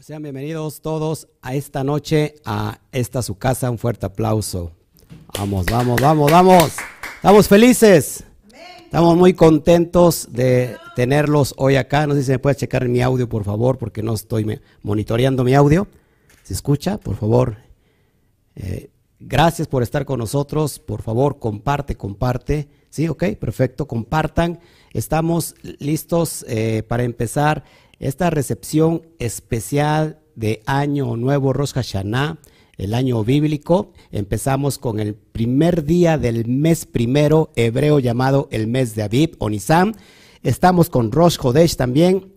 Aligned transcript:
Pues 0.00 0.06
sean 0.06 0.22
bienvenidos 0.22 0.80
todos 0.80 1.28
a 1.42 1.54
esta 1.54 1.84
noche, 1.84 2.36
a 2.46 2.80
esta 2.90 3.20
su 3.20 3.36
casa. 3.36 3.70
Un 3.70 3.76
fuerte 3.76 4.06
aplauso. 4.06 4.72
Vamos, 5.36 5.66
vamos, 5.66 6.00
vamos, 6.00 6.32
vamos. 6.32 6.76
Estamos 7.16 7.46
felices. 7.46 8.24
Estamos 8.82 9.14
muy 9.18 9.34
contentos 9.34 10.26
de 10.30 10.78
tenerlos 10.96 11.52
hoy 11.58 11.76
acá. 11.76 12.06
No 12.06 12.14
sé 12.14 12.22
si 12.22 12.30
me 12.30 12.38
puede 12.38 12.56
checar 12.56 12.88
mi 12.88 13.02
audio, 13.02 13.28
por 13.28 13.44
favor, 13.44 13.76
porque 13.76 14.02
no 14.02 14.14
estoy 14.14 14.58
monitoreando 14.80 15.44
mi 15.44 15.52
audio. 15.52 15.86
¿Se 16.44 16.54
escucha? 16.54 16.96
Por 16.96 17.16
favor. 17.16 17.58
Eh, 18.56 18.88
gracias 19.18 19.68
por 19.68 19.82
estar 19.82 20.06
con 20.06 20.18
nosotros. 20.18 20.78
Por 20.78 21.02
favor, 21.02 21.38
comparte, 21.38 21.94
comparte. 21.94 22.70
Sí, 22.88 23.06
ok, 23.06 23.36
perfecto. 23.38 23.86
Compartan. 23.86 24.60
Estamos 24.94 25.56
listos 25.78 26.46
eh, 26.48 26.84
para 26.88 27.02
empezar 27.02 27.64
esta 28.00 28.30
recepción 28.30 29.02
especial 29.18 30.18
de 30.34 30.62
Año 30.66 31.16
Nuevo 31.16 31.52
Rosh 31.52 31.74
Hashanah, 31.74 32.38
el 32.78 32.94
año 32.94 33.22
bíblico. 33.22 33.92
Empezamos 34.10 34.78
con 34.78 34.98
el 35.00 35.14
primer 35.14 35.84
día 35.84 36.16
del 36.16 36.48
mes 36.48 36.86
primero 36.86 37.52
hebreo 37.56 37.98
llamado 37.98 38.48
el 38.50 38.66
mes 38.66 38.94
de 38.94 39.02
Aviv 39.02 39.36
o 39.38 39.50
Nisan. 39.50 39.94
Estamos 40.42 40.88
con 40.88 41.12
Rosh 41.12 41.36
Hodesh 41.38 41.76
también, 41.76 42.32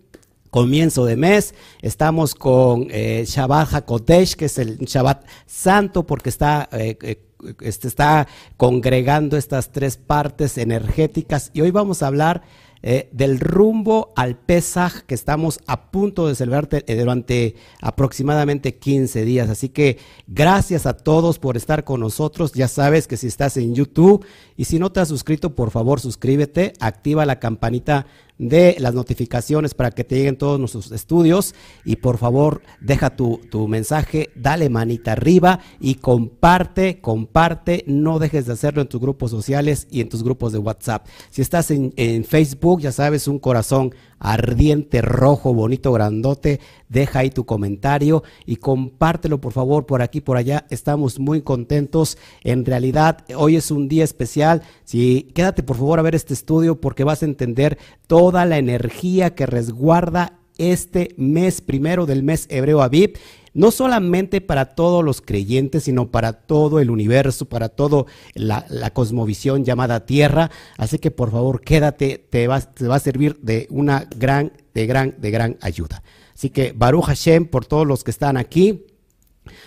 comienzo 0.50 1.06
de 1.06 1.16
mes. 1.16 1.54
Estamos 1.80 2.34
con 2.34 2.88
eh, 2.90 3.24
Shabbat 3.26 3.72
HaKodesh, 3.72 4.36
que 4.36 4.44
es 4.44 4.58
el 4.58 4.76
Shabbat 4.80 5.26
santo 5.46 6.06
porque 6.06 6.28
está... 6.28 6.68
Eh, 6.72 6.98
eh, 7.02 7.20
este, 7.60 7.88
está 7.88 8.26
congregando 8.56 9.36
estas 9.36 9.70
tres 9.70 9.98
partes 9.98 10.56
energéticas 10.56 11.50
y 11.52 11.60
hoy 11.60 11.70
vamos 11.70 12.02
a 12.02 12.06
hablar 12.06 12.42
eh, 12.86 13.08
del 13.12 13.40
rumbo 13.40 14.12
al 14.14 14.36
Pesaj 14.36 15.04
que 15.06 15.14
estamos 15.14 15.58
a 15.66 15.90
punto 15.90 16.28
de 16.28 16.34
celebrar 16.34 16.68
eh, 16.70 16.96
durante 16.96 17.54
aproximadamente 17.80 18.76
15 18.76 19.24
días. 19.24 19.48
Así 19.48 19.70
que 19.70 19.96
gracias 20.26 20.84
a 20.84 20.92
todos 20.94 21.38
por 21.38 21.56
estar 21.56 21.84
con 21.84 22.00
nosotros. 22.00 22.52
Ya 22.52 22.68
sabes 22.68 23.06
que 23.06 23.16
si 23.16 23.28
estás 23.28 23.56
en 23.56 23.74
YouTube 23.74 24.26
y 24.58 24.66
si 24.66 24.78
no 24.78 24.92
te 24.92 25.00
has 25.00 25.08
suscrito, 25.08 25.54
por 25.54 25.70
favor 25.70 25.98
suscríbete, 25.98 26.74
activa 26.78 27.24
la 27.24 27.40
campanita 27.40 28.06
de 28.38 28.76
las 28.78 28.94
notificaciones 28.94 29.74
para 29.74 29.90
que 29.90 30.04
te 30.04 30.16
lleguen 30.16 30.36
todos 30.36 30.58
nuestros 30.58 30.90
estudios 30.90 31.54
y 31.84 31.96
por 31.96 32.18
favor 32.18 32.62
deja 32.80 33.14
tu, 33.16 33.40
mensaje, 33.68 34.30
dale 34.34 34.68
manita 34.68 35.12
arriba 35.12 35.60
y 35.80 35.96
comparte, 35.96 37.00
comparte, 37.00 37.84
no 37.86 38.18
dejes 38.18 38.46
de 38.46 38.52
hacerlo 38.52 38.82
en 38.82 38.88
tus 38.88 39.00
grupos 39.00 39.30
sociales 39.30 39.86
y 39.90 40.00
en 40.00 40.08
tus 40.08 40.22
grupos 40.24 40.52
de 40.52 40.58
WhatsApp. 40.58 41.06
Si 41.30 41.42
estás 41.42 41.70
en, 41.70 41.92
en 41.96 42.24
Facebook, 42.24 42.80
ya 42.80 42.92
sabes, 42.92 43.28
un 43.28 43.38
corazón 43.38 43.94
ardiente, 44.18 45.02
rojo, 45.02 45.54
bonito, 45.54 45.92
grandote. 45.92 46.60
Deja 46.88 47.20
ahí 47.20 47.30
tu 47.30 47.44
comentario 47.44 48.22
y 48.46 48.56
compártelo 48.56 49.40
por 49.40 49.52
favor 49.52 49.86
por 49.86 50.02
aquí, 50.02 50.20
por 50.20 50.36
allá. 50.36 50.66
Estamos 50.70 51.18
muy 51.18 51.42
contentos. 51.42 52.18
En 52.42 52.64
realidad, 52.64 53.24
hoy 53.36 53.56
es 53.56 53.70
un 53.70 53.88
día 53.88 54.04
especial. 54.04 54.62
Si 54.84 55.30
quédate 55.34 55.62
por 55.62 55.76
favor 55.76 55.98
a 55.98 56.02
ver 56.02 56.14
este 56.14 56.34
estudio 56.34 56.80
porque 56.80 57.04
vas 57.04 57.22
a 57.22 57.26
entender 57.26 57.78
toda 58.06 58.44
la 58.44 58.58
energía 58.58 59.34
que 59.34 59.46
resguarda 59.46 60.38
este 60.58 61.14
mes 61.16 61.60
primero 61.60 62.06
del 62.06 62.22
mes 62.22 62.46
hebreo 62.48 62.82
Aviv 62.82 63.18
no 63.54 63.70
solamente 63.70 64.40
para 64.40 64.74
todos 64.74 65.02
los 65.02 65.20
creyentes, 65.20 65.84
sino 65.84 66.10
para 66.10 66.32
todo 66.32 66.80
el 66.80 66.90
universo, 66.90 67.46
para 67.46 67.68
toda 67.68 68.04
la, 68.34 68.90
cosmovisión 68.92 69.64
llamada 69.64 70.04
Tierra. 70.04 70.50
Así 70.76 70.98
que 70.98 71.12
por 71.12 71.30
favor 71.30 71.60
quédate, 71.62 72.18
te 72.18 72.48
va, 72.48 72.60
te 72.60 72.86
va 72.88 72.96
a 72.96 73.00
servir 73.00 73.38
de 73.40 73.68
una 73.70 74.08
gran, 74.16 74.52
de 74.74 74.86
gran, 74.86 75.14
de 75.18 75.30
gran 75.30 75.56
ayuda. 75.60 76.02
Así 76.34 76.50
que 76.50 76.72
Baruch 76.72 77.04
Hashem 77.04 77.46
por 77.46 77.64
todos 77.64 77.86
los 77.86 78.02
que 78.02 78.10
están 78.10 78.36
aquí. 78.36 78.86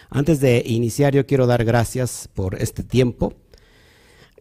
Antes 0.09 0.41
de 0.41 0.63
iniciar, 0.66 1.13
yo 1.13 1.25
quiero 1.25 1.47
dar 1.47 1.63
gracias 1.63 2.29
por 2.33 2.55
este 2.61 2.83
tiempo, 2.83 3.33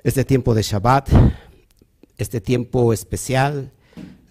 este 0.03 0.25
tiempo 0.25 0.55
de 0.55 0.62
Shabbat, 0.62 1.08
este 2.16 2.41
tiempo 2.41 2.92
especial, 2.92 3.71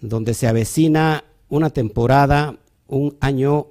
donde 0.00 0.34
se 0.34 0.46
avecina 0.46 1.24
una 1.48 1.70
temporada, 1.70 2.58
un 2.88 3.16
año 3.20 3.68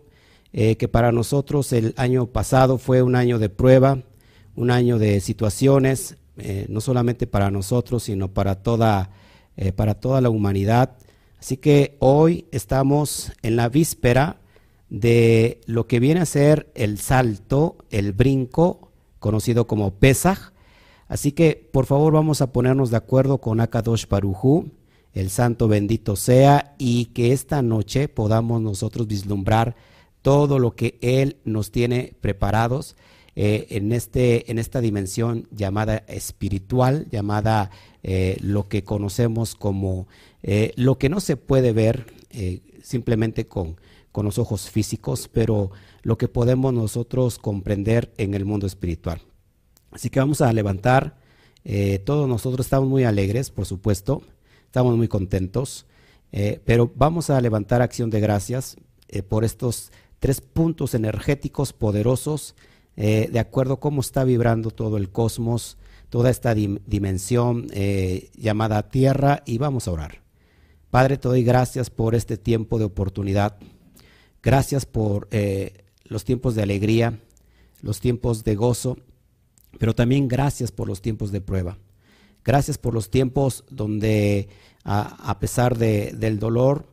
eh, 0.53 0.77
que 0.77 0.87
para 0.87 1.11
nosotros 1.11 1.73
el 1.73 1.93
año 1.97 2.27
pasado 2.27 2.77
fue 2.77 3.01
un 3.01 3.15
año 3.15 3.39
de 3.39 3.49
prueba, 3.49 3.99
un 4.55 4.71
año 4.71 4.97
de 4.97 5.19
situaciones, 5.19 6.15
eh, 6.37 6.65
no 6.69 6.81
solamente 6.81 7.27
para 7.27 7.51
nosotros, 7.51 8.03
sino 8.03 8.29
para 8.29 8.55
toda, 8.55 9.09
eh, 9.57 9.73
para 9.73 9.95
toda 9.95 10.21
la 10.21 10.29
humanidad. 10.29 10.97
Así 11.39 11.57
que 11.57 11.97
hoy 11.99 12.45
estamos 12.51 13.33
en 13.41 13.55
la 13.55 13.69
víspera 13.69 14.37
de 14.89 15.61
lo 15.65 15.87
que 15.87 15.99
viene 15.99 16.21
a 16.21 16.25
ser 16.25 16.71
el 16.75 16.99
salto, 16.99 17.75
el 17.89 18.13
brinco, 18.13 18.91
conocido 19.19 19.67
como 19.67 19.91
Pesach. 19.95 20.53
Así 21.07 21.33
que 21.33 21.69
por 21.71 21.85
favor 21.85 22.13
vamos 22.13 22.41
a 22.41 22.51
ponernos 22.51 22.91
de 22.91 22.97
acuerdo 22.97 23.39
con 23.39 23.59
Akadosh 23.59 24.07
Barujú, 24.07 24.71
el 25.15 25.29
santo 25.29 25.67
bendito 25.67 26.15
sea, 26.15 26.75
y 26.77 27.05
que 27.05 27.31
esta 27.31 27.61
noche 27.61 28.09
podamos 28.09 28.61
nosotros 28.61 29.07
vislumbrar 29.07 29.75
todo 30.21 30.59
lo 30.59 30.75
que 30.75 30.99
Él 31.01 31.37
nos 31.45 31.71
tiene 31.71 32.15
preparados 32.19 32.95
eh, 33.37 33.67
en, 33.69 33.91
este, 33.93 34.51
en 34.51 34.59
esta 34.59 34.81
dimensión 34.81 35.47
llamada 35.51 36.03
espiritual, 36.07 37.07
llamada 37.09 37.71
eh, 38.03 38.37
lo 38.41 38.67
que 38.67 38.83
conocemos 38.83 39.55
como 39.55 40.07
eh, 40.43 40.73
lo 40.75 40.97
que 40.97 41.09
no 41.09 41.19
se 41.19 41.37
puede 41.37 41.71
ver 41.71 42.13
simplemente 42.83 43.47
con, 43.47 43.77
con 44.11 44.25
los 44.25 44.37
ojos 44.37 44.69
físicos, 44.69 45.29
pero 45.31 45.71
lo 46.01 46.17
que 46.17 46.27
podemos 46.27 46.73
nosotros 46.73 47.39
comprender 47.39 48.13
en 48.17 48.33
el 48.33 48.43
mundo 48.43 48.67
espiritual. 48.67 49.21
Así 49.91 50.09
que 50.09 50.19
vamos 50.19 50.41
a 50.41 50.51
levantar, 50.51 51.17
todos 52.03 52.27
nosotros 52.27 52.65
estamos 52.65 52.89
muy 52.89 53.05
alegres, 53.05 53.51
por 53.51 53.65
supuesto, 53.65 54.21
estamos 54.75 54.97
muy 54.97 55.07
contentos, 55.07 55.85
pero 56.65 56.91
vamos 56.95 57.29
a 57.29 57.39
levantar 57.39 57.81
acción 57.81 58.09
de 58.09 58.19
gracias 58.19 58.75
por 59.29 59.45
estos 59.45 59.89
tres 60.19 60.41
puntos 60.41 60.93
energéticos 60.93 61.71
poderosos, 61.71 62.55
eh, 62.97 63.29
de 63.31 63.39
acuerdo 63.39 63.75
a 63.75 63.79
cómo 63.79 64.01
está 64.01 64.25
vibrando 64.25 64.71
todo 64.71 64.97
el 64.97 65.11
cosmos, 65.11 65.77
toda 66.09 66.29
esta 66.29 66.53
dimensión 66.53 67.67
eh, 67.71 68.31
llamada 68.35 68.89
Tierra, 68.89 69.43
y 69.45 69.59
vamos 69.59 69.87
a 69.87 69.91
orar. 69.91 70.23
Padre, 70.89 71.17
te 71.17 71.29
doy 71.29 71.43
gracias 71.43 71.89
por 71.89 72.15
este 72.15 72.37
tiempo 72.37 72.79
de 72.79 72.85
oportunidad. 72.85 73.55
Gracias 74.43 74.85
por 74.85 75.29
eh, 75.31 75.85
los 76.03 76.25
tiempos 76.25 76.53
de 76.53 76.63
alegría, 76.63 77.17
los 77.81 78.01
tiempos 78.01 78.43
de 78.43 78.55
gozo, 78.55 78.97
pero 79.79 79.95
también 79.95 80.27
gracias 80.27 80.71
por 80.71 80.89
los 80.89 81.01
tiempos 81.01 81.31
de 81.31 81.39
prueba. 81.39 81.77
Gracias 82.45 82.77
por 82.77 82.93
los 82.93 83.09
tiempos 83.09 83.65
donde, 83.69 84.47
a, 84.85 85.37
pesar 85.39 85.77
del 85.77 86.39
dolor, 86.39 86.87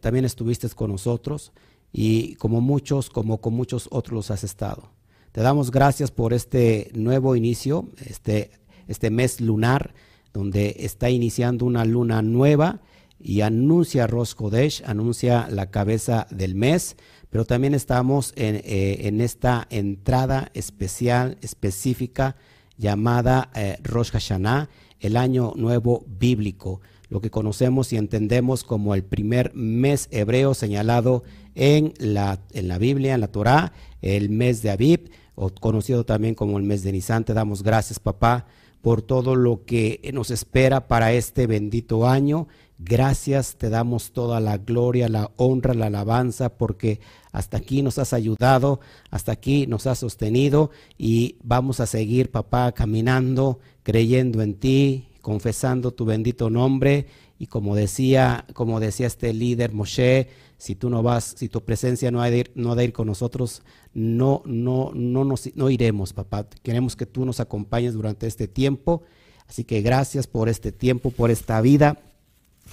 también 0.00 0.26
estuviste 0.26 0.68
con 0.68 0.92
nosotros 0.92 1.52
y 1.92 2.34
como 2.34 2.60
muchos, 2.60 3.10
como 3.10 3.40
con 3.40 3.54
muchos 3.54 3.88
otros 3.90 4.30
has 4.30 4.44
estado. 4.44 4.90
Te 5.32 5.40
damos 5.40 5.70
gracias 5.70 6.10
por 6.10 6.32
este 6.32 6.90
nuevo 6.94 7.36
inicio, 7.36 7.88
este, 8.04 8.50
este 8.86 9.10
mes 9.10 9.40
lunar, 9.40 9.94
donde 10.32 10.76
está 10.80 11.10
iniciando 11.10 11.64
una 11.64 11.84
luna 11.84 12.22
nueva 12.22 12.80
y 13.20 13.40
anuncia 13.40 14.06
Rosh 14.06 14.34
Kodesh, 14.34 14.82
anuncia 14.86 15.48
la 15.50 15.70
cabeza 15.70 16.26
del 16.30 16.54
mes, 16.54 16.96
pero 17.30 17.44
también 17.44 17.74
estamos 17.74 18.32
en, 18.36 18.56
eh, 18.64 19.10
esta 19.22 19.66
entrada 19.70 20.50
especial, 20.54 21.38
específica, 21.42 22.36
llamada 22.76 23.50
eh, 23.54 23.78
Rosh 23.82 24.10
Hashanah, 24.12 24.68
el 25.00 25.16
año 25.16 25.52
nuevo 25.56 26.04
bíblico, 26.06 26.80
lo 27.08 27.20
que 27.20 27.30
conocemos 27.30 27.92
y 27.92 27.96
entendemos 27.96 28.64
como 28.64 28.94
el 28.94 29.02
primer 29.02 29.52
mes 29.54 30.08
hebreo 30.10 30.54
señalado 30.54 31.22
en 31.54 31.94
la, 31.98 32.40
en 32.52 32.68
la 32.68 32.78
Biblia, 32.78 33.14
en 33.14 33.20
la 33.20 33.28
Torá, 33.28 33.72
el 34.02 34.30
mes 34.30 34.62
de 34.62 34.70
Aviv, 34.70 35.10
o 35.34 35.50
conocido 35.50 36.04
también 36.04 36.34
como 36.34 36.58
el 36.58 36.64
mes 36.64 36.82
de 36.82 36.92
Nisan. 36.92 37.24
Te 37.24 37.34
damos 37.34 37.62
gracias, 37.62 37.98
papá, 37.98 38.46
por 38.82 39.02
todo 39.02 39.36
lo 39.36 39.64
que 39.64 40.10
nos 40.12 40.30
espera 40.30 40.88
para 40.88 41.12
este 41.12 41.46
bendito 41.46 42.06
año. 42.06 42.48
Gracias, 42.80 43.56
te 43.56 43.70
damos 43.70 44.12
toda 44.12 44.38
la 44.38 44.56
gloria, 44.56 45.08
la 45.08 45.32
honra, 45.36 45.74
la 45.74 45.86
alabanza, 45.86 46.56
porque 46.56 47.00
hasta 47.32 47.56
aquí 47.56 47.82
nos 47.82 47.98
has 47.98 48.12
ayudado, 48.12 48.78
hasta 49.10 49.32
aquí 49.32 49.66
nos 49.66 49.88
has 49.88 49.98
sostenido 49.98 50.70
y 50.96 51.36
vamos 51.42 51.80
a 51.80 51.86
seguir, 51.86 52.30
papá, 52.30 52.70
caminando, 52.70 53.58
creyendo 53.82 54.42
en 54.42 54.54
ti, 54.54 55.08
confesando 55.22 55.90
tu 55.90 56.04
bendito 56.04 56.50
nombre 56.50 57.06
y 57.40 57.48
como 57.48 57.74
decía, 57.74 58.44
como 58.54 58.78
decía 58.78 59.08
este 59.08 59.32
líder 59.34 59.72
Moshe, 59.72 60.28
si 60.56 60.76
tú 60.76 60.88
no 60.88 61.02
vas, 61.02 61.34
si 61.36 61.48
tu 61.48 61.64
presencia 61.64 62.12
no 62.12 62.22
ha 62.22 62.30
de 62.30 62.38
ir, 62.38 62.52
no 62.54 62.70
ha 62.70 62.76
de 62.76 62.84
ir 62.84 62.92
con 62.92 63.08
nosotros, 63.08 63.62
no, 63.92 64.42
no, 64.46 64.92
no, 64.94 65.24
nos, 65.24 65.50
no 65.56 65.68
iremos, 65.68 66.12
papá. 66.12 66.46
Queremos 66.62 66.94
que 66.94 67.06
tú 67.06 67.24
nos 67.24 67.40
acompañes 67.40 67.94
durante 67.94 68.28
este 68.28 68.46
tiempo. 68.46 69.02
Así 69.48 69.64
que 69.64 69.80
gracias 69.80 70.26
por 70.26 70.48
este 70.48 70.72
tiempo, 70.72 71.10
por 71.10 71.30
esta 71.30 71.60
vida 71.60 71.98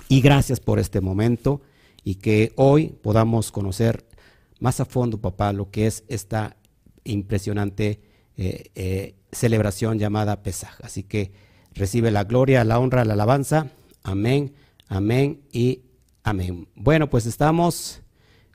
y 0.07 0.21
gracias 0.21 0.59
por 0.59 0.79
este 0.79 1.01
momento 1.01 1.61
y 2.03 2.15
que 2.15 2.53
hoy 2.55 2.95
podamos 3.01 3.51
conocer 3.51 4.05
más 4.59 4.79
a 4.79 4.85
fondo, 4.85 5.19
papá, 5.19 5.51
lo 5.53 5.71
que 5.71 5.87
es 5.87 6.03
esta 6.07 6.55
impresionante 7.03 8.01
eh, 8.37 8.71
eh, 8.75 9.15
celebración 9.31 9.99
llamada 9.99 10.43
Pesaj. 10.43 10.79
Así 10.83 11.03
que 11.03 11.31
recibe 11.73 12.11
la 12.11 12.23
gloria, 12.23 12.63
la 12.63 12.79
honra, 12.79 13.05
la 13.05 13.13
alabanza. 13.13 13.67
Amén, 14.03 14.53
amén 14.87 15.41
y 15.51 15.81
amén. 16.23 16.67
Bueno, 16.75 17.09
pues 17.09 17.25
estamos, 17.25 18.01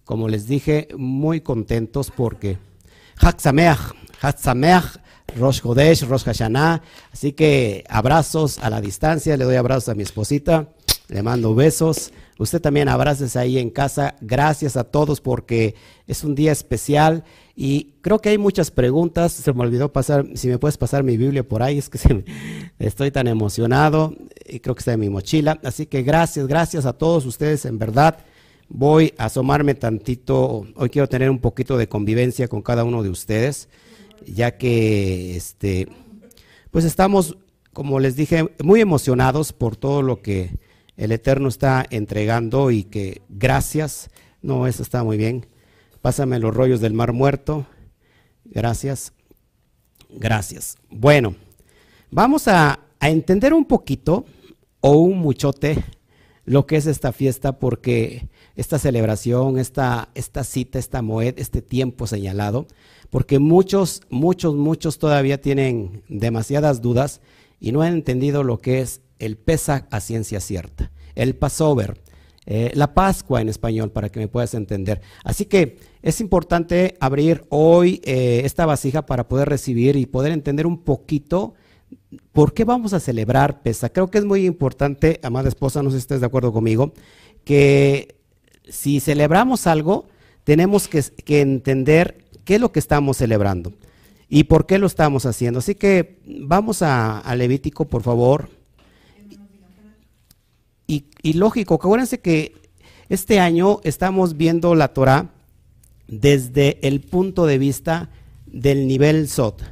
como 0.04 0.28
les 0.28 0.46
dije, 0.46 0.88
muy 0.96 1.40
contentos 1.40 2.10
porque 2.10 2.58
Hatzameach, 3.16 3.94
Hatzameach, 4.20 5.00
Rosh 5.36 5.60
Hodesh, 5.62 6.02
Rosh 6.02 6.24
Hashanah. 6.24 6.82
Así 7.12 7.32
que 7.32 7.84
abrazos 7.88 8.58
a 8.58 8.70
la 8.70 8.80
distancia, 8.80 9.36
le 9.36 9.44
doy 9.44 9.56
abrazos 9.56 9.88
a 9.90 9.94
mi 9.94 10.02
esposita, 10.02 10.68
le 11.10 11.22
mando 11.22 11.54
besos. 11.54 12.12
Usted 12.38 12.60
también 12.60 12.88
abraces 12.88 13.36
ahí 13.36 13.58
en 13.58 13.70
casa. 13.70 14.14
Gracias 14.20 14.76
a 14.76 14.84
todos 14.84 15.20
porque 15.20 15.74
es 16.06 16.24
un 16.24 16.34
día 16.34 16.52
especial 16.52 17.24
y 17.56 17.94
creo 18.00 18.20
que 18.20 18.30
hay 18.30 18.38
muchas 18.38 18.70
preguntas. 18.70 19.32
Se 19.32 19.52
me 19.52 19.62
olvidó 19.62 19.92
pasar, 19.92 20.26
si 20.34 20.48
me 20.48 20.58
puedes 20.58 20.78
pasar 20.78 21.02
mi 21.02 21.16
Biblia 21.16 21.46
por 21.46 21.62
ahí, 21.62 21.78
es 21.78 21.90
que 21.90 22.24
estoy 22.78 23.10
tan 23.10 23.26
emocionado 23.26 24.14
y 24.46 24.60
creo 24.60 24.74
que 24.74 24.80
está 24.80 24.92
en 24.92 25.00
mi 25.00 25.10
mochila. 25.10 25.60
Así 25.64 25.86
que 25.86 26.02
gracias, 26.02 26.46
gracias 26.46 26.86
a 26.86 26.92
todos 26.92 27.26
ustedes 27.26 27.64
en 27.64 27.78
verdad. 27.78 28.18
Voy 28.68 29.12
a 29.18 29.24
asomarme 29.24 29.74
tantito, 29.74 30.64
hoy 30.76 30.90
quiero 30.90 31.08
tener 31.08 31.28
un 31.28 31.40
poquito 31.40 31.76
de 31.76 31.88
convivencia 31.88 32.46
con 32.46 32.62
cada 32.62 32.84
uno 32.84 33.02
de 33.02 33.08
ustedes, 33.08 33.68
ya 34.24 34.56
que 34.56 35.36
este, 35.36 35.88
pues 36.70 36.84
estamos, 36.84 37.36
como 37.72 37.98
les 37.98 38.14
dije, 38.14 38.54
muy 38.62 38.80
emocionados 38.80 39.52
por 39.52 39.74
todo 39.74 40.02
lo 40.02 40.22
que 40.22 40.69
el 41.00 41.12
Eterno 41.12 41.48
está 41.48 41.86
entregando 41.88 42.70
y 42.70 42.84
que 42.84 43.22
gracias, 43.30 44.10
no, 44.42 44.66
eso 44.66 44.82
está 44.82 45.02
muy 45.02 45.16
bien. 45.16 45.46
Pásame 46.02 46.38
los 46.38 46.54
rollos 46.54 46.82
del 46.82 46.92
mar 46.92 47.14
muerto. 47.14 47.66
Gracias. 48.44 49.14
Gracias. 50.10 50.76
Bueno, 50.90 51.36
vamos 52.10 52.48
a, 52.48 52.80
entender 53.00 53.54
un 53.54 53.64
poquito 53.64 54.26
o 54.80 54.98
un 54.98 55.20
muchote 55.20 55.82
lo 56.44 56.66
que 56.66 56.76
es 56.76 56.86
esta 56.86 57.12
fiesta 57.12 57.58
porque 57.58 58.28
esta 58.54 58.78
celebración, 58.78 59.58
esta, 59.58 60.10
esta 60.14 60.44
cita, 60.44 60.78
esta 60.78 61.00
moed, 61.00 61.38
este 61.38 61.62
tiempo 61.62 62.06
señalado, 62.06 62.66
porque 63.08 63.38
muchos, 63.38 64.02
muchos, 64.10 64.54
muchos 64.54 64.98
todavía 64.98 65.40
tienen 65.40 66.02
demasiadas 66.10 66.82
dudas 66.82 67.22
y 67.58 67.72
no 67.72 67.80
han 67.80 67.94
entendido 67.94 68.42
lo 68.44 68.58
que 68.58 68.82
es 68.82 69.00
el 69.20 69.36
Pesach 69.36 69.86
a 69.90 70.00
ciencia 70.00 70.40
cierta, 70.40 70.90
el 71.14 71.36
Passover, 71.36 72.00
eh, 72.46 72.72
la 72.74 72.94
Pascua 72.94 73.40
en 73.40 73.48
español, 73.48 73.92
para 73.92 74.08
que 74.08 74.18
me 74.18 74.26
puedas 74.26 74.54
entender. 74.54 75.00
Así 75.22 75.44
que 75.44 75.78
es 76.02 76.20
importante 76.20 76.96
abrir 76.98 77.44
hoy 77.50 78.00
eh, 78.04 78.42
esta 78.44 78.66
vasija 78.66 79.06
para 79.06 79.28
poder 79.28 79.48
recibir 79.48 79.94
y 79.96 80.06
poder 80.06 80.32
entender 80.32 80.66
un 80.66 80.82
poquito 80.82 81.54
por 82.32 82.54
qué 82.54 82.64
vamos 82.64 82.92
a 82.92 83.00
celebrar 83.00 83.62
Pesach. 83.62 83.92
Creo 83.92 84.10
que 84.10 84.18
es 84.18 84.24
muy 84.24 84.46
importante, 84.46 85.20
amada 85.22 85.48
esposa, 85.48 85.82
no 85.82 85.90
sé 85.90 85.98
si 85.98 86.02
estás 86.02 86.20
de 86.20 86.26
acuerdo 86.26 86.52
conmigo, 86.52 86.92
que 87.44 88.16
si 88.68 89.00
celebramos 89.00 89.66
algo, 89.66 90.06
tenemos 90.44 90.88
que, 90.88 91.04
entender 91.40 92.24
qué 92.44 92.56
es 92.56 92.60
lo 92.60 92.72
que 92.72 92.78
estamos 92.78 93.18
celebrando 93.18 93.72
y 94.28 94.44
por 94.44 94.66
qué 94.66 94.78
lo 94.78 94.86
estamos 94.86 95.26
haciendo. 95.26 95.58
Así 95.58 95.74
que 95.74 96.20
vamos 96.26 96.82
a, 96.82 97.18
a 97.18 97.36
Levítico, 97.36 97.86
por 97.86 98.02
favor. 98.02 98.59
Y, 101.22 101.34
lógico, 101.34 101.74
acuérdense 101.74 102.20
que 102.20 102.54
este 103.08 103.40
año 103.40 103.80
estamos 103.84 104.36
viendo 104.36 104.74
la 104.74 104.88
Torah 104.88 105.30
desde 106.06 106.78
el 106.86 107.00
punto 107.00 107.46
de 107.46 107.58
vista 107.58 108.10
del 108.46 108.86
nivel 108.86 109.28
SOT. 109.28 109.62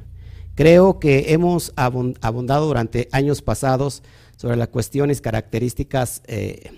Creo 0.54 0.98
que 0.98 1.32
hemos 1.32 1.72
abundado 1.76 2.66
durante 2.66 3.08
años 3.12 3.42
pasados 3.42 4.02
sobre 4.36 4.56
las 4.56 4.68
cuestiones 4.68 5.20
características 5.20 6.22
eh, 6.26 6.72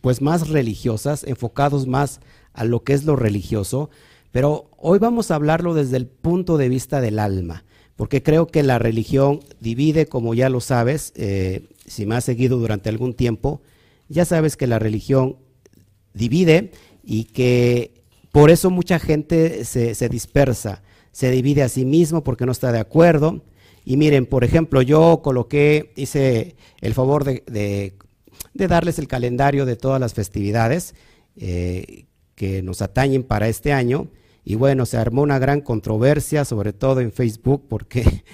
pues 0.00 0.20
más 0.20 0.48
religiosas, 0.48 1.24
enfocados 1.24 1.86
más 1.86 2.20
a 2.52 2.64
lo 2.64 2.82
que 2.82 2.92
es 2.92 3.04
lo 3.04 3.16
religioso, 3.16 3.90
pero 4.32 4.70
hoy 4.78 4.98
vamos 4.98 5.30
a 5.30 5.36
hablarlo 5.36 5.74
desde 5.74 5.96
el 5.96 6.06
punto 6.06 6.56
de 6.56 6.68
vista 6.68 7.00
del 7.00 7.18
alma, 7.18 7.64
porque 7.96 8.22
creo 8.22 8.46
que 8.46 8.62
la 8.62 8.78
religión 8.78 9.40
divide, 9.60 10.06
como 10.06 10.34
ya 10.34 10.48
lo 10.48 10.60
sabes, 10.60 11.12
eh, 11.16 11.68
si 11.86 12.06
me 12.06 12.16
has 12.16 12.24
seguido 12.24 12.58
durante 12.58 12.88
algún 12.88 13.14
tiempo, 13.14 13.60
ya 14.10 14.24
sabes 14.24 14.56
que 14.56 14.66
la 14.66 14.78
religión 14.78 15.36
divide 16.12 16.72
y 17.02 17.24
que 17.24 18.02
por 18.32 18.50
eso 18.50 18.68
mucha 18.70 18.98
gente 18.98 19.64
se, 19.64 20.08
dispersa, 20.08 20.82
se 21.12 21.30
divide 21.30 21.62
a 21.62 21.68
sí 21.68 21.84
mismo 21.84 22.22
porque 22.22 22.44
no 22.44 22.52
está 22.52 22.72
de 22.72 22.80
acuerdo. 22.80 23.42
Y 23.84 23.96
miren, 23.96 24.26
por 24.26 24.44
ejemplo, 24.44 24.82
yo 24.82 25.20
coloqué, 25.22 25.92
hice 25.96 26.56
el 26.80 26.92
favor 26.92 27.24
de, 27.24 27.94
darles 28.52 28.98
el 28.98 29.08
calendario 29.08 29.64
de 29.64 29.76
todas 29.76 30.00
las 30.00 30.12
festividades 30.12 30.94
eh, 31.36 32.06
que 32.34 32.62
nos 32.62 32.82
atañen 32.82 33.22
para 33.22 33.48
este 33.48 33.72
año. 33.72 34.08
Y 34.44 34.56
bueno, 34.56 34.86
se 34.86 34.96
armó 34.96 35.22
una 35.22 35.38
gran 35.38 35.60
controversia, 35.60 36.44
sobre 36.44 36.72
todo 36.72 37.00
en 37.00 37.12
Facebook, 37.12 37.66
porque, 37.68 38.24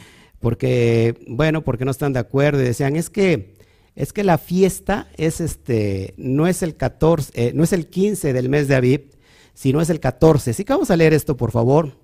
porque 0.41 1.17
bueno, 1.29 1.63
porque 1.63 1.85
no 1.85 1.91
están 1.91 2.15
de 2.15 2.21
acuerdo 2.21 2.63
y 2.63 2.65
decían, 2.65 2.97
es 2.97 3.11
que 3.11 3.56
es 3.97 4.13
que 4.13 4.25
la 4.25 4.37
fiesta 4.37 5.09
es 5.17 5.41
este, 5.41 6.13
no 6.19 6.47
es 6.47 6.63
el 6.63 6.77
14, 6.77 7.33
eh, 7.35 7.53
no 7.55 7.65
es 7.65 7.73
el 7.73 7.89
15 7.89 8.35
del 8.35 8.51
mes 8.51 8.69
de 8.69 8.77
Aviv, 8.77 9.17
sino 9.55 9.81
es 9.81 9.89
el 9.89 10.01
14. 10.01 10.51
Así 10.51 10.65
que 10.65 10.75
vamos 10.75 10.91
a 10.91 10.97
leer 10.97 11.15
esto, 11.15 11.37
por 11.37 11.51
favor. 11.51 11.97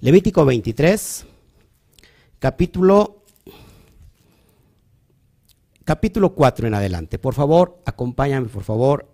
Levítico 0.00 0.44
23, 0.44 1.24
capítulo, 2.40 3.22
capítulo 5.84 6.34
4 6.34 6.66
en 6.66 6.74
adelante. 6.74 7.20
Por 7.20 7.34
favor, 7.34 7.80
acompáñame, 7.86 8.48
por 8.48 8.64
favor. 8.64 9.08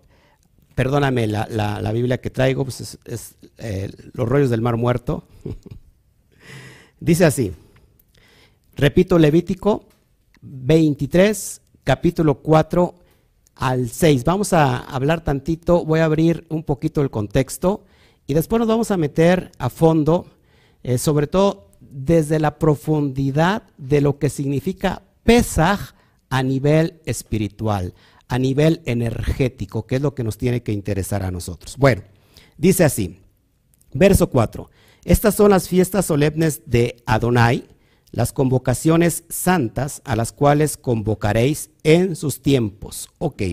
Perdóname 0.73 1.27
la, 1.27 1.91
Biblia 1.93 2.19
que 2.19 2.31
traigo, 2.31 2.65
pues 2.65 2.97
es, 3.05 3.35
eh, 3.59 3.91
los 4.13 4.27
rollos 4.27 4.49
del 4.49 4.61
mar 4.61 4.75
muerto. 4.75 5.23
Dice 6.99 7.25
así, 7.25 7.53
repito, 8.75 9.19
Levítico 9.19 9.87
23, 10.41 11.61
capítulo 11.85 12.39
4 12.41 12.95
al 13.55 13.89
6. 13.89 14.25
Vamos 14.25 14.51
a 14.53 14.79
hablar 14.79 15.23
tantito, 15.23 15.85
voy 15.85 15.99
a 15.99 16.05
abrir 16.05 16.45
un 16.49 16.63
poquito 16.63 17.01
el 17.01 17.11
contexto 17.11 17.85
y 18.27 18.33
después 18.33 18.59
nos 18.59 18.67
vamos 18.67 18.91
a 18.91 18.97
meter 18.97 19.51
a 19.59 19.69
fondo, 19.69 20.25
eh, 20.83 20.97
sobre 20.97 21.27
todo 21.27 21.69
desde 21.79 22.39
la 22.39 22.57
profundidad 22.57 23.63
de 23.77 24.01
lo 24.01 24.17
que 24.19 24.29
significa 24.29 25.03
Pesaj 25.23 25.93
a 26.29 26.41
nivel 26.41 27.01
espiritual, 27.05 27.93
a 28.27 28.39
nivel 28.39 28.81
energético, 28.85 29.85
que 29.85 29.97
es 29.97 30.01
lo 30.01 30.15
que 30.15 30.23
nos 30.23 30.37
tiene 30.37 30.63
que 30.63 30.71
interesar 30.71 31.23
a 31.23 31.31
nosotros. 31.31 31.77
Bueno, 31.77 32.01
dice 32.57 32.83
así, 32.83 33.19
verso 33.93 34.27
4, 34.31 34.69
estas 35.03 35.35
son 35.35 35.51
las 35.51 35.69
fiestas 35.69 36.07
solemnes 36.07 36.63
de 36.65 36.97
Adonai, 37.05 37.74
las 38.15 38.31
convocaciones 38.31 39.25
santas 39.27 40.01
a 40.05 40.15
las 40.15 40.31
cuales 40.31 40.77
convocaréis 40.77 41.69
en 41.83 42.15
sus 42.15 42.41
tiempos. 42.41 43.09
Ok. 43.17 43.43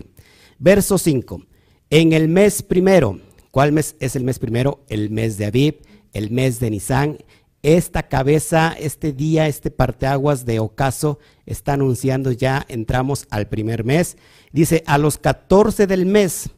Verso 0.60 0.98
5. 0.98 1.42
En 1.90 2.12
el 2.12 2.28
mes 2.28 2.62
primero, 2.62 3.18
¿cuál 3.50 3.72
mes 3.72 3.96
es 3.98 4.14
el 4.14 4.22
mes 4.22 4.38
primero? 4.38 4.84
El 4.88 5.10
mes 5.10 5.36
de 5.36 5.46
Aviv, 5.46 5.80
el 6.12 6.30
mes 6.30 6.60
de 6.60 6.70
Nisan. 6.70 7.18
Esta 7.64 8.04
cabeza, 8.04 8.72
este 8.78 9.12
día, 9.12 9.48
este 9.48 9.72
parteaguas 9.72 10.46
de 10.46 10.60
ocaso 10.60 11.18
está 11.44 11.72
anunciando 11.72 12.30
ya, 12.30 12.64
entramos 12.68 13.26
al 13.30 13.48
primer 13.48 13.82
mes. 13.82 14.16
Dice, 14.52 14.84
a 14.86 14.96
los 14.96 15.18
14 15.18 15.88
del 15.88 16.06
mes, 16.06 16.50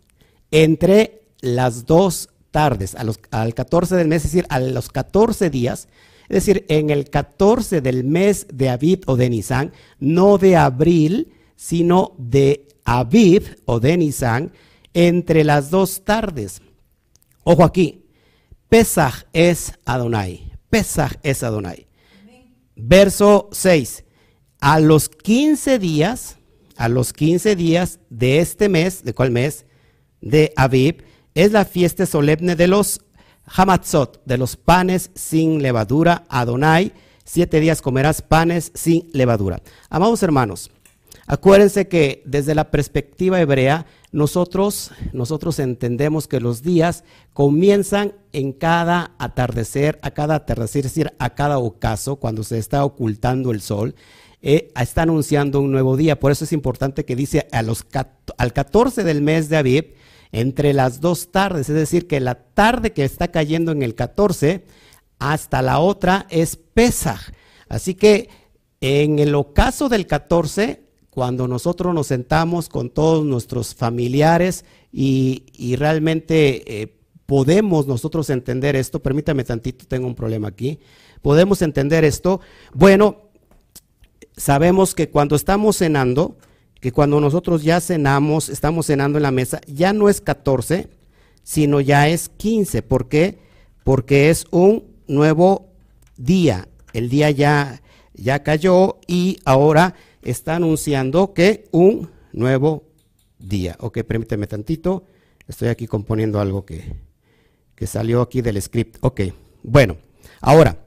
entre 0.51 1.23
las 1.41 1.87
dos 1.87 2.29
tardes, 2.51 2.97
a 2.97 3.05
los, 3.05 3.19
al 3.31 3.55
14 3.55 3.97
del 3.97 4.09
mes, 4.09 4.27
es 4.27 4.33
decir, 4.33 4.47
a 4.51 4.61
los 4.61 4.91
14 4.91 5.49
días, 5.49 5.89
es 6.29 6.47
decir, 6.47 6.65
en 6.69 6.91
el 6.91 7.11
14 7.11 7.81
del 7.81 8.05
mes 8.05 8.47
de 8.53 8.71
Aviv 8.71 9.01
o 9.07 9.17
de 9.17 9.31
Nisan, 9.31 9.73
no 10.01 10.39
de 10.39 10.57
abril, 10.57 11.33
sino 11.57 12.15
de 12.19 12.69
Aviv 12.85 13.57
o 13.67 13.81
de 13.81 13.97
Nisan, 13.97 14.53
entre 14.95 15.45
las 15.45 15.71
dos 15.71 16.05
tardes. 16.05 16.63
Ojo 17.43 17.65
aquí, 17.65 18.05
Pesach 18.69 19.27
es 19.33 19.73
Adonai. 19.85 20.51
Pesach 20.71 21.19
es 21.23 21.43
Adonai. 21.43 21.87
Verso 22.75 23.49
6. 23.53 24.05
A 24.61 24.81
los 24.81 25.09
15 25.09 25.79
días, 25.79 26.39
a 26.77 26.89
los 26.89 27.13
15 27.13 27.55
días 27.55 28.01
de 28.09 28.39
este 28.39 28.69
mes, 28.69 29.05
¿de 29.05 29.13
cuál 29.13 29.31
mes? 29.31 29.67
De 30.21 30.53
Aviv, 30.57 31.05
es 31.35 31.53
la 31.53 31.65
fiesta 31.65 32.07
solemne 32.07 32.57
de 32.57 32.67
los 32.67 33.01
Hamatzot, 33.47 34.23
de 34.25 34.39
los 34.39 34.57
panes 34.57 35.11
sin 35.15 35.63
levadura, 35.63 36.25
Adonai, 36.29 36.93
siete 37.25 37.61
días 37.61 37.83
comerás 37.83 38.23
panes 38.23 38.73
sin 38.75 39.09
levadura. 39.13 39.61
Amados 39.91 40.23
hermanos, 40.23 40.71
acuérdense 41.27 41.89
que 41.89 42.23
desde 42.25 42.55
la 42.55 42.71
perspectiva 42.71 43.41
hebrea 43.41 43.87
nosotros, 44.13 44.93
nosotros 45.13 45.59
entendemos 45.59 46.29
que 46.29 46.41
los 46.41 46.63
días 46.63 47.05
comienzan 47.33 48.15
en 48.33 48.53
cada 48.53 49.13
atardecer, 49.19 49.99
a 50.03 50.13
cada 50.13 50.37
atardecer, 50.37 50.87
es 50.87 50.95
decir, 50.95 51.13
a 51.19 51.35
cada 51.35 51.59
ocaso, 51.59 52.17
cuando 52.17 52.45
se 52.45 52.59
está 52.59 52.85
ocultando 52.85 53.51
el 53.51 53.61
sol, 53.61 53.95
eh, 54.41 54.71
está 54.81 55.03
anunciando 55.03 55.61
un 55.61 55.73
nuevo 55.73 55.97
día. 55.97 56.21
Por 56.21 56.31
eso 56.31 56.45
es 56.45 56.53
importante 56.53 57.05
que 57.05 57.17
dice 57.17 57.49
a 57.51 57.63
los, 57.63 57.87
al 58.37 58.53
14 58.53 59.03
del 59.03 59.23
mes 59.23 59.49
de 59.49 59.57
Aviv, 59.57 59.95
entre 60.35 60.73
las 60.73 61.01
dos 61.01 61.31
tardes, 61.31 61.69
es 61.69 61.77
decir, 61.77 62.09
que 62.09 62.19
la 62.19 62.35
tarde 62.35 62.93
que 62.93 63.05
está 63.05 63.29
cayendo 63.29 63.71
en 63.71 63.85
el 63.85 63.95
14 63.95 64.65
hasta 65.21 65.63
la 65.63 65.79
otra 65.79 66.27
es 66.29 66.57
Pesaj. 66.57 67.21
Así 67.69 67.95
que 67.95 68.29
en 68.81 69.21
el 69.21 69.37
ocaso 69.37 69.89
del 69.89 70.09
14, 70.09 70.83
cuando 71.11 71.47
nosotros 71.47 71.95
nos 71.95 72.09
sentamos 72.09 72.69
con 72.69 72.91
todos 72.91 73.25
nuestros 73.25 73.77
familiares 73.77 74.65
y, 74.91 75.77
realmente 75.77 76.83
eh, 76.83 76.97
podemos 77.27 77.87
nosotros 77.87 78.29
entender 78.29 78.75
esto, 78.75 79.01
permítame 79.01 79.45
tantito, 79.45 79.87
tengo 79.87 80.09
un 80.09 80.17
problema 80.17 80.49
aquí, 80.49 80.81
podemos 81.23 81.63
entender 81.63 82.05
esto, 82.05 82.41
bueno, 82.73 83.29
sabemos 84.37 84.97
que 84.97 85.11
cuando 85.11 85.37
estamos 85.37 85.77
cenando, 85.77 86.37
que 86.85 86.93
cuando 86.93 87.19
nosotros 87.19 87.63
ya 87.63 87.81
cenamos, 87.81 88.51
estamos 88.51 88.85
cenando 88.85 89.17
en 89.17 89.23
la 89.23 89.31
mesa, 89.31 89.59
ya 89.67 89.95
no 89.95 90.11
es 90.11 90.21
14, 90.21 90.91
sino 91.43 91.81
ya 91.81 92.11
es 92.11 92.29
15. 92.29 92.83
¿Por 92.83 93.09
qué? 93.09 93.39
Porque 93.85 94.29
es 94.29 94.45
un 94.51 94.85
nuevo 95.07 95.71
día. 96.19 96.69
El 96.93 97.09
día 97.09 97.31
ya, 97.31 97.81
ya 98.13 98.43
cayó 98.43 98.99
y 99.07 99.39
ahora 99.47 99.95
está 100.21 100.57
anunciando 100.57 101.33
que 101.33 101.65
un 101.71 102.11
nuevo 102.35 102.85
día. 103.39 103.79
Ok, 103.81 104.01
permíteme 104.03 104.47
tantito. 104.47 105.07
Estoy 105.49 105.69
aquí 105.69 105.87
componiendo 105.87 106.39
algo 106.39 106.67
que, 106.67 106.97
que 107.75 107.87
salió 107.87 108.21
aquí 108.21 108.43
del 108.43 108.61
script. 108.61 108.99
Ok, 109.01 109.23
bueno, 109.63 109.97
ahora. 110.43 110.85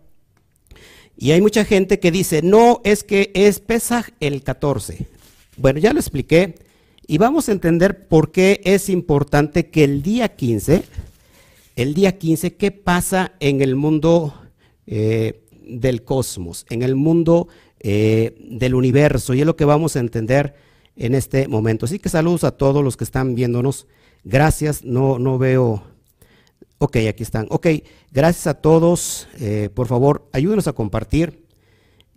Y 1.18 1.32
hay 1.32 1.42
mucha 1.42 1.66
gente 1.66 2.00
que 2.00 2.12
dice, 2.12 2.44
no, 2.44 2.82
es 2.84 3.04
que 3.04 3.32
es 3.34 3.60
Pesaj 3.60 4.10
el 4.20 4.44
14. 4.44 5.17
Bueno, 5.58 5.80
ya 5.80 5.92
lo 5.92 6.00
expliqué. 6.00 6.56
Y 7.08 7.18
vamos 7.18 7.50
a 7.50 7.52
entender 7.52 8.08
por 8.08 8.32
qué 8.32 8.62
es 8.64 8.90
importante 8.90 9.70
que 9.70 9.84
el 9.84 10.04
día 10.04 10.36
15, 10.36 10.84
el 11.76 11.94
día 11.94 12.18
15, 12.18 12.56
¿qué 12.56 12.72
pasa 12.72 13.34
en 13.40 13.62
el 13.62 13.76
mundo 13.76 14.34
eh, 14.86 15.42
del 15.52 16.04
cosmos, 16.04 16.66
en 16.70 16.84
el 16.84 16.96
mundo 16.96 17.48
eh, 17.80 18.36
del 18.52 18.76
universo? 18.76 19.34
Y 19.34 19.40
es 19.40 19.46
lo 19.46 19.56
que 19.56 19.66
vamos 19.66 19.96
a 19.96 20.00
entender 20.00 20.56
en 20.96 21.16
este 21.16 21.48
momento. 21.48 21.86
Así 21.86 21.98
que 21.98 22.10
saludos 22.10 22.44
a 22.44 22.52
todos 22.52 22.84
los 22.84 22.98
que 22.98 23.06
están 23.06 23.36
viéndonos. 23.36 23.88
Gracias, 24.24 24.84
no, 24.84 25.18
no 25.18 25.38
veo. 25.38 25.84
Ok, 26.78 26.98
aquí 27.10 27.24
están. 27.24 27.48
Ok, 27.50 27.68
gracias 28.12 28.48
a 28.48 28.56
todos. 28.56 29.28
Eh, 29.40 29.70
por 29.74 29.88
favor, 29.88 30.28
ayúdenos 30.34 30.68
a 30.68 30.74
compartir. 30.74 31.46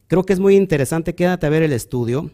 Creo 0.09 0.25
que 0.25 0.32
es 0.32 0.40
muy 0.40 0.56
interesante. 0.56 1.14
Quédate 1.14 1.47
a 1.47 1.50
ver 1.50 1.62
el 1.62 1.73
estudio. 1.73 2.32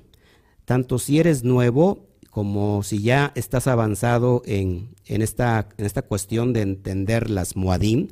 Tanto 0.66 0.98
si 0.98 1.18
eres 1.18 1.44
nuevo 1.44 2.06
como 2.30 2.82
si 2.82 3.00
ya 3.00 3.32
estás 3.34 3.66
avanzado 3.66 4.42
en, 4.44 4.90
esta, 5.06 5.70
en 5.78 5.86
esta 5.86 6.02
cuestión 6.02 6.52
de 6.52 6.60
entender 6.60 7.30
las 7.30 7.56
Muadim 7.56 8.08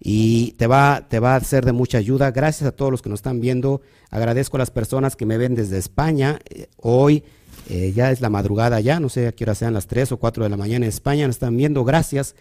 y 0.00 0.52
te 0.52 0.66
va, 0.66 1.06
te 1.08 1.18
va 1.18 1.36
a 1.36 1.40
ser 1.40 1.66
de 1.66 1.72
mucha 1.72 1.98
ayuda. 1.98 2.30
Gracias 2.30 2.66
a 2.66 2.72
todos 2.72 2.90
los 2.90 3.02
que 3.02 3.10
nos 3.10 3.18
están 3.18 3.40
viendo. 3.40 3.82
Agradezco 4.10 4.56
a 4.56 4.60
las 4.60 4.70
personas 4.70 5.16
que 5.16 5.26
me 5.26 5.36
ven 5.36 5.54
desde 5.54 5.76
España. 5.76 6.38
Eh, 6.48 6.68
hoy 6.78 7.24
eh, 7.68 7.92
ya 7.94 8.10
es 8.10 8.22
la 8.22 8.30
madrugada 8.30 8.80
ya, 8.80 9.00
no 9.00 9.10
sé 9.10 9.26
a 9.26 9.32
qué 9.32 9.44
hora 9.44 9.54
sean 9.54 9.74
las 9.74 9.86
3 9.86 10.12
o 10.12 10.16
4 10.16 10.44
de 10.44 10.50
la 10.50 10.56
mañana 10.56 10.86
en 10.86 10.90
España. 10.90 11.26
Nos 11.26 11.36
están 11.36 11.56
viendo. 11.56 11.84
Gracias 11.84 12.36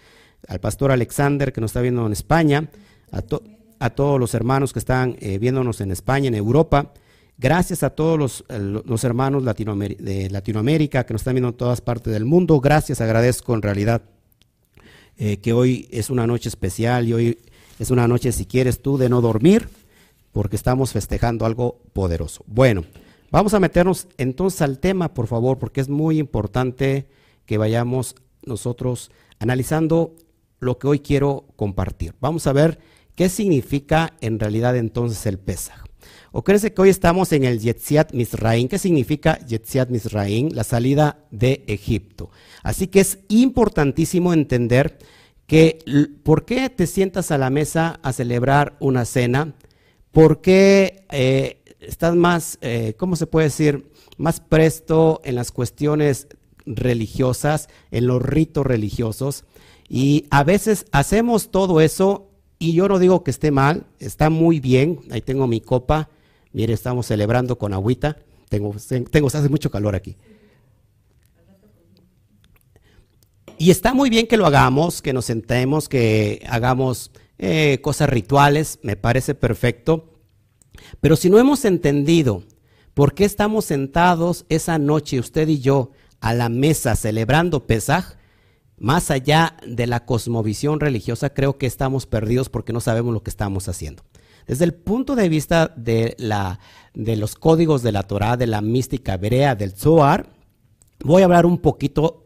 al 0.48 0.60
pastor 0.60 0.92
Alexander 0.92 1.52
que 1.52 1.60
nos 1.60 1.72
está 1.72 1.82
viendo 1.82 2.06
en 2.06 2.14
España, 2.14 2.70
a, 3.12 3.24
a 3.80 3.90
todos 3.90 4.20
los 4.20 4.34
hermanos 4.34 4.72
que 4.72 4.80
están 4.80 5.18
eh, 5.20 5.40
viéndonos 5.40 5.82
en 5.82 5.92
España, 5.92 6.28
en 6.28 6.36
Europa. 6.36 6.94
Gracias 7.40 7.84
a 7.84 7.92
todos 7.92 8.44
los, 8.50 9.04
hermanos 9.04 9.44
de 9.44 10.28
Latinoamérica 10.32 11.06
que 11.06 11.14
nos 11.14 11.22
están 11.22 11.36
viendo 11.36 11.50
en 11.50 11.54
todas 11.54 11.82
partes 11.82 12.12
del 12.12 12.26
mundo. 12.26 12.60
Gracias, 12.60 13.00
agradezco 13.00 13.54
en 13.54 13.62
realidad 13.62 14.02
eh, 15.18 15.38
que 15.38 15.54
hoy 15.54 15.88
es 15.92 16.10
una 16.10 16.26
noche 16.26 16.50
especial 16.50 17.08
y 17.08 17.14
hoy 17.14 17.38
es 17.78 17.92
una 17.92 18.08
noche, 18.08 18.32
si 18.32 18.48
quieres 18.48 18.82
tú, 18.82 18.98
de 18.98 19.10
no 19.10 19.22
dormir, 19.22 19.70
porque 20.32 20.56
estamos 20.56 20.94
festejando 20.94 21.46
algo 21.46 21.80
poderoso. 21.94 22.44
Bueno, 22.48 22.86
vamos 23.30 23.54
a 23.54 23.60
meternos 23.60 24.08
entonces 24.18 24.64
al 24.64 24.80
tema, 24.80 25.14
por 25.14 25.28
favor, 25.28 25.60
porque 25.60 25.82
es 25.82 25.90
muy 25.90 26.18
importante 26.18 27.08
que 27.46 27.60
vayamos 27.60 28.16
nosotros 28.48 29.12
analizando 29.38 30.16
lo 30.60 30.80
que 30.80 30.88
hoy 30.88 31.00
quiero 31.02 31.46
compartir. 31.56 32.16
Vamos 32.20 32.48
a 32.48 32.54
ver 32.54 32.80
qué 33.14 33.30
significa 33.30 34.16
en 34.22 34.40
realidad 34.40 34.76
entonces 34.76 35.24
el 35.28 35.38
Pesaj. 35.38 35.87
Ocurre 36.40 36.72
que 36.72 36.82
hoy 36.84 36.90
estamos 36.90 37.32
en 37.32 37.46
el 37.46 37.60
Yetziat 37.60 38.14
Misraim. 38.14 38.68
¿Qué 38.68 38.78
significa 38.78 39.40
Yetziat 39.48 39.90
Misraim? 39.90 40.50
La 40.54 40.64
salida 40.64 41.26
de 41.32 41.64
Egipto. 41.66 42.30
Así 42.62 42.86
que 42.86 43.00
es 43.00 43.18
importantísimo 43.28 44.34
entender 44.34 45.00
que 45.48 45.80
por 46.22 46.46
qué 46.46 46.70
te 46.70 46.86
sientas 46.86 47.32
a 47.32 47.40
la 47.40 47.50
mesa 47.50 48.00
a 48.04 48.14
celebrar 48.14 48.78
una 48.80 49.06
cena, 49.06 49.56
por 50.12 50.42
qué 50.42 51.08
eh, 51.10 51.64
estás 51.80 52.16
más, 52.16 52.60
eh, 52.62 52.94
¿cómo 53.00 53.16
se 53.16 53.26
puede 53.26 53.48
decir?, 53.48 53.92
más 54.18 54.40
presto 54.40 55.22
en 55.24 55.34
las 55.34 55.52
cuestiones 55.52 56.28
religiosas, 56.68 57.68
en 57.90 58.06
los 58.06 58.22
ritos 58.22 58.64
religiosos. 58.64 59.44
Y 59.90 60.28
a 60.30 60.44
veces 60.44 60.86
hacemos 60.92 61.50
todo 61.50 61.82
eso 61.82 62.30
y 62.60 62.74
yo 62.74 62.88
no 62.88 63.00
digo 63.00 63.24
que 63.24 63.32
esté 63.32 63.50
mal, 63.50 63.88
está 63.98 64.30
muy 64.30 64.60
bien, 64.60 65.00
ahí 65.10 65.22
tengo 65.22 65.48
mi 65.48 65.62
copa, 65.62 66.12
Mire, 66.58 66.74
estamos 66.74 67.06
celebrando 67.06 67.60
con 67.60 67.72
agüita. 67.72 68.18
Tengo, 68.50 68.76
tengo, 69.12 69.28
hace 69.28 69.48
mucho 69.48 69.70
calor 69.70 69.96
aquí. 69.96 70.18
Y 73.60 73.70
está 73.70 73.94
muy 73.94 74.10
bien 74.10 74.26
que 74.26 74.38
lo 74.38 74.48
hagamos, 74.48 75.04
que 75.04 75.14
nos 75.14 75.26
sentemos, 75.26 75.88
que 75.88 76.44
hagamos 76.50 77.12
eh, 77.38 77.78
cosas 77.84 78.10
rituales, 78.10 78.80
me 78.82 78.96
parece 78.96 79.36
perfecto. 79.36 80.20
Pero 81.00 81.16
si 81.16 81.30
no 81.30 81.38
hemos 81.38 81.64
entendido 81.64 82.42
por 82.96 83.14
qué 83.14 83.26
estamos 83.26 83.66
sentados 83.66 84.48
esa 84.50 84.80
noche, 84.80 85.20
usted 85.20 85.48
y 85.50 85.60
yo, 85.60 85.92
a 86.22 86.34
la 86.34 86.50
mesa 86.50 86.96
celebrando 86.96 87.68
Pesaj, 87.68 88.16
más 88.80 89.12
allá 89.12 89.58
de 89.64 89.86
la 89.86 90.06
cosmovisión 90.06 90.80
religiosa, 90.80 91.36
creo 91.36 91.60
que 91.60 91.68
estamos 91.68 92.08
perdidos 92.08 92.50
porque 92.50 92.74
no 92.74 92.82
sabemos 92.82 93.14
lo 93.14 93.22
que 93.22 93.30
estamos 93.30 93.68
haciendo. 93.68 94.02
Desde 94.48 94.64
el 94.64 94.74
punto 94.74 95.16
de 95.16 95.28
vista 95.28 95.74
de, 95.76 96.16
los 96.94 97.36
códigos 97.36 97.84
de 97.84 97.92
la 97.92 98.04
Torah, 98.04 98.38
de 98.38 98.48
la 98.48 98.62
mística 98.62 99.16
hebrea, 99.16 99.56
del 99.56 99.74
Zohar, 99.74 100.30
voy 101.04 101.22
a 101.22 101.26
hablar 101.26 101.46
un 101.46 101.58
poquito 101.58 102.24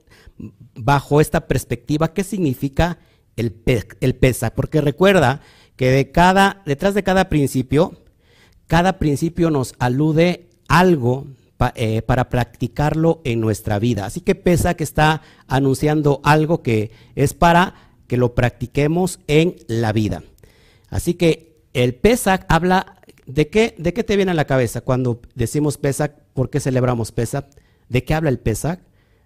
bajo 0.76 1.20
esta 1.20 1.48
perspectiva 1.48 2.14
qué 2.14 2.24
significa 2.24 3.00
el, 3.36 3.52
pesa, 3.52 4.54
porque 4.54 4.82
recuerda 4.82 5.42
que 5.76 5.90
detrás 5.90 6.94
de 6.94 7.04
cada 7.04 7.28
principio, 7.28 8.04
cada 8.68 9.00
principio 9.00 9.50
nos 9.50 9.74
alude 9.80 10.48
algo 10.68 11.26
eh, 11.76 12.04
para 12.04 12.30
practicarlo 12.30 13.22
en 13.24 13.42
nuestra 13.42 13.80
vida. 13.80 14.06
Así 14.06 14.22
que 14.22 14.36
pesa 14.36 14.76
que 14.76 14.84
está 14.84 15.24
anunciando 15.48 16.22
algo 16.24 16.62
que 16.62 16.92
es 17.16 17.34
para 17.34 17.74
que 18.06 18.18
lo 18.18 18.36
practiquemos 18.36 19.20
en 19.28 19.56
la 19.68 19.92
vida. 19.92 20.24
Así 20.90 21.16
que 21.16 21.51
el 21.74 21.96
Pesach 21.96 22.46
habla, 22.50 22.98
¿de 23.26 23.50
qué, 23.50 23.76
¿de 23.78 23.94
qué 23.94 24.04
te 24.04 24.16
viene 24.16 24.32
a 24.32 24.36
la 24.36 24.46
cabeza 24.46 24.82
cuando 24.82 25.22
decimos 25.36 25.78
Pesach? 25.78 26.12
¿Por 26.34 26.50
qué 26.50 26.60
celebramos 26.60 27.12
Pesach? 27.12 27.46
¿De 27.90 28.04
qué 28.04 28.14
habla 28.14 28.30
el 28.30 28.40
Pesach? 28.40 28.80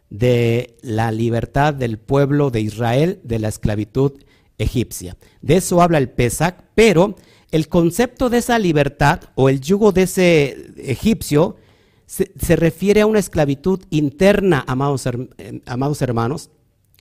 De 0.10 0.78
la 0.82 1.12
libertad 1.12 1.74
del 1.74 1.98
pueblo 1.98 2.52
de 2.52 2.62
Israel 2.62 3.20
de 3.24 3.40
la 3.40 3.48
esclavitud 3.48 4.14
egipcia. 4.58 5.18
De 5.42 5.58
eso 5.58 5.82
habla 5.82 5.98
el 5.98 6.10
Pesach, 6.10 6.56
pero 6.76 7.16
el 7.52 7.68
concepto 7.68 8.30
de 8.30 8.38
esa 8.38 8.60
libertad 8.60 9.22
o 9.36 9.50
el 9.50 9.62
yugo 9.62 9.92
de 9.92 10.04
ese 10.04 10.74
egipcio 10.78 11.58
se, 12.06 12.56
refiere 12.56 13.02
a 13.02 13.08
una 13.08 13.20
esclavitud 13.20 13.82
interna, 13.90 14.64
amados, 14.68 15.08
eh, 15.08 15.62
amados 15.66 16.02
hermanos, 16.02 16.52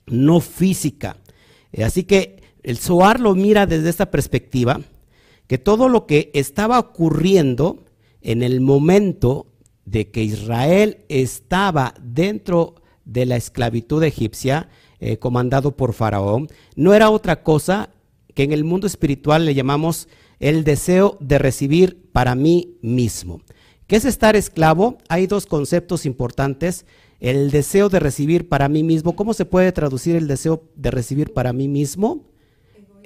no 0.07 0.39
física. 0.39 1.17
Así 1.83 2.03
que 2.03 2.41
el 2.63 2.77
Zohar 2.77 3.19
lo 3.19 3.35
mira 3.35 3.67
desde 3.67 3.89
esta 3.89 4.09
perspectiva 4.09 4.81
que 5.47 5.57
todo 5.57 5.89
lo 5.89 6.05
que 6.05 6.31
estaba 6.33 6.79
ocurriendo 6.79 7.83
en 8.21 8.41
el 8.41 8.61
momento 8.61 9.47
de 9.85 10.09
que 10.09 10.23
Israel 10.23 11.05
estaba 11.09 11.93
dentro 12.01 12.75
de 13.05 13.25
la 13.25 13.35
esclavitud 13.35 14.03
egipcia, 14.03 14.69
eh, 14.99 15.17
comandado 15.17 15.75
por 15.77 15.93
Faraón, 15.93 16.47
no 16.75 16.93
era 16.93 17.09
otra 17.09 17.43
cosa 17.43 17.89
que 18.33 18.43
en 18.43 18.51
el 18.51 18.63
mundo 18.63 18.87
espiritual 18.87 19.45
le 19.45 19.53
llamamos 19.53 20.07
el 20.39 20.63
deseo 20.63 21.17
de 21.19 21.37
recibir 21.37 22.09
para 22.11 22.35
mí 22.35 22.77
mismo. 22.81 23.41
¿Qué 23.87 23.97
es 23.97 24.05
estar 24.05 24.35
esclavo? 24.35 24.97
Hay 25.07 25.27
dos 25.27 25.45
conceptos 25.45 26.05
importantes 26.05 26.85
el 27.19 27.51
deseo 27.51 27.89
de 27.89 27.99
recibir 27.99 28.49
para 28.49 28.69
mí 28.69 28.83
mismo. 28.83 29.15
¿Cómo 29.15 29.33
se 29.33 29.45
puede 29.45 29.71
traducir 29.71 30.15
el 30.15 30.27
deseo 30.27 30.63
de 30.75 30.91
recibir 30.91 31.33
para 31.33 31.53
mí 31.53 31.67
mismo? 31.67 32.25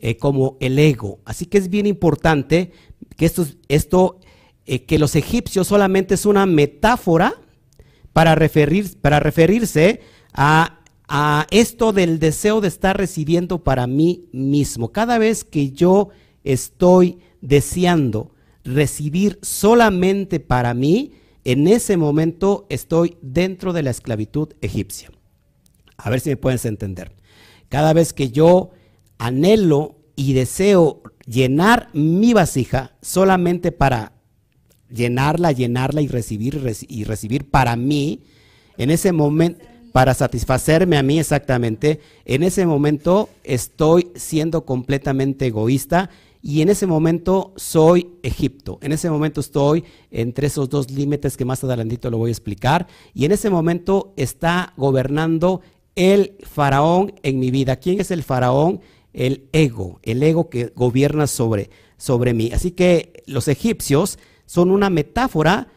Eh, 0.02 0.16
como 0.16 0.56
el 0.62 0.80
ego. 0.80 1.20
Así 1.26 1.46
que 1.46 1.58
es 1.58 1.70
bien 1.70 1.86
importante 1.86 2.72
que 3.18 3.26
esto, 3.26 4.20
eh, 4.66 4.86
que 4.86 4.98
los 4.98 5.14
egipcios 5.18 5.68
solamente 5.68 6.14
es 6.14 6.26
una 6.26 6.46
metáfora 6.46 7.34
para, 8.14 8.34
referir, 8.34 8.98
para 9.02 9.20
referirse 9.20 10.00
a, 10.32 10.80
a 11.10 11.48
esto 11.52 11.92
del 11.92 12.18
deseo 12.18 12.62
de 12.62 12.70
estar 12.70 12.96
recibiendo 12.96 13.62
para 13.66 13.88
mí 13.88 14.30
mismo. 14.32 14.94
Cada 14.94 15.18
vez 15.18 15.44
que 15.44 15.72
yo 15.72 16.12
estoy 16.46 17.20
deseando 17.42 18.34
recibir 18.64 19.38
solamente 19.42 20.40
para 20.40 20.74
mí, 20.74 21.12
en 21.44 21.68
ese 21.68 21.98
momento 21.98 22.68
estoy 22.70 23.18
dentro 23.22 23.74
de 23.74 23.84
la 23.84 23.90
esclavitud 23.90 24.54
egipcia. 24.62 25.12
A 25.98 26.10
ver 26.10 26.22
si 26.22 26.30
me 26.30 26.38
puedes 26.38 26.64
entender. 26.64 27.12
Cada 27.68 27.92
vez 27.92 28.14
que 28.14 28.30
yo 28.30 28.72
anhelo 29.20 29.98
y 30.16 30.34
deseo 30.34 31.04
llenar 31.26 31.90
mi 31.94 32.34
vasija 32.34 32.98
solamente 33.02 33.72
para 33.72 34.14
llenarla, 34.90 35.52
llenarla 35.52 36.02
y 36.02 36.08
recibir 36.08 36.60
y 36.88 37.04
recibir 37.04 37.50
para 37.50 37.76
mí, 37.76 38.24
en 38.78 38.90
ese 38.90 39.12
momento, 39.12 39.64
para 39.92 40.14
satisfacerme 40.14 40.98
a 40.98 41.04
mí 41.04 41.20
exactamente, 41.20 42.00
en 42.26 42.44
ese 42.44 42.66
momento 42.66 43.30
estoy 43.44 44.12
siendo 44.16 44.66
completamente 44.66 45.48
egoísta 45.48 46.10
y 46.42 46.62
en 46.62 46.70
ese 46.70 46.88
momento 46.88 47.54
soy 47.58 48.12
Egipto. 48.24 48.80
En 48.82 48.94
ese 48.94 49.10
momento 49.10 49.42
estoy 49.42 49.84
entre 50.10 50.48
esos 50.48 50.70
dos 50.70 50.90
límites 50.90 51.36
que 51.36 51.44
más 51.44 51.64
adelantito 51.64 52.10
lo 52.10 52.18
voy 52.18 52.30
a 52.30 52.32
explicar. 52.32 52.88
Y 53.14 53.26
en 53.26 53.34
ese 53.34 53.50
momento 53.50 54.14
está 54.16 54.74
gobernando 54.78 55.62
el 55.96 56.38
faraón 56.44 57.14
en 57.24 57.40
mi 57.40 57.52
vida. 57.52 57.76
¿Quién 57.76 58.00
es 58.00 58.12
el 58.12 58.24
faraón? 58.24 58.80
El 59.14 59.50
ego, 59.52 60.00
el 60.04 60.22
ego 60.22 60.50
que 60.50 60.72
gobierna 60.76 61.28
sobre, 61.28 61.70
sobre 61.98 62.34
mí. 62.34 62.52
Así 62.54 62.72
que 62.72 63.24
los 63.26 63.48
egipcios 63.48 64.20
son 64.46 64.72
una 64.72 64.90
metáfora 64.90 65.68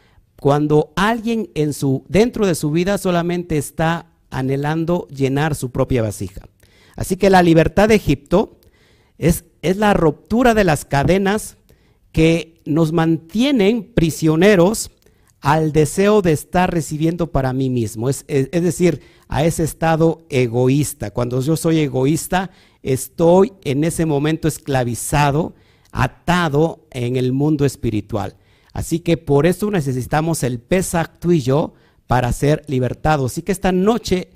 cuando 0.41 0.93
alguien 0.97 1.51
en 1.55 1.73
su, 1.73 2.05
dentro 2.09 2.47
de 2.47 2.55
su 2.55 2.71
vida 2.71 2.99
solamente 2.99 3.59
está 3.59 4.13
anhelando 4.31 5.07
llenar 5.09 5.55
su 5.55 5.71
propia 5.71 6.03
vasija. 6.03 6.49
Así 6.97 7.17
que 7.17 7.31
la 7.31 7.43
libertad 7.43 7.89
de 7.89 7.95
Egipto 7.95 8.59
es, 9.19 9.45
es 9.63 9.77
la 9.77 9.95
ruptura 9.95 10.55
de 10.55 10.65
las 10.65 10.85
cadenas 10.85 11.57
que 12.13 12.61
nos 12.65 12.93
mantienen 12.93 13.93
prisioneros 13.95 14.91
al 15.41 15.73
deseo 15.73 16.23
de 16.23 16.33
estar 16.33 16.73
recibiendo 16.73 17.33
para 17.33 17.53
mí 17.53 17.69
mismo. 17.69 18.09
Es, 18.09 18.25
es, 18.29 18.63
decir, 18.63 19.01
a 19.29 19.45
ese 19.45 19.65
estado 19.65 20.23
egoísta. 20.29 21.11
Cuando 21.11 21.41
yo 21.41 21.57
soy 21.57 21.81
egoísta, 21.81 22.51
estoy 22.83 23.53
en 23.65 23.85
ese 23.85 24.07
momento 24.07 24.49
esclavizado, 24.49 25.55
atado 25.91 26.87
en 26.91 27.17
el 27.17 27.33
mundo 27.33 27.65
espiritual. 27.65 28.37
Así 28.73 29.01
que 29.01 29.17
por 29.17 29.47
eso 29.47 29.71
necesitamos 29.71 30.43
el 30.43 30.59
Pesach 30.59 31.19
tú 31.19 31.33
y 31.33 31.41
yo 31.41 31.75
para 32.07 32.33
ser 32.33 32.65
libertados. 32.67 33.33
Así 33.33 33.43
que 33.43 33.53
esta 33.53 33.73
noche 33.73 34.31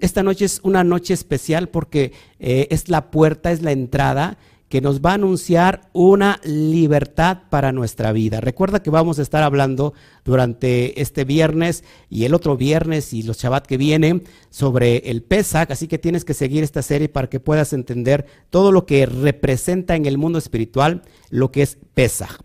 esta 0.00 0.22
noche 0.22 0.46
es 0.46 0.60
una 0.62 0.84
noche 0.84 1.12
especial 1.12 1.68
porque 1.68 2.12
eh, 2.38 2.66
es 2.70 2.88
la 2.88 3.10
puerta, 3.10 3.52
es 3.52 3.62
la 3.62 3.72
entrada 3.72 4.38
que 4.68 4.80
nos 4.80 5.00
va 5.00 5.12
a 5.12 5.14
anunciar 5.14 5.88
una 5.92 6.40
libertad 6.44 7.42
para 7.50 7.72
nuestra 7.72 8.12
vida. 8.12 8.40
Recuerda 8.40 8.82
que 8.82 8.90
vamos 8.90 9.18
a 9.18 9.22
estar 9.22 9.42
hablando 9.42 9.94
durante 10.24 11.00
este 11.00 11.24
viernes 11.24 11.84
y 12.10 12.24
el 12.24 12.34
otro 12.34 12.56
viernes 12.56 13.12
y 13.12 13.22
los 13.22 13.38
Shabbat 13.38 13.66
que 13.66 13.76
vienen 13.76 14.24
sobre 14.50 14.98
el 15.10 15.22
Pesach, 15.22 15.70
así 15.70 15.86
que 15.86 15.98
tienes 15.98 16.24
que 16.24 16.34
seguir 16.34 16.64
esta 16.64 16.82
serie 16.82 17.08
para 17.08 17.28
que 17.28 17.40
puedas 17.40 17.72
entender 17.72 18.26
todo 18.50 18.72
lo 18.72 18.86
que 18.86 19.06
representa 19.06 19.94
en 19.94 20.06
el 20.06 20.18
mundo 20.18 20.38
espiritual 20.38 21.02
lo 21.30 21.52
que 21.52 21.62
es 21.62 21.78
Pesach. 21.94 22.40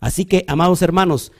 Así 0.00 0.26
que, 0.26 0.44
amados 0.48 0.82
hermanos, 0.82 1.32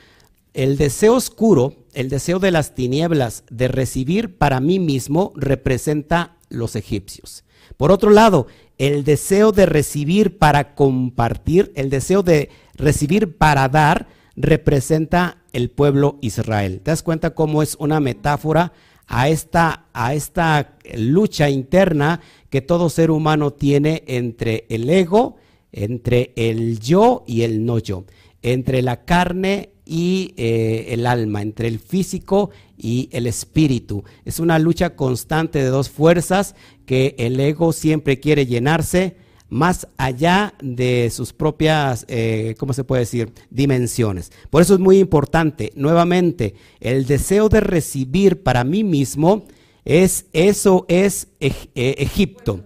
el 0.54 0.76
deseo 0.76 1.14
oscuro, 1.14 1.84
el 1.92 2.08
deseo 2.08 2.38
de 2.38 2.50
las 2.50 2.74
tinieblas 2.74 3.44
de 3.50 3.68
recibir 3.68 4.38
para 4.38 4.60
mí 4.60 4.78
mismo 4.78 5.32
representa 5.36 6.36
los 6.48 6.76
egipcios. 6.76 7.44
Por 7.76 7.92
otro 7.92 8.10
lado, 8.10 8.46
el 8.78 9.04
deseo 9.04 9.52
de 9.52 9.66
recibir 9.66 10.38
para 10.38 10.74
compartir, 10.74 11.72
el 11.76 11.90
deseo 11.90 12.22
de 12.22 12.50
recibir 12.74 13.36
para 13.36 13.68
dar, 13.68 14.08
representa 14.36 15.38
el 15.52 15.70
pueblo 15.70 16.18
Israel. 16.20 16.80
¿Te 16.82 16.90
das 16.90 17.02
cuenta 17.02 17.34
cómo 17.34 17.62
es 17.62 17.76
una 17.78 18.00
metáfora 18.00 18.72
a 19.06 19.28
esta, 19.28 19.86
a 19.92 20.14
esta 20.14 20.76
lucha 20.96 21.50
interna 21.50 22.20
que 22.50 22.62
todo 22.62 22.88
ser 22.88 23.10
humano 23.10 23.52
tiene 23.52 24.02
entre 24.06 24.66
el 24.68 24.88
ego, 24.88 25.36
entre 25.72 26.32
el 26.36 26.80
yo 26.80 27.24
y 27.26 27.42
el 27.42 27.64
no 27.64 27.78
yo, 27.78 28.04
entre 28.42 28.82
la 28.82 29.04
carne 29.04 29.73
y 29.86 30.34
eh, 30.36 30.86
el 30.90 31.06
alma, 31.06 31.42
entre 31.42 31.68
el 31.68 31.78
físico 31.78 32.50
y 32.76 33.08
el 33.12 33.26
espíritu. 33.26 34.04
Es 34.24 34.38
una 34.38 34.58
lucha 34.58 34.96
constante 34.96 35.58
de 35.58 35.68
dos 35.68 35.90
fuerzas 35.90 36.54
que 36.86 37.14
el 37.18 37.38
ego 37.38 37.72
siempre 37.72 38.20
quiere 38.20 38.46
llenarse 38.46 39.16
más 39.50 39.86
allá 39.98 40.54
de 40.60 41.10
sus 41.10 41.32
propias, 41.32 42.04
eh, 42.08 42.54
¿cómo 42.58 42.72
se 42.72 42.84
puede 42.84 43.00
decir?, 43.00 43.32
dimensiones. 43.50 44.32
Por 44.50 44.62
eso 44.62 44.74
es 44.74 44.80
muy 44.80 44.98
importante, 44.98 45.72
nuevamente, 45.76 46.54
el 46.80 47.06
deseo 47.06 47.48
de 47.48 47.60
recibir 47.60 48.42
para 48.42 48.64
mí 48.64 48.82
mismo 48.82 49.44
es, 49.84 50.26
eso 50.32 50.86
es 50.88 51.28
eh, 51.40 51.54
Egipto. 51.74 52.64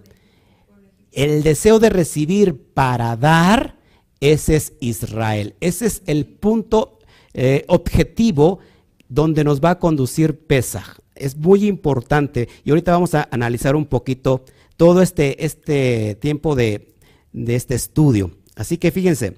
El 1.11 1.43
deseo 1.43 1.79
de 1.79 1.89
recibir 1.89 2.55
para 2.73 3.15
dar, 3.17 3.77
ese 4.21 4.55
es 4.55 4.73
Israel. 4.79 5.55
Ese 5.59 5.85
es 5.85 6.01
el 6.05 6.25
punto 6.25 6.98
eh, 7.33 7.65
objetivo 7.67 8.59
donde 9.07 9.43
nos 9.43 9.59
va 9.61 9.71
a 9.71 9.79
conducir 9.79 10.45
Pesach. 10.45 10.99
Es 11.15 11.35
muy 11.35 11.67
importante 11.67 12.47
y 12.63 12.69
ahorita 12.69 12.91
vamos 12.91 13.15
a 13.15 13.27
analizar 13.31 13.75
un 13.75 13.85
poquito 13.85 14.45
todo 14.77 15.01
este, 15.01 15.45
este 15.45 16.15
tiempo 16.15 16.55
de, 16.55 16.95
de 17.33 17.55
este 17.55 17.75
estudio. 17.75 18.31
Así 18.55 18.77
que 18.77 18.91
fíjense, 18.91 19.35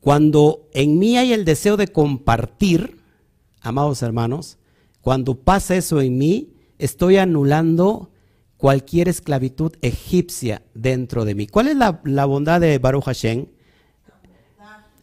cuando 0.00 0.68
en 0.72 0.98
mí 0.98 1.16
hay 1.16 1.32
el 1.32 1.44
deseo 1.44 1.76
de 1.76 1.88
compartir, 1.88 2.98
amados 3.60 4.02
hermanos, 4.02 4.58
cuando 5.00 5.34
pasa 5.34 5.76
eso 5.76 6.00
en 6.00 6.18
mí, 6.18 6.54
estoy 6.78 7.16
anulando 7.16 8.10
cualquier 8.56 9.08
esclavitud 9.08 9.72
egipcia 9.82 10.62
dentro 10.74 11.24
de 11.24 11.34
mí. 11.34 11.46
¿Cuál 11.46 11.68
es 11.68 11.76
la, 11.76 12.00
la 12.04 12.24
bondad 12.24 12.60
de 12.60 12.78
Baruch 12.78 13.04
Hashem? 13.04 13.46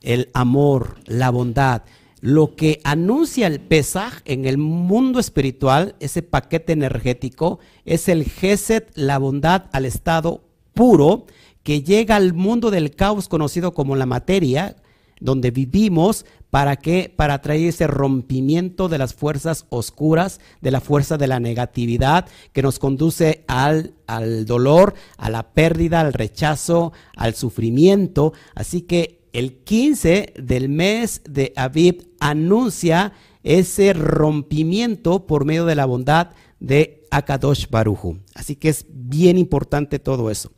El 0.01 0.29
amor, 0.33 0.97
la 1.05 1.29
bondad. 1.29 1.83
Lo 2.21 2.55
que 2.55 2.81
anuncia 2.83 3.47
el 3.47 3.61
Pesaj 3.61 4.21
en 4.25 4.45
el 4.45 4.57
mundo 4.57 5.19
espiritual, 5.19 5.95
ese 5.99 6.21
paquete 6.21 6.73
energético, 6.73 7.59
es 7.85 8.09
el 8.09 8.25
Geset, 8.25 8.91
la 8.95 9.17
bondad 9.17 9.65
al 9.71 9.85
estado 9.85 10.43
puro, 10.73 11.25
que 11.63 11.81
llega 11.81 12.17
al 12.17 12.33
mundo 12.33 12.71
del 12.71 12.95
caos 12.95 13.29
conocido 13.29 13.73
como 13.73 13.95
la 13.95 14.05
materia, 14.05 14.75
donde 15.21 15.51
vivimos, 15.51 16.25
¿para 16.49 16.77
qué? 16.77 17.13
Para 17.13 17.41
traer 17.41 17.69
ese 17.69 17.87
rompimiento 17.87 18.89
de 18.89 18.97
las 18.97 19.13
fuerzas 19.13 19.65
oscuras, 19.69 20.39
de 20.61 20.71
la 20.71 20.81
fuerza 20.81 21.17
de 21.17 21.27
la 21.27 21.39
negatividad 21.39 22.25
que 22.53 22.61
nos 22.61 22.79
conduce 22.79 23.43
al, 23.47 23.93
al 24.07 24.45
dolor, 24.45 24.93
a 25.17 25.29
la 25.29 25.51
pérdida, 25.51 26.01
al 26.01 26.13
rechazo, 26.13 26.93
al 27.15 27.35
sufrimiento. 27.35 28.33
Así 28.55 28.81
que 28.81 29.18
el 29.33 29.57
15 29.63 30.33
del 30.37 30.69
mes 30.69 31.21
de 31.29 31.53
Aviv 31.55 32.09
anuncia 32.19 33.13
ese 33.43 33.93
rompimiento 33.93 35.25
por 35.25 35.45
medio 35.45 35.65
de 35.65 35.75
la 35.75 35.85
bondad 35.85 36.31
de 36.59 37.05
Akadosh 37.11 37.69
Baruju. 37.69 38.19
Así 38.35 38.55
que 38.55 38.69
es 38.69 38.85
bien 38.89 39.37
importante 39.37 39.99
todo 39.99 40.29
eso. 40.29 40.51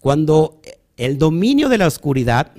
Cuando 0.00 0.60
el 0.96 1.18
dominio 1.18 1.68
de 1.68 1.78
la 1.78 1.86
oscuridad, 1.86 2.52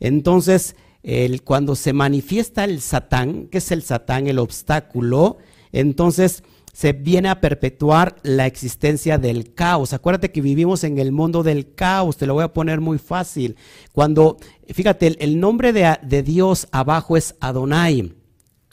entonces 0.00 0.76
el, 1.02 1.42
cuando 1.42 1.76
se 1.76 1.92
manifiesta 1.92 2.64
el 2.64 2.80
Satán, 2.80 3.46
que 3.46 3.58
es 3.58 3.70
el 3.70 3.82
Satán, 3.82 4.26
el 4.26 4.38
obstáculo, 4.38 5.38
entonces 5.72 6.42
se 6.78 6.92
viene 6.92 7.28
a 7.28 7.40
perpetuar 7.40 8.14
la 8.22 8.46
existencia 8.46 9.18
del 9.18 9.52
caos. 9.52 9.92
Acuérdate 9.92 10.30
que 10.30 10.40
vivimos 10.40 10.84
en 10.84 11.00
el 11.00 11.10
mundo 11.10 11.42
del 11.42 11.74
caos, 11.74 12.16
te 12.16 12.24
lo 12.24 12.34
voy 12.34 12.44
a 12.44 12.52
poner 12.52 12.80
muy 12.80 12.98
fácil. 12.98 13.56
Cuando, 13.90 14.36
fíjate, 14.68 15.16
el, 15.18 15.40
nombre 15.40 15.72
de, 15.72 16.22
Dios 16.22 16.68
abajo 16.70 17.16
es 17.16 17.34
Adonai. 17.40 18.12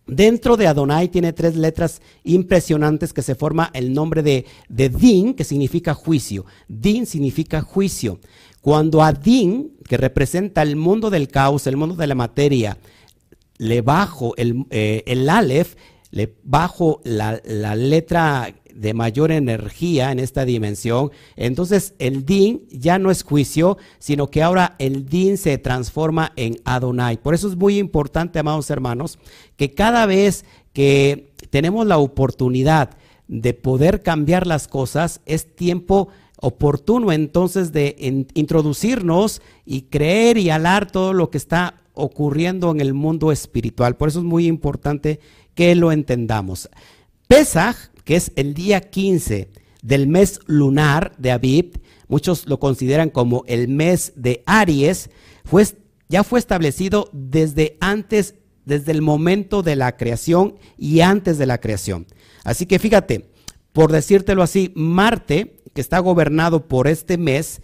Dentro 0.05 0.55
de 0.55 0.67
Adonai 0.67 1.07
tiene 1.07 1.33
tres 1.33 1.55
letras 1.55 1.99
impresionantes 2.23 3.11
que 3.11 3.23
se 3.23 3.33
forma 3.33 3.71
el 3.73 3.91
nombre 3.91 4.21
de, 4.21 4.45
Din, 4.69 5.33
que 5.33 5.43
significa 5.43 5.95
juicio. 5.95 6.45
Din 6.67 7.07
significa 7.07 7.61
juicio. 7.61 8.19
Cuando 8.61 9.01
Adin, 9.01 9.77
que 9.89 9.97
representa 9.97 10.61
el 10.61 10.75
mundo 10.75 11.09
del 11.09 11.27
caos, 11.27 11.65
el 11.65 11.75
mundo 11.75 11.95
de 11.95 12.05
la 12.05 12.13
materia, 12.13 12.77
le 13.57 13.81
bajo 13.81 14.35
el, 14.37 14.67
eh, 14.69 15.01
el 15.07 15.27
Aleph, 15.27 15.73
le 16.15 16.33
bajo 16.43 17.01
la, 17.03 17.41
la 17.43 17.75
letra 17.75 18.55
de 18.73 18.93
mayor 18.93 19.31
energía 19.31 20.13
en 20.13 20.19
esta 20.19 20.45
dimensión, 20.45 21.11
entonces 21.35 21.93
el 21.99 22.25
din 22.25 22.65
ya 22.71 22.99
no 22.99 23.11
es 23.11 23.21
juicio, 23.23 23.77
sino 23.99 24.31
que 24.31 24.41
ahora 24.41 24.75
el 24.79 25.07
din 25.07 25.37
se 25.37 25.57
transforma 25.57 26.31
en 26.37 26.55
Adonai. 26.63 27.17
Por 27.17 27.33
eso 27.33 27.49
es 27.49 27.57
muy 27.57 27.77
importante, 27.79 28.39
amados 28.39 28.69
hermanos, 28.69 29.19
que 29.57 29.71
cada 29.71 30.05
vez 30.05 30.45
que 30.71 31.33
tenemos 31.49 31.85
la 31.85 31.97
oportunidad 31.97 32.91
de 33.27 33.53
poder 33.53 34.01
cambiar 34.01 34.47
las 34.47 34.69
cosas, 34.69 35.19
es 35.25 35.53
tiempo 35.53 36.07
oportuno 36.39 37.11
entonces 37.11 37.73
de 37.73 38.25
introducirnos 38.35 39.41
y 39.65 39.83
creer 39.83 40.37
y 40.37 40.49
alar 40.49 40.89
todo 40.89 41.11
lo 41.11 41.29
que 41.29 41.37
está 41.37 41.81
ocurriendo 41.93 42.71
en 42.71 42.81
el 42.81 42.93
mundo 42.93 43.31
espiritual. 43.31 43.95
Por 43.95 44.09
eso 44.09 44.19
es 44.19 44.25
muy 44.25 44.47
importante 44.47 45.19
que 45.55 45.73
lo 45.75 45.91
entendamos. 45.91 46.69
Pesaj, 47.27 47.75
que 48.03 48.15
es 48.15 48.31
el 48.35 48.53
día 48.53 48.81
15 48.81 49.49
del 49.81 50.07
mes 50.07 50.39
lunar 50.45 51.13
de 51.17 51.31
Abib, 51.31 51.79
muchos 52.07 52.47
lo 52.47 52.59
consideran 52.59 53.09
como 53.09 53.43
el 53.47 53.67
mes 53.67 54.13
de 54.15 54.43
Aries, 54.45 55.09
fue, 55.43 55.65
ya 56.07 56.23
fue 56.23 56.39
establecido 56.39 57.09
desde 57.13 57.77
antes, 57.79 58.35
desde 58.65 58.91
el 58.91 59.01
momento 59.01 59.63
de 59.63 59.75
la 59.75 59.97
creación 59.97 60.55
y 60.77 61.01
antes 61.01 61.37
de 61.37 61.45
la 61.45 61.59
creación. 61.59 62.05
Así 62.43 62.65
que 62.65 62.79
fíjate, 62.79 63.29
por 63.73 63.91
decírtelo 63.91 64.43
así, 64.43 64.71
Marte, 64.75 65.57
que 65.73 65.81
está 65.81 65.99
gobernado 65.99 66.67
por 66.67 66.87
este 66.87 67.17
mes, 67.17 67.61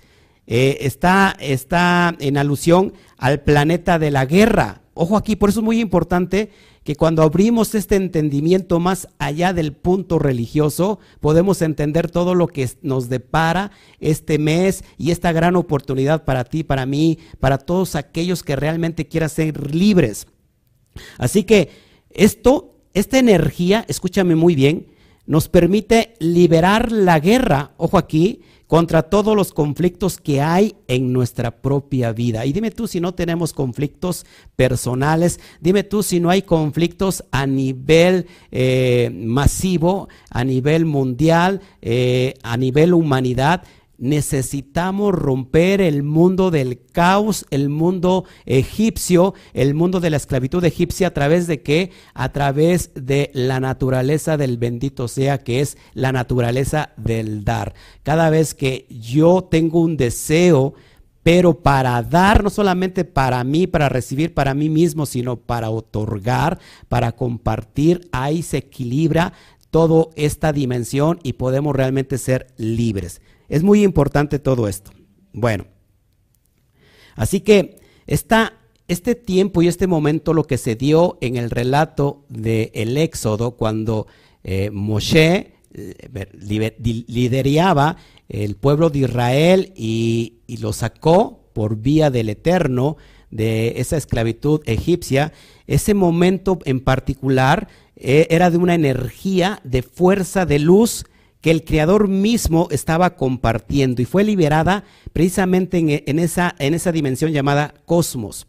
eh, 0.47 0.79
está, 0.81 1.35
está 1.39 2.15
en 2.19 2.37
alusión 2.37 2.93
al 3.17 3.41
planeta 3.41 3.99
de 3.99 4.11
la 4.11 4.25
guerra. 4.25 4.81
Ojo 4.93 5.15
aquí, 5.15 5.35
por 5.35 5.49
eso 5.49 5.61
es 5.61 5.63
muy 5.63 5.79
importante 5.79 6.49
que 6.83 6.95
cuando 6.95 7.21
abrimos 7.21 7.75
este 7.75 7.95
entendimiento 7.95 8.79
más 8.79 9.07
allá 9.19 9.53
del 9.53 9.73
punto 9.73 10.17
religioso, 10.17 10.99
podemos 11.19 11.61
entender 11.61 12.09
todo 12.09 12.33
lo 12.33 12.47
que 12.47 12.67
nos 12.81 13.07
depara 13.07 13.71
este 13.99 14.39
mes 14.39 14.83
y 14.97 15.11
esta 15.11 15.31
gran 15.31 15.55
oportunidad 15.55 16.25
para 16.25 16.43
ti, 16.43 16.63
para 16.63 16.85
mí, 16.85 17.19
para 17.39 17.59
todos 17.59 17.95
aquellos 17.95 18.41
que 18.43 18.55
realmente 18.55 19.07
quieran 19.07 19.29
ser 19.29 19.73
libres. 19.73 20.27
Así 21.17 21.43
que 21.43 21.69
esto, 22.09 22.75
esta 22.93 23.19
energía, 23.19 23.85
escúchame 23.87 24.35
muy 24.35 24.55
bien, 24.55 24.87
nos 25.27 25.49
permite 25.49 26.15
liberar 26.19 26.91
la 26.91 27.19
guerra, 27.19 27.73
ojo 27.77 27.97
aquí, 27.97 28.41
contra 28.71 29.03
todos 29.03 29.35
los 29.35 29.51
conflictos 29.51 30.17
que 30.17 30.39
hay 30.39 30.77
en 30.87 31.11
nuestra 31.11 31.51
propia 31.61 32.13
vida. 32.13 32.45
Y 32.45 32.53
dime 32.53 32.71
tú 32.71 32.87
si 32.87 33.01
no 33.01 33.13
tenemos 33.13 33.51
conflictos 33.51 34.25
personales, 34.55 35.41
dime 35.59 35.83
tú 35.83 36.03
si 36.03 36.21
no 36.21 36.29
hay 36.29 36.43
conflictos 36.43 37.25
a 37.31 37.45
nivel 37.45 38.27
eh, 38.49 39.11
masivo, 39.13 40.07
a 40.29 40.45
nivel 40.45 40.85
mundial, 40.85 41.59
eh, 41.81 42.35
a 42.43 42.55
nivel 42.55 42.93
humanidad 42.93 43.63
necesitamos 44.01 45.13
romper 45.13 45.79
el 45.79 46.01
mundo 46.01 46.49
del 46.49 46.81
caos, 46.91 47.45
el 47.51 47.69
mundo 47.69 48.25
egipcio, 48.45 49.35
el 49.53 49.75
mundo 49.75 49.99
de 49.99 50.09
la 50.09 50.17
esclavitud 50.17 50.65
egipcia 50.65 51.07
a 51.07 51.13
través 51.13 51.45
de 51.45 51.61
qué? 51.61 51.91
A 52.15 52.31
través 52.31 52.91
de 52.95 53.29
la 53.33 53.59
naturaleza 53.59 54.37
del 54.37 54.57
bendito 54.57 55.07
sea, 55.07 55.37
que 55.37 55.61
es 55.61 55.77
la 55.93 56.11
naturaleza 56.11 56.89
del 56.97 57.45
dar. 57.45 57.75
Cada 58.01 58.31
vez 58.31 58.55
que 58.55 58.87
yo 58.89 59.43
tengo 59.43 59.79
un 59.79 59.97
deseo, 59.97 60.73
pero 61.21 61.59
para 61.59 62.01
dar, 62.01 62.43
no 62.43 62.49
solamente 62.49 63.05
para 63.05 63.43
mí, 63.43 63.67
para 63.67 63.87
recibir 63.87 64.33
para 64.33 64.55
mí 64.55 64.67
mismo, 64.67 65.05
sino 65.05 65.37
para 65.37 65.69
otorgar, 65.69 66.57
para 66.89 67.11
compartir, 67.11 68.09
ahí 68.11 68.41
se 68.41 68.57
equilibra 68.57 69.33
toda 69.69 70.07
esta 70.15 70.51
dimensión 70.51 71.19
y 71.21 71.33
podemos 71.33 71.75
realmente 71.75 72.17
ser 72.17 72.47
libres. 72.57 73.21
Es 73.51 73.63
muy 73.63 73.83
importante 73.83 74.39
todo 74.39 74.69
esto. 74.69 74.91
Bueno, 75.33 75.65
así 77.15 77.41
que 77.41 77.79
este 78.07 79.13
tiempo 79.13 79.61
y 79.61 79.67
este 79.67 79.87
momento, 79.87 80.33
lo 80.33 80.45
que 80.45 80.57
se 80.57 80.75
dio 80.75 81.17
en 81.19 81.35
el 81.35 81.49
relato 81.49 82.23
del 82.29 82.95
Éxodo, 82.95 83.57
cuando 83.57 84.07
eh, 84.45 84.69
Moshe 84.71 85.55
eh, 85.73 86.31
lideraba 87.07 87.97
el 88.29 88.55
pueblo 88.55 88.89
de 88.89 88.99
Israel 88.99 89.73
y, 89.75 90.37
lo 90.61 90.71
sacó 90.71 91.49
por 91.51 91.75
vía 91.75 92.09
del 92.09 92.29
Eterno 92.29 92.95
de 93.31 93.81
esa 93.81 93.97
esclavitud 93.97 94.61
egipcia, 94.65 95.33
ese 95.67 95.93
momento 95.93 96.59
en 96.63 96.79
particular 96.79 97.67
eh, 97.97 98.27
era 98.29 98.49
de 98.49 98.57
una 98.57 98.75
energía 98.75 99.59
de 99.65 99.81
fuerza, 99.81 100.45
de 100.45 100.59
luz, 100.59 101.03
que 101.41 101.51
el 101.51 101.65
Creador 101.65 102.07
mismo 102.07 102.67
estaba 102.71 103.15
compartiendo 103.15 104.01
y 104.01 104.05
fue 104.05 104.23
liberada 104.23 104.83
precisamente 105.11 106.03
en, 106.05 106.19
esa, 106.19 106.55
en 106.59 106.75
esa 106.75 106.91
dimensión 106.91 107.31
llamada 107.31 107.73
cosmos. 107.85 108.47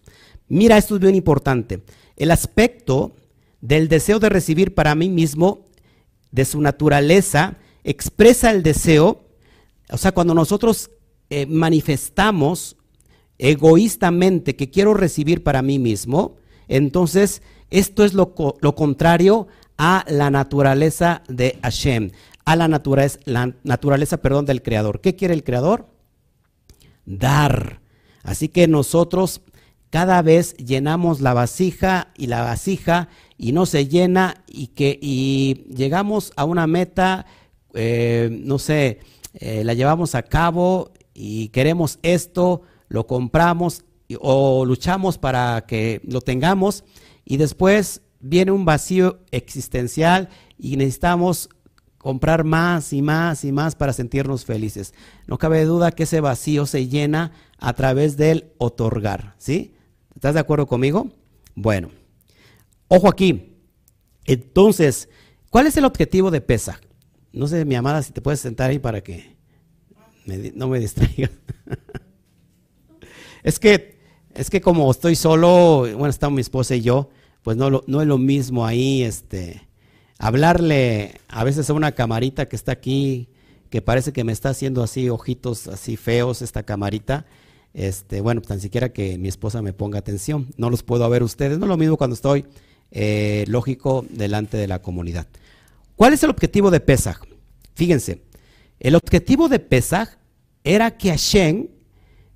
Mira, 0.48 0.76
esto 0.76 0.96
es 0.96 1.00
bien 1.00 1.14
importante. 1.14 1.82
El 2.16 2.30
aspecto 2.30 3.16
del 3.62 3.88
deseo 3.88 4.18
de 4.18 4.28
recibir 4.28 4.74
para 4.74 4.94
mí 4.94 5.08
mismo, 5.08 5.64
de 6.30 6.44
su 6.44 6.60
naturaleza, 6.60 7.56
expresa 7.84 8.50
el 8.50 8.62
deseo, 8.62 9.24
o 9.90 9.96
sea, 9.96 10.12
cuando 10.12 10.34
nosotros 10.34 10.90
eh, 11.30 11.46
manifestamos 11.46 12.76
egoístamente 13.38 14.54
que 14.54 14.70
quiero 14.70 14.94
recibir 14.94 15.42
para 15.42 15.62
mí 15.62 15.78
mismo, 15.78 16.36
entonces 16.68 17.42
esto 17.70 18.04
es 18.04 18.12
lo, 18.12 18.34
lo 18.60 18.74
contrario 18.74 19.48
a 19.78 20.04
la 20.08 20.30
naturaleza 20.30 21.22
de 21.28 21.58
Hashem 21.62 22.10
a 22.44 22.56
la 22.56 22.68
naturaleza, 22.68 24.16
perdón, 24.16 24.46
del 24.46 24.62
Creador. 24.62 25.00
¿Qué 25.00 25.14
quiere 25.14 25.34
el 25.34 25.44
Creador? 25.44 25.86
Dar. 27.04 27.80
Así 28.22 28.48
que 28.48 28.68
nosotros 28.68 29.42
cada 29.90 30.22
vez 30.22 30.56
llenamos 30.56 31.20
la 31.20 31.34
vasija 31.34 32.12
y 32.16 32.26
la 32.26 32.42
vasija 32.42 33.08
y 33.36 33.52
no 33.52 33.66
se 33.66 33.88
llena 33.88 34.42
y 34.46 34.68
que 34.68 34.98
y 35.02 35.66
llegamos 35.68 36.32
a 36.36 36.44
una 36.44 36.66
meta, 36.66 37.26
eh, 37.74 38.30
no 38.30 38.58
sé, 38.58 39.00
eh, 39.34 39.64
la 39.64 39.74
llevamos 39.74 40.14
a 40.14 40.22
cabo 40.22 40.92
y 41.12 41.48
queremos 41.48 41.98
esto, 42.02 42.62
lo 42.88 43.06
compramos 43.06 43.84
o 44.20 44.64
luchamos 44.64 45.18
para 45.18 45.64
que 45.66 46.00
lo 46.04 46.20
tengamos 46.20 46.84
y 47.24 47.36
después 47.36 48.00
viene 48.20 48.52
un 48.52 48.64
vacío 48.64 49.18
existencial 49.30 50.28
y 50.58 50.76
necesitamos 50.76 51.50
comprar 52.02 52.42
más 52.42 52.92
y 52.92 53.00
más 53.00 53.44
y 53.44 53.52
más 53.52 53.76
para 53.76 53.92
sentirnos 53.92 54.44
felices. 54.44 54.92
No 55.28 55.38
cabe 55.38 55.64
duda 55.64 55.92
que 55.92 56.02
ese 56.02 56.20
vacío 56.20 56.66
se 56.66 56.88
llena 56.88 57.30
a 57.58 57.72
través 57.74 58.16
del 58.16 58.50
otorgar, 58.58 59.36
¿sí? 59.38 59.74
¿Estás 60.14 60.34
de 60.34 60.40
acuerdo 60.40 60.66
conmigo? 60.66 61.10
Bueno, 61.54 61.90
ojo 62.88 63.08
aquí. 63.08 63.56
Entonces, 64.24 65.08
¿cuál 65.48 65.68
es 65.68 65.76
el 65.76 65.84
objetivo 65.84 66.32
de 66.32 66.40
PESA? 66.40 66.80
No 67.32 67.46
sé, 67.46 67.64
mi 67.64 67.76
amada, 67.76 68.02
si 68.02 68.12
te 68.12 68.20
puedes 68.20 68.40
sentar 68.40 68.70
ahí 68.70 68.80
para 68.80 69.00
que 69.00 69.36
no 70.54 70.68
me 70.68 70.80
distraiga. 70.80 71.30
es 73.44 73.60
que, 73.60 74.00
es 74.34 74.50
que 74.50 74.60
como 74.60 74.90
estoy 74.90 75.14
solo, 75.14 75.82
bueno, 75.82 76.08
estamos 76.08 76.34
mi 76.34 76.40
esposa 76.40 76.74
y 76.74 76.80
yo, 76.80 77.10
pues 77.42 77.56
no, 77.56 77.70
no 77.86 78.00
es 78.00 78.08
lo 78.08 78.18
mismo 78.18 78.66
ahí, 78.66 79.02
este, 79.02 79.68
hablarle 80.22 81.20
a 81.26 81.42
veces 81.42 81.68
a 81.68 81.72
una 81.72 81.92
camarita 81.92 82.46
que 82.48 82.54
está 82.54 82.70
aquí, 82.70 83.28
que 83.70 83.82
parece 83.82 84.12
que 84.12 84.22
me 84.22 84.30
está 84.30 84.50
haciendo 84.50 84.84
así 84.84 85.10
ojitos 85.10 85.66
así 85.66 85.96
feos 85.96 86.42
esta 86.42 86.62
camarita. 86.62 87.26
Este, 87.74 88.20
bueno, 88.20 88.40
tan 88.40 88.60
siquiera 88.60 88.92
que 88.92 89.18
mi 89.18 89.26
esposa 89.26 89.62
me 89.62 89.72
ponga 89.72 89.98
atención. 89.98 90.46
No 90.56 90.70
los 90.70 90.84
puedo 90.84 91.10
ver 91.10 91.24
ustedes. 91.24 91.58
No 91.58 91.64
es 91.64 91.68
lo 91.68 91.76
mismo 91.76 91.96
cuando 91.96 92.14
estoy, 92.14 92.44
eh, 92.92 93.44
lógico, 93.48 94.06
delante 94.10 94.56
de 94.56 94.68
la 94.68 94.80
comunidad. 94.80 95.26
¿Cuál 95.96 96.12
es 96.12 96.22
el 96.22 96.30
objetivo 96.30 96.70
de 96.70 96.78
Pesaj? 96.78 97.22
Fíjense, 97.74 98.22
el 98.78 98.94
objetivo 98.94 99.48
de 99.48 99.58
Pesaj 99.58 100.08
era 100.62 100.96
que 100.96 101.08
Hashem 101.08 101.66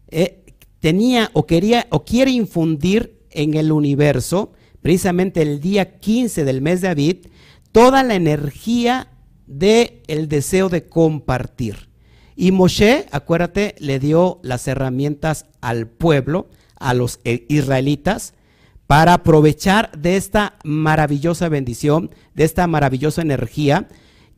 eh, 0.09 0.43
tenía 0.81 1.31
o 1.35 1.47
quería 1.47 1.87
o 1.91 2.05
quiere 2.05 2.33
infundir 2.33 3.23
en 3.31 3.55
el 3.55 3.71
universo, 3.71 4.55
precisamente 4.83 5.41
el 5.41 5.61
día 5.61 6.01
15 6.01 6.45
del 6.45 6.63
mes 6.63 6.81
de 6.81 6.89
Abid, 6.89 7.27
toda 7.77 8.03
la 8.03 8.15
energía 8.15 9.09
del 9.47 10.01
el 10.07 10.29
deseo 10.31 10.71
de 10.71 10.87
compartir. 10.87 11.91
Y 12.35 12.51
Moshe, 12.51 13.05
acuérdate, 13.11 13.75
le 13.81 13.99
dio 13.99 14.41
las 14.43 14.67
herramientas 14.67 15.45
al 15.61 15.87
pueblo, 15.87 16.49
a 16.79 16.95
los 16.95 17.21
eh, 17.25 17.45
israelitas, 17.51 18.33
para 18.87 19.13
aprovechar 19.13 19.91
de 19.93 20.17
esta 20.17 20.55
maravillosa 20.65 21.51
bendición, 21.51 22.15
de 22.33 22.45
esta 22.45 22.67
maravillosa 22.67 23.21
energía, 23.21 23.89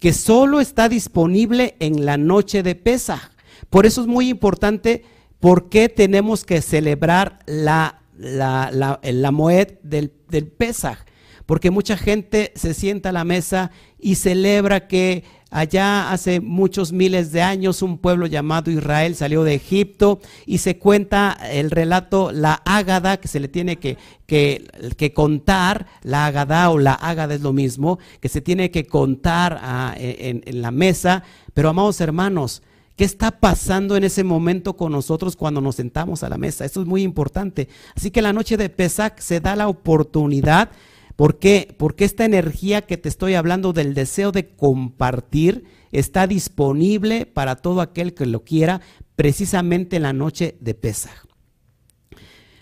que 0.00 0.12
solo 0.12 0.58
está 0.58 0.88
disponible 0.88 1.76
en 1.78 2.04
la 2.04 2.16
noche 2.16 2.64
de 2.64 2.74
Pesaj. 2.74 3.30
Por 3.70 3.86
eso 3.86 4.00
es 4.00 4.08
muy 4.08 4.30
importante 4.30 5.04
por 5.38 5.68
qué 5.68 5.88
tenemos 5.88 6.44
que 6.44 6.60
celebrar 6.60 7.38
la, 7.46 8.02
la, 8.16 8.98
la, 9.00 9.30
Moed 9.30 9.78
del, 9.84 10.12
del 10.28 10.48
Pesaj 10.48 11.06
Porque 11.48 11.70
mucha 11.70 11.96
gente 11.96 12.52
se 12.56 12.74
sienta 12.74 13.08
a 13.08 13.12
la 13.12 13.24
mesa 13.24 13.70
y 13.98 14.16
celebra 14.16 14.86
que 14.86 15.24
allá 15.50 16.12
hace 16.12 16.40
muchos 16.40 16.92
miles 16.92 17.32
de 17.32 17.40
años 17.40 17.80
un 17.80 17.96
pueblo 17.96 18.26
llamado 18.26 18.70
Israel 18.70 19.14
salió 19.14 19.44
de 19.44 19.54
Egipto 19.54 20.20
y 20.44 20.58
se 20.58 20.76
cuenta 20.76 21.38
el 21.50 21.70
relato, 21.70 22.32
la 22.32 22.60
ágada 22.66 23.16
que 23.16 23.28
se 23.28 23.40
le 23.40 23.48
tiene 23.48 23.76
que, 23.76 23.96
que, 24.26 25.12
contar, 25.14 25.86
la 26.02 26.26
ágada 26.26 26.68
o 26.68 26.78
la 26.78 26.92
ágada 26.92 27.34
es 27.34 27.40
lo 27.40 27.54
mismo, 27.54 27.98
que 28.20 28.28
se 28.28 28.42
tiene 28.42 28.70
que 28.70 28.84
contar 28.84 29.58
ah, 29.62 29.94
en, 29.96 30.42
en 30.44 30.60
la 30.60 30.70
mesa. 30.70 31.22
Pero 31.54 31.70
amados 31.70 32.02
hermanos, 32.02 32.60
¿Qué 32.94 33.04
está 33.04 33.30
pasando 33.30 33.96
en 33.96 34.02
ese 34.02 34.24
momento 34.24 34.76
con 34.76 34.90
nosotros 34.90 35.36
cuando 35.36 35.60
nos 35.60 35.76
sentamos 35.76 36.24
a 36.24 36.28
la 36.28 36.36
mesa? 36.36 36.64
Esto 36.64 36.80
es 36.80 36.86
muy 36.88 37.04
importante. 37.04 37.68
Así 37.94 38.10
que 38.10 38.20
la 38.20 38.32
noche 38.32 38.56
de 38.56 38.68
Pesach 38.70 39.20
se 39.20 39.38
da 39.38 39.54
la 39.54 39.68
oportunidad. 39.68 40.70
¿Por 41.18 41.40
qué? 41.40 41.74
Porque 41.76 42.04
esta 42.04 42.24
energía 42.24 42.82
que 42.82 42.96
te 42.96 43.08
estoy 43.08 43.34
hablando 43.34 43.72
del 43.72 43.92
deseo 43.92 44.30
de 44.30 44.54
compartir 44.54 45.64
está 45.90 46.28
disponible 46.28 47.26
para 47.26 47.56
todo 47.56 47.80
aquel 47.80 48.14
que 48.14 48.24
lo 48.24 48.44
quiera 48.44 48.82
precisamente 49.16 49.96
en 49.96 50.04
la 50.04 50.12
noche 50.12 50.56
de 50.60 50.74
Pesach. 50.74 51.26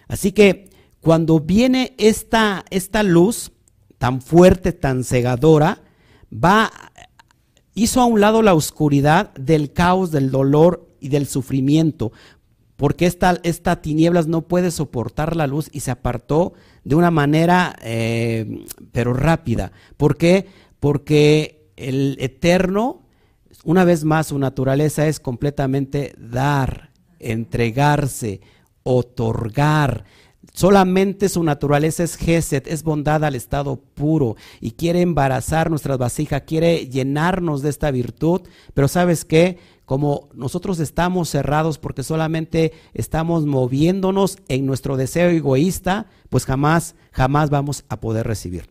Así 0.09 0.33
que 0.33 0.71
cuando 1.03 1.39
viene 1.39 1.95
esta, 1.99 2.65
esta 2.71 3.03
luz 3.03 3.53
tan 3.99 4.23
fuerte, 4.23 4.73
tan 4.73 5.05
cegadora, 5.05 5.83
va 6.33 6.73
hizo 7.75 8.01
a 8.01 8.07
un 8.07 8.23
lado 8.23 8.41
la 8.41 8.55
oscuridad 8.55 9.35
del 9.35 9.75
caos, 9.75 10.11
del 10.11 10.31
dolor 10.31 10.89
y 10.99 11.11
del 11.11 11.27
sufrimiento, 11.27 12.11
porque 12.77 13.05
esta, 13.05 13.39
esta 13.43 13.83
tinieblas 13.83 14.29
no 14.29 14.49
puede 14.49 14.71
soportar 14.71 15.37
la 15.37 15.47
luz 15.47 15.69
y 15.73 15.81
se 15.81 15.91
apartó 15.91 16.55
de 16.87 16.95
una 16.95 17.11
manera, 17.11 17.75
eh, 17.83 18.65
pero 18.93 19.13
rápida. 19.13 19.73
¿Por 19.97 20.17
qué? 20.17 20.47
Porque 20.79 21.73
el 21.75 22.17
eterno, 22.21 23.03
una 23.65 23.85
vez 23.85 24.05
más, 24.05 24.29
su 24.29 24.39
naturaleza 24.39 25.09
es 25.09 25.19
completamente 25.19 26.15
dar, 26.17 26.91
entregarse, 27.19 28.41
otorgar. 28.85 30.05
Solamente 30.55 31.29
su 31.29 31.43
naturaleza 31.43 32.05
es 32.05 32.15
Geset, 32.15 32.69
es 32.69 32.85
bondad 32.85 33.25
al 33.25 33.35
estado 33.35 33.81
puro 33.81 34.37
y 34.61 34.71
quiere 34.71 35.01
embarazar 35.01 35.71
nuestras 35.71 35.99
vasijas, 35.99 36.43
quiere 36.47 36.87
llenarnos 36.87 37.63
de 37.63 37.71
esta 37.71 37.91
virtud. 37.91 38.43
Pero 38.75 38.87
sabes 38.87 39.25
qué? 39.25 39.59
Como 39.87 40.29
nosotros 40.35 40.79
estamos 40.79 41.31
cerrados 41.31 41.79
porque 41.79 42.03
solamente 42.03 42.73
estamos 42.93 43.47
moviéndonos 43.47 44.37
en 44.49 44.67
nuestro 44.67 44.99
deseo 44.99 45.31
egoísta, 45.31 46.07
pues 46.29 46.45
jamás, 46.45 46.95
jamás 47.13 47.49
vamos 47.49 47.85
a 47.89 47.99
poder 47.99 48.27
recibir. 48.27 48.69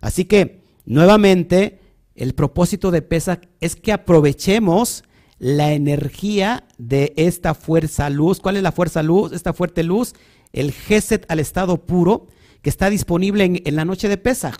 Así 0.00 0.24
que, 0.24 0.62
nuevamente, 0.84 1.80
el 2.14 2.34
propósito 2.34 2.92
de 2.92 3.02
PESA 3.02 3.40
es 3.60 3.74
que 3.74 3.92
aprovechemos 3.92 5.02
la 5.40 5.72
energía 5.72 6.68
de 6.78 7.12
esta 7.16 7.54
fuerza 7.54 8.08
luz. 8.10 8.38
¿Cuál 8.38 8.56
es 8.56 8.62
la 8.62 8.72
fuerza 8.72 9.02
luz? 9.02 9.32
Esta 9.32 9.52
fuerte 9.52 9.82
luz 9.82 10.14
el 10.52 10.72
Geset 10.72 11.26
al 11.28 11.40
estado 11.40 11.84
puro 11.86 12.28
que 12.62 12.70
está 12.70 12.90
disponible 12.90 13.60
en, 13.64 13.76
la 13.76 13.84
noche 13.84 14.08
de 14.08 14.16
Pesach. 14.16 14.56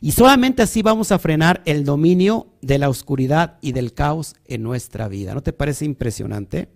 Y 0.00 0.12
solamente 0.12 0.62
así 0.62 0.82
vamos 0.82 1.12
a 1.12 1.18
frenar 1.18 1.62
el 1.64 1.84
dominio 1.84 2.48
de 2.62 2.78
la 2.78 2.88
oscuridad 2.88 3.58
y 3.60 3.72
del 3.72 3.92
caos 3.92 4.34
en 4.46 4.62
nuestra 4.62 5.08
vida. 5.08 5.34
¿No 5.34 5.42
te 5.42 5.52
parece 5.52 5.84
impresionante? 5.84 6.68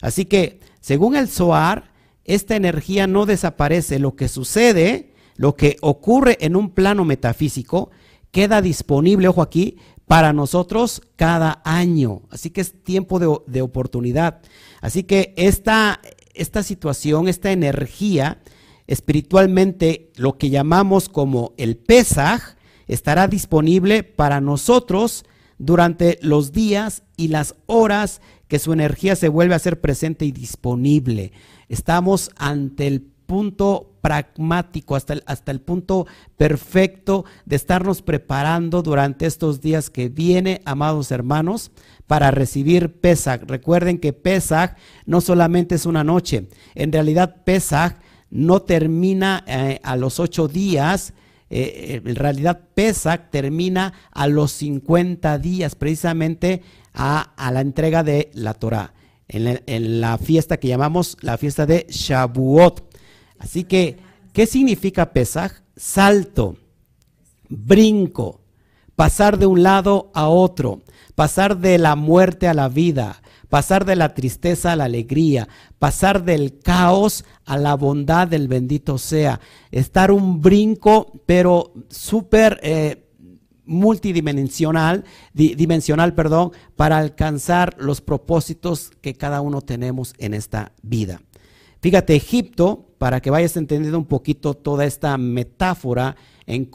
Así 0.00 0.26
que, 0.26 0.60
según 0.80 1.16
el 1.16 1.28
Zohar, 1.28 1.92
esta 2.24 2.56
energía 2.56 3.06
no 3.06 3.26
desaparece. 3.26 3.98
Lo 3.98 4.14
que 4.14 4.28
sucede, 4.28 5.14
lo 5.36 5.56
que 5.56 5.76
ocurre 5.80 6.36
en 6.40 6.56
un 6.56 6.70
plano 6.70 7.04
metafísico, 7.04 7.90
queda 8.30 8.60
disponible, 8.60 9.28
ojo 9.28 9.42
aquí, 9.42 9.78
para 10.06 10.32
nosotros 10.32 11.02
cada 11.16 11.62
año. 11.64 12.22
Así 12.30 12.50
que 12.50 12.60
es 12.60 12.82
tiempo 12.84 13.18
de, 13.18 13.34
de 13.46 13.62
oportunidad. 13.62 14.40
Así 14.80 15.02
que 15.02 15.34
esta, 15.36 16.00
esta 16.34 16.62
situación, 16.62 17.28
esta 17.28 17.50
energía, 17.50 18.40
espiritualmente 18.88 20.10
lo 20.16 20.36
que 20.36 20.50
llamamos 20.50 21.08
como 21.08 21.52
el 21.58 21.76
Pesaj, 21.76 22.56
estará 22.88 23.28
disponible 23.28 24.02
para 24.02 24.40
nosotros 24.40 25.24
durante 25.58 26.18
los 26.22 26.52
días 26.52 27.02
y 27.16 27.28
las 27.28 27.54
horas 27.66 28.20
que 28.48 28.58
su 28.58 28.72
energía 28.72 29.14
se 29.14 29.28
vuelve 29.28 29.54
a 29.54 29.60
ser 29.60 29.80
presente 29.80 30.24
y 30.24 30.32
disponible. 30.32 31.32
Estamos 31.68 32.30
ante 32.36 32.86
el 32.86 33.02
punto 33.02 33.98
pragmático, 34.00 34.96
hasta 34.96 35.12
el, 35.12 35.22
hasta 35.26 35.52
el 35.52 35.60
punto 35.60 36.06
perfecto 36.38 37.26
de 37.44 37.56
estarnos 37.56 38.00
preparando 38.00 38.80
durante 38.80 39.26
estos 39.26 39.60
días 39.60 39.90
que 39.90 40.08
viene, 40.08 40.62
amados 40.64 41.10
hermanos, 41.10 41.72
para 42.06 42.30
recibir 42.30 43.00
Pesach. 43.02 43.42
Recuerden 43.46 43.98
que 43.98 44.14
Pesach 44.14 44.78
no 45.04 45.20
solamente 45.20 45.74
es 45.74 45.84
una 45.84 46.04
noche, 46.04 46.48
en 46.74 46.90
realidad 46.90 47.44
Pesach 47.44 47.98
no 48.30 48.62
termina 48.62 49.44
eh, 49.46 49.80
a 49.82 49.96
los 49.96 50.20
ocho 50.20 50.48
días, 50.48 51.14
eh, 51.50 52.02
en 52.04 52.14
realidad 52.14 52.60
Pesach 52.74 53.30
termina 53.30 53.94
a 54.10 54.26
los 54.26 54.52
50 54.52 55.38
días, 55.38 55.74
precisamente 55.74 56.62
a, 56.92 57.32
la 57.52 57.60
entrega 57.60 58.02
de 58.02 58.30
la 58.34 58.54
Torah, 58.54 58.92
en, 59.28 59.62
en 59.66 60.00
la 60.00 60.18
fiesta 60.18 60.58
que 60.58 60.68
llamamos 60.68 61.16
la 61.20 61.38
fiesta 61.38 61.66
de 61.66 61.86
Shavuot. 61.88 62.96
Así 63.38 63.64
que, 63.64 63.96
¿qué 64.32 64.46
significa 64.46 65.12
Pesach? 65.12 65.52
Salto, 65.76 66.56
brinco, 67.48 68.40
pasar 68.96 69.38
de 69.38 69.46
un 69.46 69.62
lado 69.62 70.10
a 70.12 70.28
otro 70.28 70.82
pasar 71.18 71.58
de 71.58 71.78
la 71.78 71.96
muerte 71.96 72.46
a 72.46 72.54
la 72.54 72.68
vida, 72.68 73.20
pasar 73.48 73.84
de 73.84 73.96
la 73.96 74.14
tristeza 74.14 74.72
a 74.72 74.76
la 74.76 74.84
alegría, 74.84 75.48
pasar 75.78 76.24
del 76.24 76.58
caos 76.60 77.24
a 77.44 77.56
la 77.58 77.74
bondad 77.74 78.28
del 78.28 78.48
bendito 78.48 78.98
sea, 78.98 79.40
estar 79.70 80.10
un 80.10 80.40
brinco, 80.40 81.22
pero 81.26 81.72
súper 81.88 82.60
eh, 82.62 83.04
multidimensional, 83.64 85.04
dimensional, 85.32 86.14
perdón, 86.14 86.52
para 86.76 86.98
alcanzar 86.98 87.76
los 87.78 88.00
propósitos 88.00 88.90
que 89.00 89.14
cada 89.14 89.40
uno 89.40 89.60
tenemos 89.60 90.14
en 90.18 90.34
esta 90.34 90.72
vida. 90.82 91.20
Fíjate, 91.80 92.16
Egipto, 92.16 92.86
para 92.98 93.20
que 93.20 93.30
vayas 93.30 93.56
entendiendo 93.56 93.98
un 93.98 94.06
poquito 94.06 94.54
toda 94.54 94.84
esta 94.84 95.16
metáfora, 95.16 96.16
eh, 96.50 96.66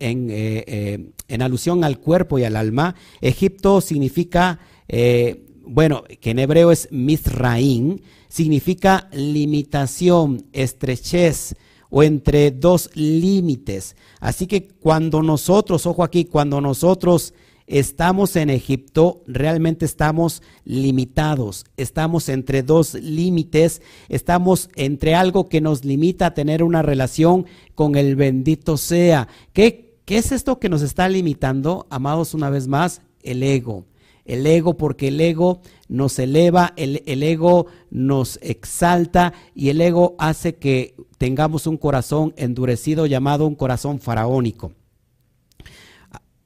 eh, 0.00 1.10
en, 1.28 1.42
alusión 1.42 1.84
al 1.84 2.00
cuerpo 2.00 2.38
y 2.40 2.44
al 2.44 2.56
alma. 2.56 2.96
Egipto 3.20 3.80
significa, 3.80 4.58
eh, 4.88 5.46
bueno, 5.70 6.02
que 6.20 6.30
en 6.30 6.40
hebreo 6.40 6.72
es 6.72 6.88
Mizraim, 6.90 8.00
significa 8.28 9.08
limitación, 9.12 10.44
estrechez 10.52 11.54
o 11.90 12.02
entre 12.02 12.50
dos 12.50 12.90
límites. 12.94 13.94
Así 14.18 14.48
que 14.48 14.66
cuando 14.66 15.22
nosotros, 15.22 15.86
ojo 15.86 16.02
aquí, 16.02 16.24
cuando 16.24 16.60
nosotros 16.60 17.34
estamos 17.68 18.34
en 18.34 18.50
Egipto, 18.50 19.22
realmente 19.28 19.84
estamos 19.84 20.42
limitados, 20.64 21.64
estamos 21.76 22.28
entre 22.28 22.64
dos 22.64 22.94
límites, 22.94 23.80
estamos 24.08 24.70
entre 24.74 25.14
algo 25.14 25.48
que 25.48 25.60
nos 25.60 25.84
limita 25.84 26.26
a 26.26 26.34
tener 26.34 26.64
una 26.64 26.82
relación 26.82 27.46
con 27.76 27.94
el 27.94 28.16
bendito 28.16 28.76
sea. 28.76 29.28
¿Qué, 29.52 30.00
qué 30.04 30.18
es 30.18 30.32
esto 30.32 30.58
que 30.58 30.68
nos 30.68 30.82
está 30.82 31.08
limitando, 31.08 31.86
amados, 31.90 32.34
una 32.34 32.50
vez 32.50 32.66
más? 32.66 33.02
El 33.22 33.44
ego. 33.44 33.84
El 34.32 34.46
ego, 34.46 34.76
porque 34.76 35.08
el 35.08 35.20
ego 35.20 35.60
nos 35.88 36.18
eleva, 36.18 36.72
el, 36.76 37.02
el 37.06 37.22
ego 37.22 37.66
nos 37.90 38.38
exalta 38.42 39.32
y 39.54 39.70
el 39.70 39.80
ego 39.80 40.14
hace 40.18 40.56
que 40.56 40.94
tengamos 41.18 41.66
un 41.66 41.76
corazón 41.76 42.32
endurecido 42.36 43.06
llamado 43.06 43.46
un 43.46 43.54
corazón 43.54 44.00
faraónico. 44.00 44.72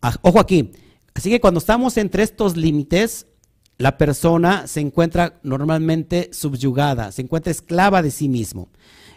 Ah, 0.00 0.14
ojo 0.22 0.40
aquí, 0.40 0.70
Así 1.14 1.30
que 1.30 1.40
cuando 1.40 1.58
estamos 1.58 1.96
entre 1.96 2.24
estos 2.24 2.56
límites, 2.56 3.26
la 3.78 3.96
persona 3.96 4.66
se 4.66 4.80
encuentra 4.80 5.38
normalmente 5.42 6.30
subyugada, 6.32 7.12
se 7.12 7.22
encuentra 7.22 7.52
esclava 7.52 8.02
de 8.02 8.10
sí 8.10 8.28
mismo, 8.28 8.68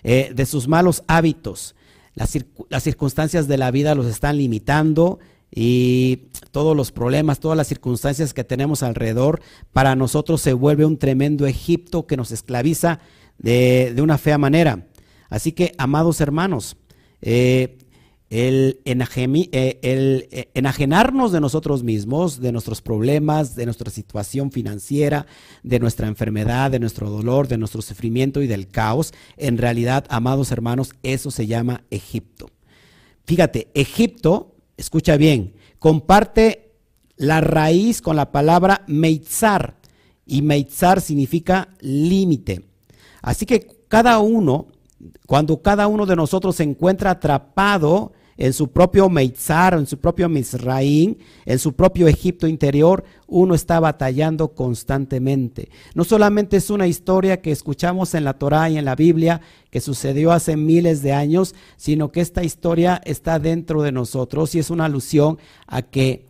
eh, 0.04 0.32
de 0.34 0.46
sus 0.46 0.68
malos 0.68 1.04
hábitos. 1.08 1.76
Las, 2.14 2.38
las, 2.70 2.84
circunstancias 2.84 3.48
de 3.48 3.58
la 3.58 3.72
vida 3.72 3.96
los 3.96 4.06
están 4.06 4.38
limitando 4.38 5.20
y 5.52 6.30
todos 6.52 6.76
los 6.76 6.92
problemas, 6.92 7.40
todas 7.40 7.58
las 7.58 7.68
circunstancias 7.68 8.34
que 8.34 8.44
tenemos 8.44 8.84
alrededor, 8.84 9.42
para 9.74 9.96
nosotros 9.96 10.42
se 10.42 10.54
vuelve 10.54 10.86
un 10.86 10.98
tremendo 10.98 11.46
Egipto 11.46 12.06
que 12.08 12.18
nos 12.18 12.32
esclaviza 12.32 13.00
de, 13.38 13.94
de 13.96 14.02
una 14.02 14.18
fea 14.18 14.38
manera. 14.38 14.88
Así 15.30 15.52
que, 15.52 15.74
amados 15.78 16.22
hermanos, 16.22 16.78
eh, 17.22 17.78
el, 18.30 18.82
eh, 18.84 19.50
eh, 19.52 20.50
enajenarnos 20.54 21.32
de 21.32 21.40
nosotros 21.40 21.84
mismos, 21.84 22.42
de 22.42 22.52
nuestros 22.52 22.82
problemas, 22.82 23.56
de 23.56 23.66
nuestra 23.66 23.90
situación 23.90 24.52
financiera, 24.52 25.26
de 25.64 25.80
nuestra 25.80 26.08
enfermedad, 26.08 26.72
de 26.72 26.80
nuestro 26.80 27.10
dolor, 27.10 27.48
de 27.48 27.58
nuestro 27.58 27.82
sufrimiento 27.82 28.42
y 28.42 28.48
del 28.48 28.68
caos, 28.68 29.14
en 29.38 29.58
realidad, 29.58 30.06
amados 30.10 30.52
hermanos, 30.52 30.94
eso 31.04 31.32
se 31.32 31.48
llama 31.48 31.84
Egipto. 31.90 32.50
fíjate, 33.26 33.70
Egipto, 33.74 34.56
escucha 34.78 35.18
bien, 35.18 35.54
comparte 35.80 36.72
la 37.18 37.42
raíz 37.42 38.02
con 38.02 38.16
la 38.16 38.32
palabra 38.32 38.84
Meitzar, 38.88 39.76
y 40.26 40.42
Meitzar 40.42 41.02
significa 41.02 41.70
límite. 41.80 42.66
Así 43.22 43.46
que 43.46 43.68
cada 43.88 44.20
uno, 44.20 44.68
cuando 45.26 45.62
cada 45.62 45.88
uno 45.88 46.06
de 46.06 46.16
nosotros 46.16 46.58
se 46.58 46.64
encuentra 46.64 47.12
atrapado 47.12 48.14
en 48.38 48.54
su 48.54 48.72
propio 48.72 49.10
Meitzar, 49.10 49.74
en 49.74 49.88
su 49.88 49.98
propio 49.98 50.30
Misraín, 50.30 51.18
en 51.46 51.60
su 51.60 51.74
propio 51.74 52.08
Egipto 52.08 52.48
interior, 52.48 53.04
uno 53.28 53.56
está 53.56 53.80
batallando 53.80 54.50
constantemente. 54.50 55.70
No 55.96 56.04
solamente 56.04 56.58
es 56.58 56.70
una 56.70 56.88
historia 56.88 57.42
que 57.42 57.52
escuchamos 57.52 58.14
en 58.14 58.24
la 58.24 58.34
Torá 58.34 58.70
y 58.70 58.78
en 58.78 58.86
la 58.86 58.96
Biblia, 58.96 59.42
que 59.72 59.82
sucedió 59.82 60.32
hace 60.32 60.56
miles 60.56 61.02
de 61.02 61.14
años, 61.14 61.56
sino 61.76 62.12
que 62.12 62.22
esta 62.22 62.44
historia 62.44 63.02
está 63.06 63.40
dentro 63.40 63.82
de 63.82 63.92
nosotros 63.92 64.54
y 64.56 64.60
es 64.60 64.70
una 64.70 64.86
alusión 64.86 65.40
a 65.66 65.82
que 65.82 66.28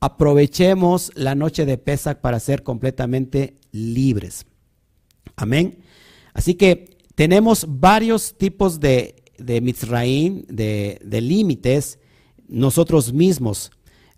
aprovechemos 0.00 1.12
la 1.14 1.34
noche 1.34 1.66
de 1.66 1.76
Pesach 1.78 2.18
para 2.18 2.40
ser 2.40 2.62
completamente 2.62 3.58
libres. 3.70 4.46
Amén. 5.36 5.78
Así 6.32 6.54
que 6.54 6.96
tenemos 7.14 7.66
varios 7.68 8.36
tipos 8.38 8.80
de 8.80 9.19
de 9.40 9.60
Mitzraim, 9.60 10.44
de, 10.46 10.98
límites, 11.20 11.98
nosotros 12.48 13.12
mismos. 13.12 13.70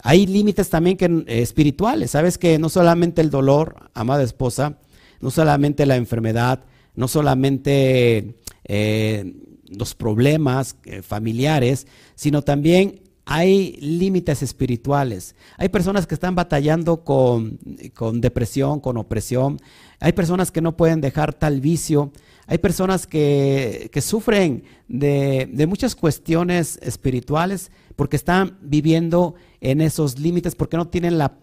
Hay 0.03 0.27
límites 0.27 0.69
también 0.69 0.97
que, 0.97 1.05
eh, 1.05 1.43
espirituales, 1.43 2.11
sabes 2.11 2.39
que 2.39 2.59
no 2.59 2.69
solamente 2.69 3.21
el 3.21 3.31
dolor, 3.31 3.91
amada 3.95 4.23
esposa, 4.23 4.79
no 5.21 5.31
solamente 5.31 5.87
la 5.87 5.97
enfermedad, 5.97 6.65
no 6.95 7.09
solamente 7.09 8.37
eh, 8.65 9.35
los 9.69 9.95
problemas 9.95 10.77
eh, 10.85 11.03
familiares, 11.03 11.87
sino 12.15 12.43
también 12.43 13.01
hay 13.25 13.77
límites 13.81 14.43
espirituales. 14.43 15.37
Hay 15.57 15.69
personas 15.69 16.07
que 16.07 16.15
están 16.15 16.35
batallando 16.35 17.05
con, 17.05 17.59
con, 17.95 18.21
depresión, 18.21 18.81
con 18.81 18.97
opresión. 18.97 19.61
Hay 20.01 20.13
personas 20.13 20.51
que 20.51 20.61
no 20.61 20.77
pueden 20.77 21.01
dejar 21.01 21.33
tal 21.33 21.61
vicio. 21.61 22.13
Hay 22.53 22.59
personas 22.59 23.07
que, 23.07 23.88
sufren 24.03 24.65
de, 24.87 25.67
muchas 25.67 25.97
cuestiones 25.97 26.79
espirituales 26.83 27.71
porque 27.97 28.17
están 28.17 28.59
viviendo 28.61 29.37
en 29.62 29.81
esos 29.81 30.19
límites, 30.19 30.55
porque 30.55 30.77
no 30.77 30.87
tienen 30.87 31.17
la, 31.17 31.38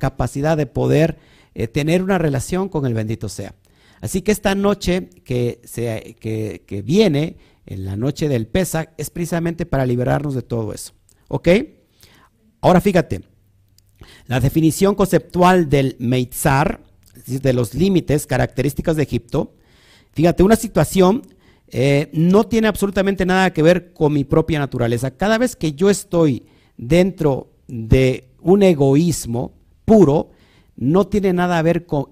capacidad 0.00 0.56
de 0.56 0.66
poder 0.66 1.18
eh, 1.54 1.68
tener 1.68 2.02
una 2.02 2.18
relación 2.18 2.68
con 2.68 2.84
el 2.84 2.94
bendito 2.94 3.28
sea. 3.28 3.54
Así 4.00 4.22
que 4.22 4.32
esta 4.32 4.56
noche 4.56 5.08
que, 5.24 6.82
viene, 6.84 7.36
en 7.64 7.84
la 7.84 7.94
noche 7.94 8.28
del 8.28 8.48
Pesach, 8.48 8.88
es 8.98 9.10
precisamente 9.10 9.66
para 9.66 9.86
liberarnos 9.86 10.34
de 10.34 10.42
todo 10.42 10.72
eso. 10.72 10.94
¿Ok? 11.28 11.48
Ahora 12.60 12.80
fíjate, 12.80 13.20
la 14.26 14.40
definición 14.40 14.96
conceptual 14.96 15.68
del 15.68 15.94
Meitzar, 16.00 16.82
de 17.24 17.52
los 17.52 17.72
límites, 17.72 18.26
características 18.26 18.96
de 18.96 19.04
Egipto, 19.04 19.54
Fíjate, 20.18 20.42
una 20.42 20.56
situación 20.56 21.22
eh, 21.68 22.10
no 22.12 22.42
tiene 22.42 22.66
absolutamente 22.66 23.24
nada 23.24 23.52
que 23.52 23.62
ver 23.62 23.92
con 23.92 24.12
mi 24.12 24.24
propia 24.24 24.58
naturaleza. 24.58 25.12
Cada 25.12 25.38
vez 25.38 25.54
que 25.54 25.74
yo 25.74 25.90
estoy 25.90 26.44
dentro 26.76 27.52
de 27.68 28.28
un 28.40 28.64
egoísmo 28.64 29.52
puro, 29.84 30.30
no 30.74 31.06
tiene 31.06 31.32
nada 31.32 31.62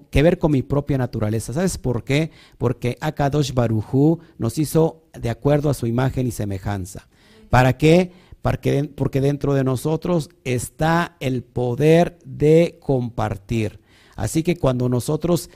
que 0.09 0.21
ver 0.23 0.39
con 0.39 0.51
mi 0.53 0.61
propia 0.61 0.97
naturaleza. 0.97 1.51
¿Sabes 1.51 1.77
por 1.77 2.05
qué? 2.05 2.31
Porque 2.57 2.97
Akadosh 3.01 3.51
Barujú 3.51 4.19
nos 4.37 4.57
hizo 4.57 5.03
de 5.11 5.29
acuerdo 5.29 5.69
a 5.69 5.73
su 5.73 5.85
imagen 5.85 6.27
y 6.27 6.31
semejanza. 6.31 7.09
¿Para 7.49 7.77
qué? 7.77 8.13
Porque 8.41 9.19
dentro 9.19 9.53
de 9.53 9.65
nosotros 9.65 10.29
está 10.45 11.17
el 11.19 11.43
poder 11.43 12.19
de 12.23 12.77
compartir. 12.79 13.81
Así 14.15 14.43
que 14.43 14.55
cuando 14.55 14.87
nosotros 14.87 15.49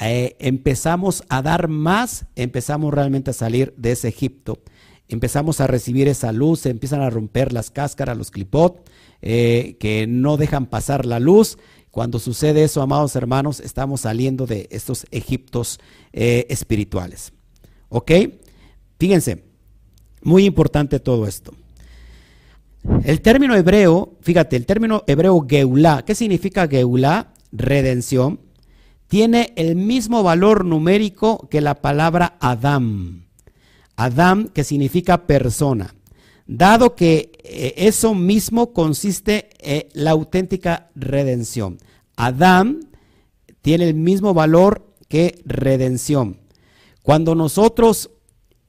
eh, 0.00 0.36
empezamos 0.38 1.24
a 1.28 1.42
dar 1.42 1.68
más, 1.68 2.26
empezamos 2.36 2.92
realmente 2.92 3.30
a 3.30 3.34
salir 3.34 3.74
de 3.76 3.92
ese 3.92 4.08
Egipto. 4.08 4.58
Empezamos 5.08 5.60
a 5.60 5.66
recibir 5.66 6.08
esa 6.08 6.32
luz, 6.32 6.60
se 6.60 6.70
empiezan 6.70 7.02
a 7.02 7.10
romper 7.10 7.52
las 7.52 7.70
cáscaras, 7.70 8.16
los 8.16 8.30
clipot, 8.30 8.88
eh, 9.22 9.76
que 9.80 10.06
no 10.06 10.36
dejan 10.36 10.66
pasar 10.66 11.04
la 11.04 11.18
luz. 11.18 11.58
Cuando 11.90 12.18
sucede 12.18 12.62
eso, 12.62 12.80
amados 12.80 13.16
hermanos, 13.16 13.60
estamos 13.60 14.02
saliendo 14.02 14.46
de 14.46 14.68
estos 14.70 15.06
Egiptos 15.10 15.80
eh, 16.12 16.46
espirituales. 16.48 17.32
¿Ok? 17.88 18.12
Fíjense, 18.98 19.42
muy 20.22 20.44
importante 20.44 21.00
todo 21.00 21.26
esto. 21.26 21.52
El 23.04 23.20
término 23.20 23.56
hebreo, 23.56 24.16
fíjate, 24.22 24.56
el 24.56 24.64
término 24.64 25.02
hebreo 25.06 25.44
geulá, 25.46 26.04
¿qué 26.06 26.14
significa 26.14 26.68
geulá? 26.68 27.34
Redención 27.52 28.40
tiene 29.10 29.52
el 29.56 29.74
mismo 29.74 30.22
valor 30.22 30.64
numérico 30.64 31.48
que 31.50 31.60
la 31.60 31.74
palabra 31.82 32.36
Adam. 32.38 33.26
Adam, 33.96 34.46
que 34.46 34.62
significa 34.62 35.26
persona. 35.26 35.96
Dado 36.46 36.94
que 36.94 37.32
eh, 37.42 37.74
eso 37.76 38.14
mismo 38.14 38.72
consiste 38.72 39.48
en 39.58 39.88
la 39.94 40.12
auténtica 40.12 40.90
redención. 40.94 41.78
Adam 42.14 42.82
tiene 43.62 43.88
el 43.88 43.94
mismo 43.94 44.32
valor 44.32 44.94
que 45.08 45.42
redención. 45.44 46.38
Cuando 47.02 47.34
nosotros 47.34 48.12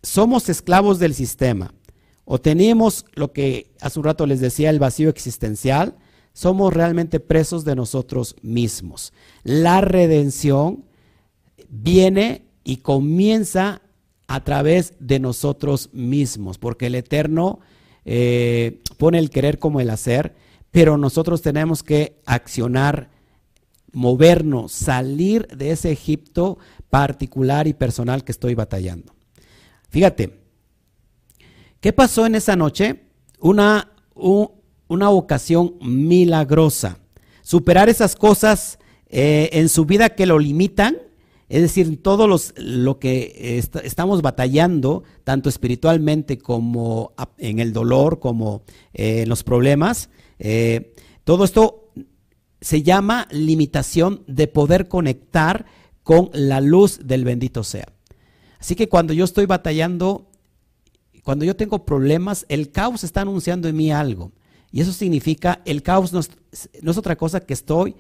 somos 0.02 0.50
esclavos 0.50 0.98
del 0.98 1.14
sistema 1.14 1.72
o 2.26 2.42
tenemos 2.42 3.06
lo 3.14 3.32
que 3.32 3.76
hace 3.80 4.00
un 4.00 4.06
rato 4.06 4.26
les 4.26 4.40
decía, 4.40 4.72
el 4.72 4.80
vacío 4.80 5.10
existencial, 5.10 5.98
somos 6.34 6.74
realmente 6.74 7.20
presos 7.20 7.66
de 7.66 7.76
nosotros 7.76 8.36
mismos. 8.42 9.14
La 9.44 9.82
redención 9.82 10.86
viene 11.70 12.46
y 12.64 12.78
comienza 12.78 13.82
a 14.28 14.44
través 14.44 14.94
de 15.00 15.20
nosotros 15.20 15.90
mismos, 15.94 16.58
porque 16.58 16.88
el 16.88 16.96
Eterno 16.96 17.60
eh, 18.06 18.82
pone 18.98 19.20
el 19.20 19.30
querer 19.30 19.60
como 19.60 19.82
el 19.82 19.90
hacer, 19.90 20.36
pero 20.72 20.98
nosotros 20.98 21.42
tenemos 21.42 21.84
que 21.84 22.22
accionar, 22.26 23.10
movernos, 23.92 24.72
salir 24.72 25.48
de 25.48 25.72
ese 25.72 25.92
Egipto 25.92 26.58
particular 26.90 27.68
y 27.68 27.74
personal 27.74 28.24
que 28.24 28.32
estoy 28.32 28.56
batallando. 28.56 29.14
Fíjate, 29.90 30.40
¿qué 31.82 31.92
pasó 31.92 32.26
en 32.26 32.36
esa 32.36 32.56
noche? 32.56 33.02
Una, 33.40 33.92
una 34.92 35.10
ocasión 35.10 35.76
milagrosa. 35.82 36.98
Superar 37.44 37.88
esas 37.88 38.18
cosas 38.18 38.78
eh, 39.08 39.50
en 39.54 39.70
su 39.70 39.86
vida 39.86 40.10
que 40.10 40.26
lo 40.26 40.38
limitan, 40.38 40.98
es 41.48 41.62
decir, 41.62 42.02
todo 42.04 42.28
los, 42.28 42.54
lo 42.58 43.00
que 43.00 43.62
estamos 43.84 44.22
batallando, 44.22 45.04
tanto 45.24 45.48
espiritualmente 45.48 46.38
como 46.38 47.14
en 47.38 47.60
el 47.60 47.72
dolor, 47.72 48.20
como 48.20 48.64
eh, 48.94 49.22
en 49.22 49.30
los 49.30 49.44
problemas, 49.44 50.10
eh, 50.40 50.94
todo 51.24 51.46
esto 51.46 51.90
se 52.60 52.84
llama 52.84 53.28
limitación 53.32 54.24
de 54.28 54.48
poder 54.48 54.90
conectar 54.90 55.66
con 56.04 56.30
la 56.34 56.60
luz 56.60 57.00
del 57.04 57.24
bendito 57.24 57.64
sea. 57.64 57.88
Así 58.60 58.76
que 58.76 58.90
cuando 58.90 59.14
yo 59.14 59.24
estoy 59.24 59.46
batallando, 59.46 60.30
cuando 61.24 61.46
yo 61.46 61.56
tengo 61.56 61.86
problemas, 61.86 62.46
el 62.50 62.72
caos 62.72 63.06
está 63.06 63.22
anunciando 63.22 63.70
en 63.70 63.78
mí 63.78 63.92
algo. 63.92 64.32
Y 64.72 64.82
eso 64.82 64.94
significa, 64.94 65.62
el 65.66 65.84
caos 65.84 66.14
no 66.14 66.20
es, 66.20 66.98
otra 66.98 67.18
cosa 67.18 67.42
que 67.42 67.54
estoy, 67.54 67.96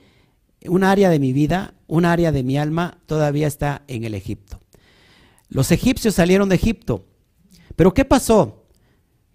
un 0.65 0.83
área 0.83 1.09
de 1.09 1.19
mi 1.19 1.33
vida, 1.33 1.73
un 1.87 2.05
área 2.05 2.31
de 2.31 2.43
mi 2.43 2.57
alma 2.57 2.99
todavía 3.07 3.47
está 3.47 3.83
en 3.87 4.03
el 4.03 4.13
Egipto. 4.13 4.59
Los 5.49 5.71
egipcios 5.71 6.15
salieron 6.15 6.47
de 6.49 6.55
Egipto. 6.55 7.05
Pero 7.75 7.93
¿qué 7.93 8.05
pasó? 8.05 8.67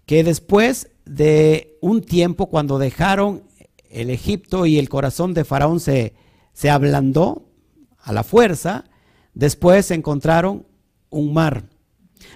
Que 0.05 0.23
después 0.23 0.89
de 1.05 1.77
un 1.81 2.01
tiempo, 2.01 2.47
cuando 2.47 2.79
dejaron 2.79 3.43
el 3.89 4.09
Egipto 4.09 4.65
y 4.65 4.79
el 4.79 4.89
corazón 4.89 5.33
de 5.33 5.45
Faraón 5.45 5.79
se, 5.79 6.15
se 6.53 6.69
ablandó 6.69 7.51
a 7.99 8.13
la 8.13 8.23
fuerza, 8.23 8.85
después 9.33 9.91
encontraron 9.91 10.65
un 11.09 11.33
mar. 11.33 11.69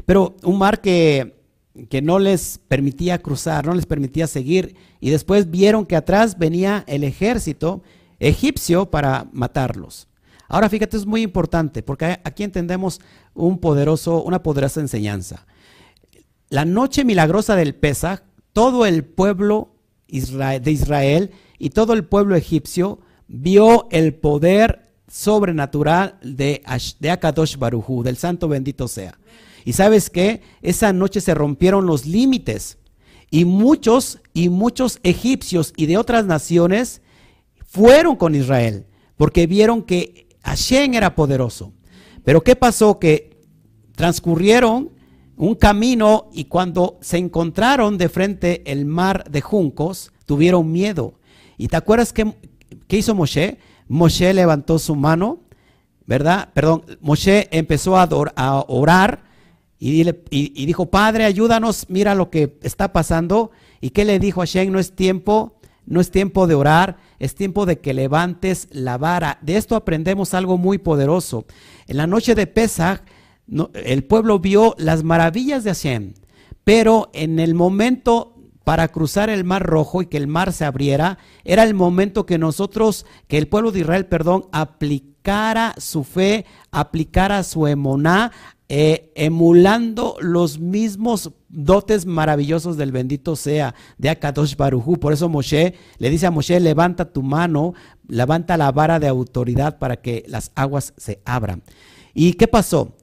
Pero 0.06 0.36
un 0.44 0.60
mar 0.60 0.82
que 0.82 1.41
que 1.90 2.02
no 2.02 2.20
les 2.20 2.60
permitía 2.68 3.22
cruzar, 3.22 3.66
no 3.66 3.74
les 3.74 3.86
permitía 3.86 4.28
seguir, 4.28 4.76
y 5.00 5.10
después 5.10 5.50
vieron 5.50 5.86
que 5.86 5.96
atrás 5.96 6.38
venía 6.38 6.84
el 6.88 7.04
ejército 7.04 7.82
egipcio 8.20 8.92
para 8.92 9.28
matarlos. 9.32 10.08
Ahora 10.48 10.70
fíjate, 10.70 10.98
es 10.98 11.06
muy 11.06 11.22
importante, 11.22 11.82
porque 11.82 12.20
aquí 12.24 12.44
entendemos 12.44 13.00
un 13.34 13.58
poderoso, 13.58 14.22
una 14.24 14.44
poderosa 14.44 14.82
enseñanza. 14.82 15.46
La 16.50 16.66
noche 16.66 17.06
milagrosa 17.06 17.56
del 17.56 17.74
Pesach, 17.74 18.24
todo 18.52 18.86
el 18.86 19.06
pueblo 19.06 19.76
de 20.10 20.72
Israel 20.72 21.32
y 21.58 21.70
todo 21.70 21.94
el 21.94 22.04
pueblo 22.04 22.36
egipcio 22.36 23.00
vio 23.30 23.88
el 23.92 24.14
poder 24.14 24.92
sobrenatural 25.08 26.20
de, 26.22 26.62
de 27.00 27.12
Akadosh 27.12 27.58
Barujú, 27.58 28.04
del 28.04 28.18
santo 28.18 28.50
bendito 28.50 28.90
sea. 28.90 29.18
Y 29.66 29.74
sabes 29.74 30.10
qué? 30.10 30.42
Esa 30.62 30.94
noche 30.94 31.22
se 31.22 31.34
rompieron 31.34 31.86
los 31.86 32.06
límites. 32.06 32.78
Y 33.30 33.46
muchos 33.46 34.20
y 34.34 34.50
muchos 34.50 35.00
egipcios 35.04 35.74
y 35.78 35.86
de 35.86 35.98
otras 35.98 36.26
naciones 36.26 37.02
fueron 37.66 38.16
con 38.16 38.36
Israel 38.36 38.86
porque 39.16 39.48
vieron 39.48 39.84
que 39.84 40.28
Hashem 40.44 40.96
era 40.96 41.16
poderoso. 41.16 41.74
Pero 42.24 42.42
¿qué 42.42 42.56
pasó? 42.56 43.00
Que 43.00 43.40
transcurrieron 43.96 44.90
un 45.38 45.56
camino 45.56 46.30
y 46.34 46.46
cuando 46.46 46.98
se 47.02 47.18
encontraron 47.18 47.98
de 47.98 48.10
frente 48.10 48.64
el 48.72 48.86
mar 48.86 49.30
de 49.30 49.42
juncos, 49.42 50.12
tuvieron 50.26 50.72
miedo. 50.72 51.16
¿Y 51.58 51.68
te 51.68 51.78
acuerdas 51.78 52.14
qué, 52.14 52.36
qué 52.88 52.98
hizo 52.98 53.16
Moshe? 53.16 53.58
Moshe 53.88 54.34
levantó 54.34 54.80
su 54.80 54.96
mano, 54.96 55.40
¿verdad? 56.06 56.50
Perdón, 56.54 56.84
Moshe 57.02 57.48
empezó 57.52 57.98
a, 57.98 58.08
orar 58.68 59.24
y, 59.84 60.04
dijo, 60.68 60.92
Padre, 60.92 61.26
ayúdanos, 61.26 61.88
mira 61.90 62.14
lo 62.14 62.30
que 62.30 62.60
está 62.62 62.94
pasando. 62.94 63.50
¿Y 63.82 63.90
qué 63.90 64.06
le 64.06 64.20
dijo 64.20 64.42
a 64.42 64.46
Hashem? 64.46 64.72
No 64.72 64.78
es 64.78 64.96
tiempo, 64.96 65.58
no 65.88 66.00
es 66.00 66.12
tiempo 66.12 66.46
de 66.46 66.54
orar, 66.54 66.98
es 67.18 67.34
tiempo 67.34 67.66
de 67.66 67.80
que 67.80 67.96
levantes 67.96 68.68
la 68.70 69.00
vara. 69.00 69.40
De 69.42 69.58
esto 69.58 69.76
aprendemos 69.76 70.36
algo 70.36 70.60
muy 70.60 70.78
poderoso. 70.78 71.46
En 71.88 71.98
la 71.98 72.06
noche 72.06 72.36
de 72.36 72.46
Pesach, 72.46 73.02
el 73.74 74.04
pueblo 74.04 74.38
vio 74.38 74.76
las 74.78 75.04
maravillas 75.04 75.64
de 75.64 75.72
Hashem, 75.72 76.14
pero 76.64 77.10
en 77.14 77.40
el 77.40 77.56
momento 77.56 78.36
para 78.64 78.88
cruzar 78.90 79.32
el 79.32 79.44
mar 79.44 79.64
rojo 79.64 80.04
y 80.04 80.06
que 80.06 80.18
el 80.18 80.28
mar 80.28 80.54
se 80.54 80.64
abriera, 80.64 81.18
era 81.44 81.64
el 81.64 81.74
momento 81.74 82.28
que 82.28 82.38
nosotros, 82.38 83.08
que 83.28 83.40
el 83.40 83.48
pueblo 83.48 83.72
de 83.72 83.80
Israel, 83.80 84.06
perdón, 84.06 84.46
aplicara 84.52 85.74
su 85.78 86.04
fe, 86.04 86.46
aplicara 86.70 87.42
su 87.42 87.66
emoná, 87.66 88.32
eh, 88.74 89.12
emulando 89.16 90.16
los 90.22 90.60
mismos 90.60 91.32
dotes 91.50 92.06
maravillosos 92.06 92.78
del 92.78 92.92
bendito 92.92 93.36
sea 93.36 93.76
de 93.98 94.10
Akadosh 94.10 94.56
Barujú. 94.56 95.00
Por 95.00 95.12
eso 95.12 95.28
Moshe 95.28 95.74
le 95.98 96.10
dice 96.10 96.28
a 96.28 96.32
Moshe, 96.32 96.60
levanta 96.60 97.12
tu 97.12 97.22
mano, 97.22 97.74
levanta 98.08 98.56
la 98.56 98.72
vara 98.72 99.00
de 99.00 99.08
autoridad 99.08 99.78
para 99.78 99.98
que 99.98 100.24
las 100.28 100.52
aguas 100.56 100.94
se 100.96 101.22
abran. 101.26 101.64
¿Y 102.14 102.34
qué 102.34 102.48
pasó? 102.48 102.96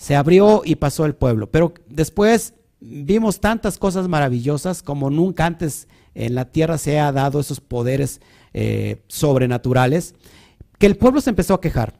se 0.00 0.16
abrió 0.16 0.62
y 0.64 0.76
pasó 0.76 1.04
el 1.04 1.14
pueblo. 1.14 1.50
Pero 1.50 1.74
después 1.86 2.54
vimos 2.80 3.38
tantas 3.38 3.76
cosas 3.76 4.08
maravillosas 4.08 4.82
como 4.82 5.10
nunca 5.10 5.44
antes 5.44 5.88
en 6.14 6.34
la 6.34 6.46
tierra 6.46 6.78
se 6.78 6.98
ha 6.98 7.12
dado 7.12 7.38
esos 7.38 7.60
poderes 7.60 8.22
eh, 8.54 9.02
sobrenaturales, 9.08 10.14
que 10.78 10.86
el 10.86 10.96
pueblo 10.96 11.20
se 11.20 11.28
empezó 11.28 11.52
a 11.52 11.60
quejar. 11.60 11.99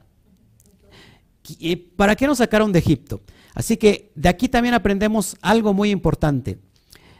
¿Y 1.59 1.75
¿Para 1.75 2.15
qué 2.15 2.27
nos 2.27 2.39
sacaron 2.39 2.71
de 2.71 2.79
Egipto? 2.79 3.21
Así 3.53 3.77
que 3.77 4.11
de 4.15 4.29
aquí 4.29 4.47
también 4.49 4.73
aprendemos 4.73 5.37
algo 5.41 5.73
muy 5.73 5.89
importante. 5.89 6.59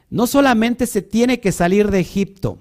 No 0.09 0.27
solamente 0.27 0.87
se 0.87 1.01
tiene 1.01 1.39
que 1.39 1.51
salir 1.51 1.89
de 1.89 1.99
Egipto, 1.99 2.59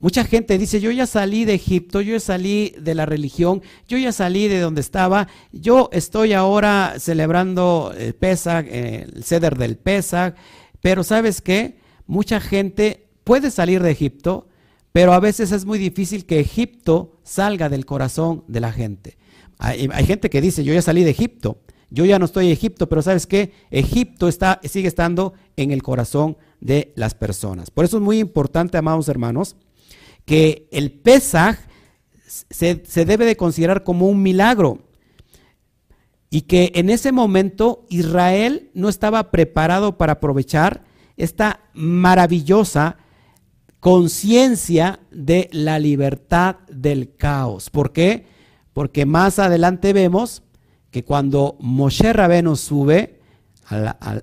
Mucha 0.00 0.22
gente 0.22 0.58
dice, 0.58 0.80
yo 0.80 0.92
ya 0.92 1.08
salí 1.08 1.44
de 1.44 1.54
Egipto, 1.54 2.00
yo 2.00 2.12
ya 2.12 2.20
salí 2.20 2.72
de 2.78 2.94
la 2.94 3.04
religión, 3.04 3.62
yo 3.88 3.98
ya 3.98 4.12
salí 4.12 4.46
de 4.46 4.60
donde 4.60 4.80
estaba, 4.80 5.26
yo 5.50 5.90
estoy 5.92 6.34
ahora 6.34 6.94
celebrando 6.98 7.92
el 7.98 8.14
Pesach, 8.14 8.64
el 8.70 9.24
ceder 9.24 9.58
del 9.58 9.76
Pesach, 9.76 10.36
pero 10.80 11.02
¿sabes 11.02 11.40
qué? 11.42 11.80
Mucha 12.06 12.38
gente 12.38 13.08
puede 13.24 13.50
salir 13.50 13.82
de 13.82 13.90
Egipto, 13.90 14.46
pero 14.92 15.12
a 15.14 15.20
veces 15.20 15.50
es 15.50 15.64
muy 15.64 15.80
difícil 15.80 16.26
que 16.26 16.38
Egipto 16.38 17.18
salga 17.24 17.68
del 17.68 17.84
corazón 17.84 18.44
de 18.46 18.60
la 18.60 18.70
gente. 18.70 19.18
Hay, 19.58 19.88
gente 20.06 20.30
que 20.30 20.40
dice, 20.40 20.62
yo 20.62 20.72
ya 20.72 20.82
salí 20.82 21.02
de 21.02 21.10
Egipto, 21.10 21.60
yo 21.90 22.04
ya 22.04 22.18
no 22.18 22.26
estoy 22.26 22.46
en 22.46 22.52
Egipto, 22.52 22.88
pero 22.88 23.02
¿sabes 23.02 23.26
qué? 23.26 23.52
Egipto 23.70 24.28
está, 24.28 24.60
sigue 24.62 24.86
estando 24.86 25.34
en 25.56 25.72
el 25.72 25.82
corazón 25.82 26.36
de 26.60 26.92
las 26.94 27.14
personas. 27.14 27.70
Por 27.70 27.84
eso 27.84 27.96
es 27.96 28.02
muy 28.02 28.18
importante, 28.20 28.78
amados 28.78 29.08
hermanos, 29.08 29.56
que 30.24 30.68
el 30.70 30.92
Pesaj 30.92 31.58
se, 32.26 32.84
se 32.86 33.04
debe 33.04 33.24
de 33.24 33.36
considerar 33.36 33.82
como 33.82 34.08
un 34.08 34.22
milagro 34.22 34.78
y 36.30 36.42
que 36.42 36.72
en 36.74 36.90
ese 36.90 37.10
momento 37.10 37.86
Israel 37.88 38.70
no 38.74 38.88
estaba 38.88 39.30
preparado 39.30 39.96
para 39.96 40.14
aprovechar 40.14 40.84
esta 41.16 41.60
maravillosa 41.74 42.98
conciencia 43.80 45.00
de 45.10 45.48
la 45.52 45.78
libertad 45.78 46.56
del 46.68 47.16
caos. 47.16 47.70
¿Por 47.70 47.92
qué? 47.92 48.26
Porque 48.78 49.06
más 49.06 49.40
adelante 49.40 49.92
vemos 49.92 50.44
que 50.92 51.02
cuando 51.02 51.56
Moshe 51.58 52.12
Rabeno 52.12 52.54
sube 52.54 53.18
al 53.68 54.22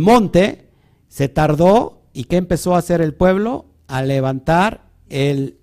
monte, 0.00 0.68
se 1.06 1.28
tardó 1.28 2.02
y 2.12 2.24
¿qué 2.24 2.38
empezó 2.38 2.74
a 2.74 2.78
hacer 2.78 3.00
el 3.00 3.14
pueblo? 3.14 3.66
a 3.86 4.02
levantar 4.02 4.88
el, 5.08 5.56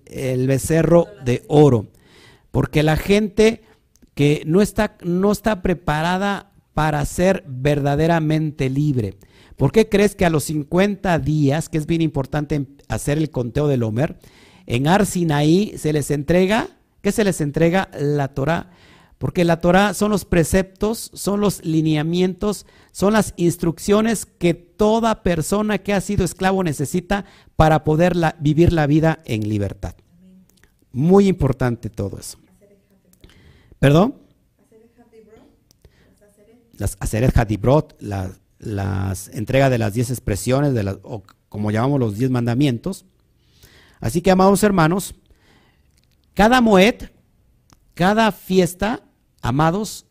becerro 0.48 1.08
de 1.22 1.44
oro. 1.48 1.88
Porque 2.50 2.82
la 2.82 2.96
gente 2.96 3.62
que 4.14 4.42
no 4.46 4.62
está, 4.62 4.96
no 5.04 5.32
está 5.32 5.60
preparada 5.60 6.50
para 6.72 7.04
ser 7.04 7.44
verdaderamente 7.46 8.70
libre. 8.70 9.18
¿Por 9.58 9.70
qué 9.70 9.90
crees 9.90 10.14
que 10.14 10.24
a 10.24 10.30
los 10.30 10.44
50 10.44 11.18
días, 11.18 11.68
que 11.68 11.76
es 11.76 11.84
bien 11.84 12.00
importante 12.00 12.68
hacer 12.88 13.18
el 13.18 13.28
conteo 13.28 13.68
del 13.68 13.82
Homer, 13.82 14.16
en 14.66 14.88
Arsinaí 14.88 15.74
se 15.76 15.92
les 15.92 16.10
entrega, 16.10 16.68
¿qué 17.02 17.12
se 17.12 17.24
les 17.24 17.40
entrega? 17.40 17.90
La 17.98 18.28
Torah. 18.28 18.70
Porque 19.20 19.44
la 19.44 19.60
Torah 19.60 19.92
son 19.92 20.10
los 20.10 20.24
preceptos, 20.24 21.10
son 21.12 21.40
los 21.42 21.62
lineamientos, 21.62 22.64
son 22.90 23.12
las 23.12 23.34
instrucciones 23.36 24.24
que 24.24 24.54
toda 24.54 25.22
persona 25.22 25.76
que 25.76 25.92
ha 25.92 26.00
sido 26.00 26.24
esclavo 26.24 26.64
necesita 26.64 27.26
para 27.54 27.84
poder 27.84 28.14
vivir 28.38 28.72
la 28.72 28.86
vida 28.86 29.18
en 29.26 29.46
libertad. 29.46 29.94
Muy 30.92 31.28
importante 31.28 31.90
todo 31.90 32.18
eso. 32.18 32.38
¿Perdón? 33.78 34.14
Las 36.78 36.96
Aseret 36.98 37.36
Hadibrot, 37.36 38.00
las, 38.00 38.40
las 38.58 39.28
entrega 39.28 39.68
de 39.68 39.76
las 39.76 39.92
diez 39.92 40.08
expresiones, 40.08 40.72
de 40.72 40.82
las, 40.82 40.96
o 41.02 41.22
como 41.50 41.70
llamamos 41.70 42.00
los 42.00 42.16
diez 42.16 42.30
mandamientos. 42.30 43.04
Así 44.00 44.22
que, 44.22 44.30
amados 44.30 44.62
hermanos, 44.62 45.14
cada 46.34 46.60
moed, 46.60 47.10
cada 47.94 48.32
fiesta 48.32 49.04
Amados, 49.42 50.06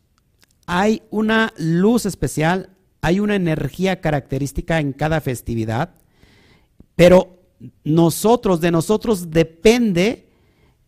hay 0.65 1.03
una 1.11 1.53
luz 1.57 2.05
especial, 2.05 2.75
hay 3.01 3.19
una 3.19 3.35
energía 3.35 4.01
característica 4.01 4.79
en 4.79 4.93
cada 4.93 5.21
festividad, 5.21 5.93
pero 6.95 7.39
nosotros, 7.83 8.59
de 8.59 8.71
nosotros 8.71 9.29
depende 9.29 10.29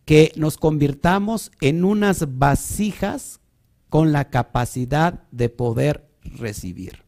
que 0.04 0.32
nos 0.36 0.58
convirtamos 0.58 1.52
en 1.60 1.84
unas 1.84 2.38
vasijas 2.38 3.40
con 3.88 4.10
la 4.10 4.30
capacidad 4.30 5.22
de 5.30 5.48
poder 5.48 6.10
recibir. 6.22 7.04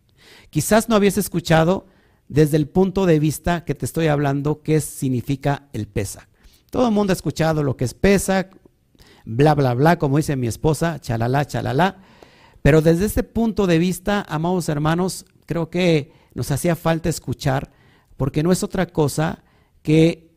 Quizás 0.51 0.89
no 0.89 0.95
habías 0.95 1.19
escuchado 1.19 1.87
desde 2.29 2.57
el 2.57 2.69
punto 2.69 3.07
de 3.07 3.19
vista 3.19 3.65
que 3.65 3.75
te 3.75 3.85
estoy 3.85 4.09
hablando 4.09 4.63
qué 4.63 4.81
significa 4.81 5.69
el 5.73 5.87
pesa. 5.87 6.29
Todo 6.71 6.89
el 6.89 6.95
mundo 6.95 7.13
ha 7.13 7.15
escuchado 7.15 7.63
lo 7.63 7.77
que 7.77 7.85
es 7.85 7.95
pesa, 7.95 8.49
bla, 9.25 9.55
bla, 9.55 9.75
bla, 9.75 9.99
como 9.99 10.17
dice 10.17 10.37
mi 10.37 10.47
esposa, 10.47 11.01
chalala, 11.01 11.47
chalala. 11.47 11.99
Pero 12.63 12.81
desde 12.83 13.05
este 13.05 13.23
punto 13.23 13.67
de 13.67 13.79
vista, 13.79 14.25
amados 14.29 14.69
hermanos, 14.69 15.27
creo 15.47 15.71
que 15.71 16.13
nos 16.35 16.51
hacía 16.51 16.77
falta 16.77 17.09
escuchar, 17.09 17.71
porque 18.17 18.43
no 18.43 18.53
es 18.53 18.63
otra 18.63 18.87
cosa 18.87 19.45
que, 19.83 20.33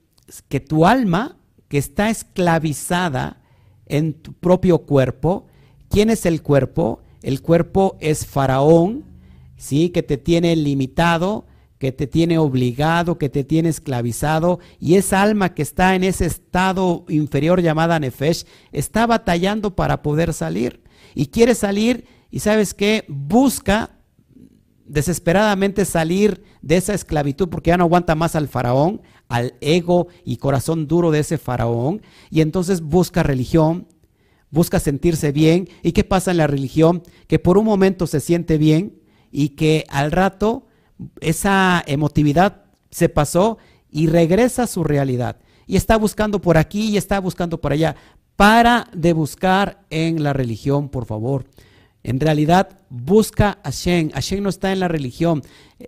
que 0.49 0.59
tu 0.59 0.85
alma, 0.85 1.37
que 1.67 1.77
está 1.77 2.09
esclavizada 2.09 3.41
en 3.85 4.13
tu 4.13 4.33
propio 4.33 4.79
cuerpo, 4.79 5.47
¿quién 5.89 6.09
es 6.09 6.25
el 6.25 6.41
cuerpo? 6.41 7.01
El 7.21 7.41
cuerpo 7.41 7.97
es 7.99 8.25
Faraón, 8.25 9.05
¿sí? 9.55 9.89
Que 9.89 10.03
te 10.03 10.17
tiene 10.17 10.55
limitado, 10.55 11.45
que 11.77 11.91
te 11.91 12.07
tiene 12.07 12.37
obligado, 12.37 13.17
que 13.17 13.29
te 13.29 13.43
tiene 13.43 13.69
esclavizado, 13.69 14.59
y 14.79 14.95
esa 14.95 15.21
alma 15.21 15.53
que 15.53 15.61
está 15.61 15.95
en 15.95 16.03
ese 16.03 16.25
estado 16.25 17.05
inferior 17.09 17.61
llamada 17.61 17.99
Nefesh, 17.99 18.45
está 18.71 19.05
batallando 19.05 19.75
para 19.75 20.01
poder 20.01 20.33
salir. 20.33 20.81
Y 21.13 21.27
quiere 21.27 21.55
salir, 21.55 22.05
y 22.31 22.39
sabes 22.39 22.73
qué, 22.73 23.05
busca 23.07 23.91
desesperadamente 24.85 25.85
salir 25.85 26.43
de 26.61 26.77
esa 26.77 26.93
esclavitud 26.93 27.49
porque 27.49 27.69
ya 27.69 27.77
no 27.77 27.83
aguanta 27.83 28.15
más 28.15 28.35
al 28.35 28.47
faraón, 28.47 29.01
al 29.27 29.55
ego 29.59 30.07
y 30.23 30.37
corazón 30.37 30.87
duro 30.87 31.11
de 31.11 31.19
ese 31.19 31.37
faraón, 31.37 32.01
y 32.31 32.41
entonces 32.41 32.81
busca 32.81 33.23
religión, 33.23 33.87
busca 34.49 34.79
sentirse 34.79 35.31
bien. 35.31 35.69
¿Y 35.83 35.91
qué 35.91 36.03
pasa 36.03 36.31
en 36.31 36.37
la 36.37 36.47
religión? 36.47 37.03
Que 37.27 37.39
por 37.39 37.57
un 37.57 37.65
momento 37.65 38.07
se 38.07 38.19
siente 38.19 38.57
bien 38.57 39.01
y 39.31 39.49
que 39.49 39.85
al 39.89 40.11
rato 40.11 40.66
esa 41.19 41.83
emotividad 41.85 42.63
se 42.89 43.09
pasó 43.09 43.57
y 43.91 44.07
regresa 44.07 44.63
a 44.63 44.67
su 44.67 44.83
realidad. 44.83 45.37
Y 45.65 45.75
está 45.75 45.97
buscando 45.97 46.39
por 46.39 46.57
aquí 46.57 46.89
y 46.89 46.97
está 46.97 47.19
buscando 47.19 47.59
por 47.59 47.73
allá. 47.73 47.95
Para 48.35 48.87
de 48.93 49.13
buscar 49.13 49.85
en 49.89 50.23
la 50.23 50.33
religión, 50.33 50.89
por 50.89 51.05
favor. 51.05 51.45
En 52.03 52.19
realidad, 52.19 52.79
busca 52.89 53.59
a 53.63 53.71
Hashem. 53.71 54.11
Hashem 54.11 54.41
no 54.41 54.49
está 54.49 54.71
en 54.71 54.79
la 54.79 54.87
religión. 54.87 55.41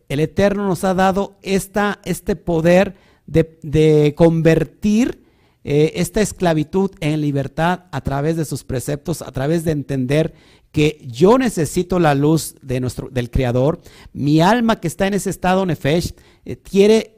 El 0.09 0.19
Eterno 0.19 0.67
nos 0.67 0.83
ha 0.83 0.93
dado 0.93 1.37
esta, 1.41 1.99
este 2.03 2.35
poder 2.35 2.95
de, 3.25 4.13
convertir 4.17 5.23
eh, 5.63 5.93
esta 5.95 6.21
esclavitud 6.21 6.91
en 6.99 7.21
libertad 7.21 7.85
a 7.91 8.01
través 8.01 8.35
de 8.35 8.45
sus 8.45 8.63
preceptos, 8.63 9.21
a 9.21 9.31
través 9.31 9.63
de 9.63 9.71
entender 9.71 10.33
que 10.71 11.01
yo 11.05 11.37
necesito 11.37 11.99
la 11.99 12.15
luz 12.15 12.55
de 12.61 12.79
nuestro, 12.79 13.09
del 13.09 13.31
Creador. 13.31 13.81
Mi 14.13 14.41
alma 14.41 14.79
que 14.79 14.87
está 14.87 15.07
en 15.07 15.15
ese 15.15 15.29
estado 15.29 15.65
nefesh 15.65 16.13
eh, 16.45 16.57
quiere 16.57 17.15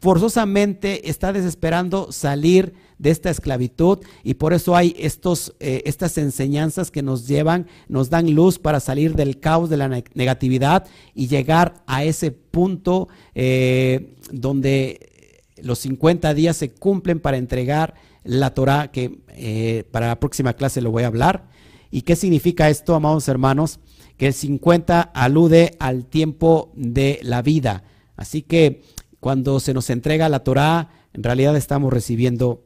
forzosamente, 0.00 1.08
está 1.10 1.32
desesperando 1.32 2.12
salir 2.12 2.74
de 2.98 3.10
esta 3.10 3.30
esclavitud 3.30 3.98
y 4.24 4.34
por 4.34 4.52
eso 4.52 4.76
hay 4.76 4.94
estos, 4.98 5.54
eh, 5.60 5.82
estas 5.86 6.18
enseñanzas 6.18 6.90
que 6.90 7.02
nos 7.02 7.26
llevan, 7.26 7.66
nos 7.88 8.10
dan 8.10 8.32
luz 8.32 8.58
para 8.58 8.80
salir 8.80 9.14
del 9.14 9.38
caos 9.38 9.70
de 9.70 9.76
la 9.76 9.88
negatividad 9.88 10.86
y 11.14 11.28
llegar 11.28 11.82
a 11.86 12.04
ese 12.04 12.30
punto 12.32 13.08
eh, 13.34 14.16
donde 14.32 15.42
los 15.62 15.80
50 15.80 16.34
días 16.34 16.56
se 16.56 16.70
cumplen 16.70 17.18
para 17.18 17.36
entregar 17.36 17.94
la 18.24 18.54
Torah, 18.54 18.90
que 18.92 19.84
para 19.90 20.08
la 20.08 20.20
próxima 20.20 20.52
clase 20.52 20.80
lo 20.80 20.90
voy 20.90 21.04
a 21.04 21.08
hablar. 21.08 21.48
¿Y 21.90 22.02
qué 22.02 22.16
significa 22.16 22.68
esto, 22.68 22.94
amados 22.94 23.28
hermanos? 23.28 23.80
Que 24.16 24.26
el 24.26 24.34
50 24.34 25.00
alude 25.00 25.76
al 25.78 26.06
tiempo 26.06 26.72
de 26.74 27.20
la 27.22 27.42
vida. 27.42 27.84
Así 28.16 28.42
que 28.42 28.82
cuando 29.20 29.60
se 29.60 29.74
nos 29.74 29.90
entrega 29.90 30.28
la 30.28 30.44
Torah, 30.44 30.90
en 31.12 31.22
realidad 31.22 31.56
estamos 31.56 31.92
recibiendo 31.92 32.62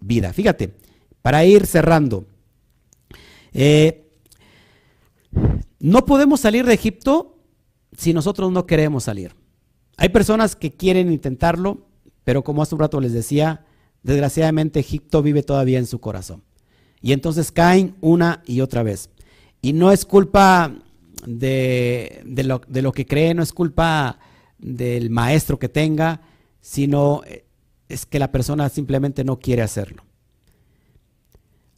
vida. 0.00 0.32
Fíjate, 0.32 0.74
para 1.22 1.44
ir 1.44 1.66
cerrando, 1.66 2.24
eh, 3.52 4.10
no 5.78 6.04
podemos 6.04 6.40
salir 6.40 6.64
de 6.66 6.74
Egipto 6.74 7.38
si 7.96 8.12
nosotros 8.12 8.52
no 8.52 8.66
queremos 8.66 9.04
salir. 9.04 9.34
Hay 9.96 10.08
personas 10.10 10.56
que 10.56 10.72
quieren 10.72 11.12
intentarlo, 11.12 11.86
pero 12.24 12.42
como 12.44 12.62
hace 12.62 12.74
un 12.74 12.80
rato 12.80 13.00
les 13.00 13.12
decía, 13.12 13.66
desgraciadamente 14.02 14.80
Egipto 14.80 15.22
vive 15.22 15.42
todavía 15.42 15.78
en 15.78 15.86
su 15.86 16.00
corazón. 16.00 16.42
Y 17.02 17.12
entonces 17.12 17.52
caen 17.52 17.96
una 18.00 18.42
y 18.46 18.60
otra 18.60 18.82
vez. 18.82 19.10
Y 19.62 19.72
no 19.72 19.92
es 19.92 20.04
culpa 20.04 20.74
de, 21.26 22.22
lo, 22.44 22.60
de 22.66 22.82
lo 22.82 22.92
que 22.92 23.06
cree, 23.06 23.34
no 23.34 23.42
es 23.42 23.52
culpa 23.52 24.18
del 24.58 25.10
maestro 25.10 25.58
que 25.58 25.68
tenga, 25.68 26.22
sino 26.60 27.22
eh, 27.26 27.44
es 27.88 28.06
que 28.06 28.18
la 28.18 28.30
persona 28.30 28.68
simplemente 28.68 29.24
no 29.24 29.38
quiere 29.38 29.62
hacerlo. 29.62 30.04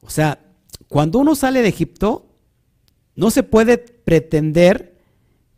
O 0.01 0.11
sea, 0.11 0.41
cuando 0.89 1.19
uno 1.19 1.35
sale 1.35 1.63
de 1.63 1.69
Egipto, 1.69 2.27
no 3.15 3.31
se 3.31 3.43
puede 3.43 3.79
pretender 3.79 4.99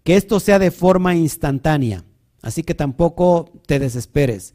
que 0.02 0.16
esto 0.16 0.38
sea 0.38 0.58
de 0.58 0.70
forma 0.70 1.14
instantánea. 1.14 2.04
Así 2.42 2.62
que 2.62 2.74
tampoco 2.74 3.50
te 3.66 3.78
desesperes. 3.78 4.54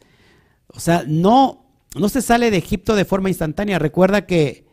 O 0.67 0.79
sea, 0.79 1.03
no, 1.07 1.65
no 1.95 2.07
se 2.07 2.21
sale 2.21 2.51
de 2.51 2.57
Egipto 2.57 2.95
de 2.95 3.05
forma 3.05 3.29
instantánea. 3.29 3.79
Recuerda 3.79 4.27
que 4.27 4.68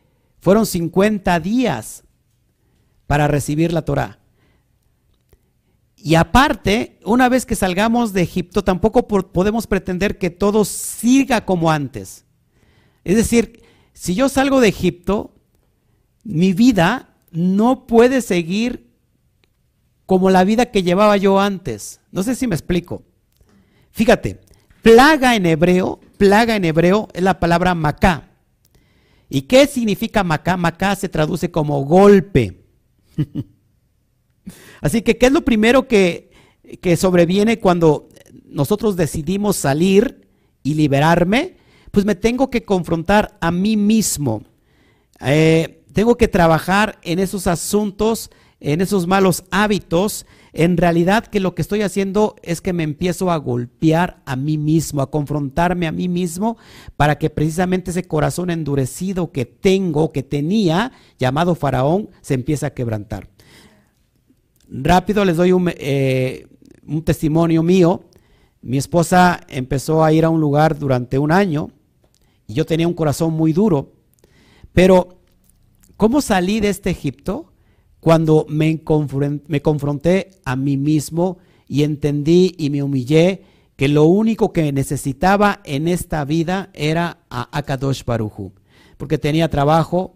fueron 0.46 0.64
50 0.64 1.40
días 1.40 2.04
para 3.08 3.26
recibir 3.26 3.72
la 3.72 3.82
Torah. 3.82 4.20
Y 5.96 6.14
aparte, 6.14 7.00
una 7.04 7.28
vez 7.28 7.44
que 7.44 7.56
salgamos 7.56 8.12
de 8.12 8.22
Egipto, 8.22 8.62
tampoco 8.62 9.08
podemos 9.08 9.66
pretender 9.66 10.18
que 10.18 10.30
todo 10.30 10.64
siga 10.64 11.44
como 11.44 11.72
antes. 11.72 12.26
Es 13.02 13.16
decir, 13.16 13.64
si 13.92 14.14
yo 14.14 14.28
salgo 14.28 14.60
de 14.60 14.68
Egipto, 14.68 15.34
mi 16.22 16.52
vida 16.52 17.16
no 17.32 17.88
puede 17.88 18.20
seguir 18.20 18.94
como 20.06 20.30
la 20.30 20.44
vida 20.44 20.66
que 20.66 20.84
llevaba 20.84 21.16
yo 21.16 21.40
antes. 21.40 21.98
No 22.12 22.22
sé 22.22 22.36
si 22.36 22.46
me 22.46 22.54
explico. 22.54 23.02
Fíjate, 23.90 24.40
plaga 24.80 25.34
en 25.34 25.44
hebreo, 25.44 25.98
plaga 26.18 26.54
en 26.54 26.64
hebreo 26.64 27.08
es 27.14 27.24
la 27.24 27.40
palabra 27.40 27.74
macá. 27.74 28.35
¿Y 29.28 29.42
qué 29.42 29.66
significa 29.66 30.22
Macá? 30.22 30.56
Macá 30.56 30.94
se 30.94 31.08
traduce 31.08 31.50
como 31.50 31.84
golpe. 31.84 32.64
Así 34.80 35.02
que, 35.02 35.16
¿qué 35.18 35.26
es 35.26 35.32
lo 35.32 35.44
primero 35.44 35.88
que, 35.88 36.30
sobreviene 36.96 37.58
cuando 37.58 38.08
nosotros 38.44 38.96
decidimos 38.96 39.56
salir 39.56 40.28
y 40.62 40.74
liberarme? 40.74 41.56
Pues 41.90 42.04
me 42.04 42.14
tengo 42.14 42.50
que 42.50 42.62
confrontar 42.62 43.36
a 43.40 43.50
mí 43.50 43.76
mismo. 43.76 44.44
Eh, 45.20 45.82
tengo 45.92 46.16
que 46.16 46.28
trabajar 46.28 46.98
en 47.02 47.18
esos 47.18 47.46
asuntos, 47.46 48.30
en 48.60 48.80
esos 48.80 49.06
malos 49.06 49.44
hábitos 49.50 50.26
en 50.58 50.78
realidad 50.78 51.26
que 51.26 51.38
lo 51.38 51.54
que 51.54 51.60
estoy 51.60 51.82
haciendo 51.82 52.34
es 52.42 52.62
que 52.62 52.72
me 52.72 52.82
empiezo 52.82 53.30
a 53.30 53.36
golpear 53.36 54.22
a 54.24 54.36
mí 54.36 54.56
mismo, 54.56 55.02
a 55.02 55.10
confrontarme 55.10 55.86
a 55.86 55.92
mí 55.92 56.08
mismo 56.08 56.56
para 56.96 57.18
que 57.18 57.28
precisamente 57.28 57.90
ese 57.90 58.04
corazón 58.04 58.48
endurecido 58.48 59.32
que 59.32 59.44
tengo, 59.44 60.12
que 60.12 60.22
tenía, 60.22 60.92
llamado 61.18 61.54
faraón, 61.54 62.08
se 62.22 62.32
empiece 62.32 62.64
a 62.64 62.72
quebrantar. 62.72 63.28
Rápido 64.66 65.26
les 65.26 65.36
doy 65.36 65.52
un, 65.52 65.70
eh, 65.76 66.46
un 66.86 67.02
testimonio 67.02 67.62
mío. 67.62 68.04
Mi 68.62 68.78
esposa 68.78 69.40
empezó 69.48 70.02
a 70.02 70.12
ir 70.14 70.24
a 70.24 70.30
un 70.30 70.40
lugar 70.40 70.78
durante 70.78 71.18
un 71.18 71.32
año 71.32 71.68
y 72.46 72.54
yo 72.54 72.64
tenía 72.64 72.88
un 72.88 72.94
corazón 72.94 73.34
muy 73.34 73.52
duro. 73.52 73.92
Pero, 74.72 75.20
¿cómo 75.98 76.22
salí 76.22 76.60
de 76.60 76.70
este 76.70 76.88
Egipto? 76.88 77.52
Cuando 78.06 78.46
me, 78.48 78.84
confronté 78.84 80.30
a 80.44 80.54
mí 80.54 80.76
mismo 80.76 81.38
y 81.66 81.82
entendí 81.82 82.54
y 82.56 82.70
me 82.70 82.84
humillé 82.84 83.42
que 83.74 83.88
lo 83.88 84.04
único 84.04 84.52
que 84.52 84.70
necesitaba 84.70 85.60
en 85.64 85.88
esta 85.88 86.24
vida 86.24 86.70
era 86.72 87.18
a 87.30 87.48
Akadosh 87.50 88.04
Baruchu, 88.04 88.52
porque 88.96 89.18
tenía 89.18 89.50
trabajo, 89.50 90.14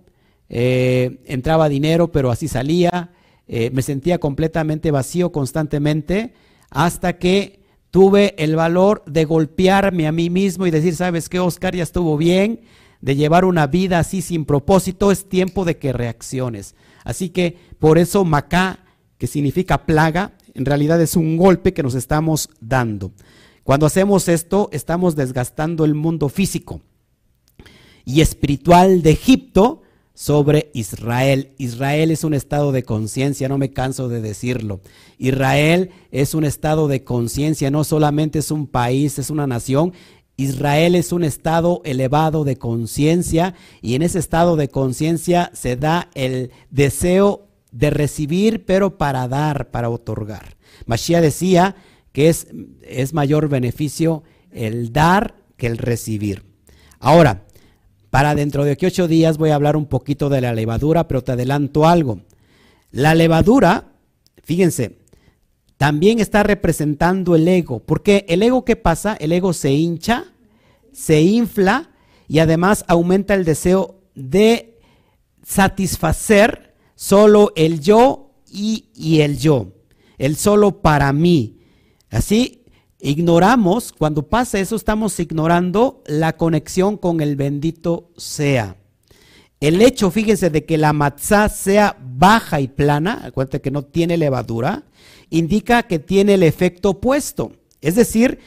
eh, 0.48 1.18
entraba 1.24 1.68
dinero, 1.68 2.12
pero 2.12 2.30
así 2.30 2.46
salía, 2.46 3.10
eh, 3.48 3.70
me 3.72 3.82
sentía 3.82 4.18
completamente 4.18 4.92
vacío 4.92 5.32
constantemente, 5.32 6.32
hasta 6.70 7.18
que 7.18 7.58
tuve 7.90 8.36
el 8.38 8.54
valor 8.54 9.02
de 9.04 9.24
golpearme 9.24 10.06
a 10.06 10.12
mí 10.12 10.30
mismo 10.30 10.64
y 10.64 10.70
decir, 10.70 10.94
¿sabes 10.94 11.28
qué, 11.28 11.40
Oscar? 11.40 11.74
Ya 11.74 11.82
estuvo 11.82 12.16
bien 12.16 12.60
de 13.00 13.16
llevar 13.16 13.44
una 13.44 13.66
vida 13.66 13.98
así 13.98 14.22
sin 14.22 14.44
propósito, 14.44 15.10
es 15.10 15.28
tiempo 15.28 15.64
de 15.64 15.78
que 15.78 15.92
reacciones. 15.92 16.76
Así 17.04 17.30
que 17.30 17.56
por 17.78 17.98
eso 17.98 18.24
Macá, 18.24 18.80
que 19.18 19.26
significa 19.26 19.86
plaga, 19.86 20.32
en 20.54 20.64
realidad 20.64 21.00
es 21.00 21.16
un 21.16 21.36
golpe 21.36 21.72
que 21.72 21.82
nos 21.82 21.94
estamos 21.94 22.50
dando. 22.60 23.12
Cuando 23.62 23.86
hacemos 23.86 24.28
esto, 24.28 24.68
estamos 24.72 25.16
desgastando 25.16 25.84
el 25.84 25.94
mundo 25.94 26.28
físico 26.28 26.80
y 28.04 28.20
espiritual 28.20 29.02
de 29.02 29.10
Egipto 29.10 29.82
sobre 30.14 30.70
Israel. 30.74 31.52
Israel 31.56 32.10
es 32.10 32.24
un 32.24 32.34
estado 32.34 32.72
de 32.72 32.82
conciencia, 32.82 33.48
no 33.48 33.58
me 33.58 33.70
canso 33.70 34.08
de 34.08 34.20
decirlo. 34.20 34.80
Israel 35.18 35.90
es 36.10 36.34
un 36.34 36.44
estado 36.44 36.88
de 36.88 37.04
conciencia, 37.04 37.70
no 37.70 37.84
solamente 37.84 38.40
es 38.40 38.50
un 38.50 38.66
país, 38.66 39.18
es 39.18 39.30
una 39.30 39.46
nación, 39.46 39.92
Israel 40.40 40.94
es 40.94 41.12
un 41.12 41.22
estado 41.22 41.82
elevado 41.84 42.44
de 42.44 42.56
conciencia 42.56 43.54
y 43.82 43.94
en 43.94 44.02
ese 44.02 44.18
estado 44.18 44.56
de 44.56 44.68
conciencia 44.68 45.50
se 45.52 45.76
da 45.76 46.08
el 46.14 46.50
deseo 46.70 47.48
de 47.72 47.90
recibir, 47.90 48.64
pero 48.64 48.96
para 48.96 49.28
dar, 49.28 49.70
para 49.70 49.90
otorgar. 49.90 50.56
Mashiach 50.86 51.20
decía 51.20 51.76
que 52.12 52.30
es, 52.30 52.48
es 52.82 53.12
mayor 53.12 53.48
beneficio 53.48 54.22
el 54.50 54.92
dar 54.92 55.34
que 55.56 55.66
el 55.66 55.76
recibir. 55.76 56.42
Ahora, 56.98 57.44
para 58.08 58.34
dentro 58.34 58.64
de 58.64 58.78
ocho 58.80 59.08
días 59.08 59.36
voy 59.36 59.50
a 59.50 59.54
hablar 59.54 59.76
un 59.76 59.86
poquito 59.86 60.30
de 60.30 60.40
la 60.40 60.54
levadura, 60.54 61.06
pero 61.06 61.22
te 61.22 61.32
adelanto 61.32 61.86
algo. 61.86 62.20
La 62.90 63.14
levadura, 63.14 63.92
fíjense, 64.42 64.99
también 65.80 66.18
está 66.18 66.42
representando 66.42 67.34
el 67.34 67.48
ego. 67.48 67.80
Porque 67.80 68.26
el 68.28 68.42
ego, 68.42 68.66
¿qué 68.66 68.76
pasa? 68.76 69.14
El 69.14 69.32
ego 69.32 69.54
se 69.54 69.72
hincha, 69.72 70.26
se 70.92 71.22
infla 71.22 71.88
y 72.28 72.40
además 72.40 72.84
aumenta 72.86 73.32
el 73.32 73.46
deseo 73.46 73.98
de 74.14 74.78
satisfacer 75.42 76.74
solo 76.96 77.54
el 77.56 77.80
yo 77.80 78.34
y, 78.46 78.90
y 78.94 79.22
el 79.22 79.38
yo. 79.38 79.72
El 80.18 80.36
solo 80.36 80.82
para 80.82 81.14
mí. 81.14 81.62
Así 82.10 82.66
ignoramos, 82.98 83.92
cuando 83.92 84.28
pasa 84.28 84.60
eso, 84.60 84.76
estamos 84.76 85.18
ignorando 85.18 86.02
la 86.04 86.36
conexión 86.36 86.98
con 86.98 87.22
el 87.22 87.36
bendito 87.36 88.10
sea. 88.18 88.76
El 89.60 89.82
hecho, 89.82 90.10
fíjense, 90.10 90.48
de 90.48 90.64
que 90.64 90.78
la 90.78 90.94
matzá 90.94 91.50
sea 91.50 91.96
baja 92.00 92.62
y 92.62 92.68
plana, 92.68 93.20
acuérdate 93.24 93.60
que 93.60 93.70
no 93.70 93.82
tiene 93.82 94.16
levadura, 94.16 94.84
indica 95.28 95.82
que 95.82 95.98
tiene 95.98 96.34
el 96.34 96.42
efecto 96.42 96.90
opuesto. 96.90 97.52
Es 97.82 97.94
decir, 97.94 98.38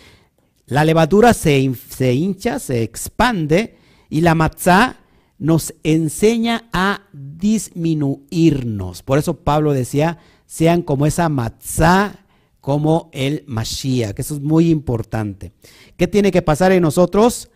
la 0.65 0.83
levadura 0.83 1.35
se, 1.35 1.71
se 1.89 2.13
hincha, 2.13 2.57
se 2.57 2.81
expande 2.81 3.77
y 4.09 4.21
la 4.21 4.33
matzá 4.33 4.97
nos 5.37 5.73
enseña 5.83 6.69
a 6.73 7.03
disminuirnos. 7.11 9.03
Por 9.03 9.19
eso 9.19 9.35
Pablo 9.35 9.73
decía, 9.73 10.17
sean 10.45 10.81
como 10.81 11.05
esa 11.05 11.29
matzá, 11.29 12.25
como 12.61 13.09
el 13.11 13.43
Mashiach, 13.45 14.13
que 14.13 14.21
eso 14.21 14.35
es 14.35 14.41
muy 14.41 14.69
importante. 14.69 15.51
¿Qué 15.97 16.07
tiene 16.07 16.31
que 16.31 16.41
pasar 16.41 16.71
en 16.71 16.81
nosotros? 16.81 17.49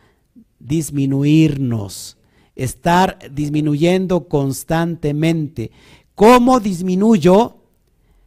Disminuirnos, 0.60 2.17
estar 2.58 3.20
disminuyendo 3.32 4.28
constantemente. 4.28 5.72
¿Cómo 6.16 6.60
disminuyo? 6.60 7.58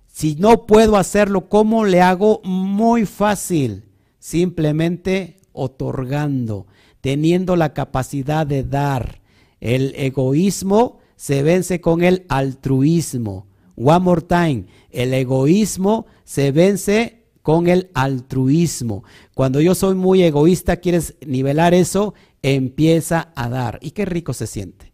Si 0.06 0.36
no 0.36 0.66
puedo 0.66 0.96
hacerlo, 0.96 1.48
¿cómo 1.48 1.84
le 1.84 2.00
hago? 2.00 2.40
Muy 2.44 3.04
fácil, 3.06 3.84
simplemente 4.18 5.38
otorgando, 5.52 6.66
teniendo 7.00 7.56
la 7.56 7.74
capacidad 7.74 8.46
de 8.46 8.62
dar. 8.62 9.20
El 9.60 9.94
egoísmo 9.96 10.98
se 11.16 11.42
vence 11.42 11.80
con 11.80 12.02
el 12.02 12.24
altruismo. 12.28 13.46
One 13.76 13.98
more 14.00 14.22
time, 14.22 14.66
el 14.90 15.12
egoísmo 15.12 16.06
se 16.24 16.52
vence 16.52 17.24
con 17.42 17.66
el 17.66 17.90
altruismo. 17.94 19.04
Cuando 19.34 19.60
yo 19.60 19.74
soy 19.74 19.94
muy 19.94 20.22
egoísta, 20.22 20.76
quieres 20.76 21.16
nivelar 21.26 21.74
eso, 21.74 22.14
empieza 22.42 23.32
a 23.34 23.48
dar. 23.48 23.78
Y 23.82 23.92
qué 23.92 24.04
rico 24.04 24.32
se 24.32 24.46
siente. 24.46 24.92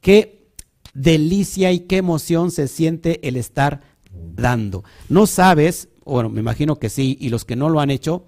Qué 0.00 0.52
delicia 0.94 1.72
y 1.72 1.80
qué 1.80 1.98
emoción 1.98 2.50
se 2.50 2.68
siente 2.68 3.26
el 3.26 3.36
estar 3.36 3.82
dando. 4.12 4.84
No 5.08 5.26
sabes, 5.26 5.88
bueno, 6.04 6.28
me 6.28 6.40
imagino 6.40 6.76
que 6.76 6.88
sí, 6.88 7.16
y 7.20 7.28
los 7.28 7.44
que 7.44 7.56
no 7.56 7.68
lo 7.68 7.80
han 7.80 7.90
hecho, 7.90 8.26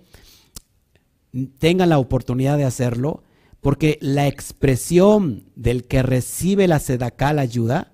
tengan 1.58 1.88
la 1.88 1.98
oportunidad 1.98 2.56
de 2.56 2.64
hacerlo, 2.64 3.22
porque 3.60 3.98
la 4.00 4.26
expresión 4.26 5.50
del 5.54 5.84
que 5.84 6.02
recibe 6.02 6.68
la 6.68 6.78
sedacá, 6.78 7.32
la 7.32 7.42
ayuda, 7.42 7.92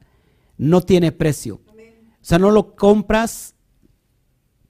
no 0.58 0.82
tiene 0.82 1.12
precio. 1.12 1.60
O 1.66 2.24
sea, 2.24 2.38
no 2.38 2.50
lo 2.50 2.76
compras 2.76 3.54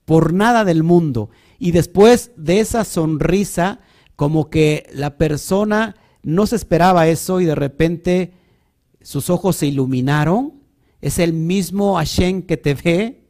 por 0.05 0.33
nada 0.33 0.65
del 0.65 0.83
mundo. 0.83 1.29
Y 1.59 1.71
después 1.71 2.31
de 2.35 2.59
esa 2.59 2.83
sonrisa, 2.83 3.79
como 4.15 4.49
que 4.49 4.87
la 4.93 5.17
persona 5.17 5.95
no 6.23 6.47
se 6.47 6.55
esperaba 6.55 7.07
eso 7.07 7.41
y 7.41 7.45
de 7.45 7.55
repente 7.55 8.33
sus 9.01 9.29
ojos 9.29 9.57
se 9.57 9.67
iluminaron. 9.67 10.53
Es 11.01 11.19
el 11.19 11.33
mismo 11.33 11.95
Hashem 11.95 12.43
que 12.43 12.57
te 12.57 12.73
ve 12.75 13.23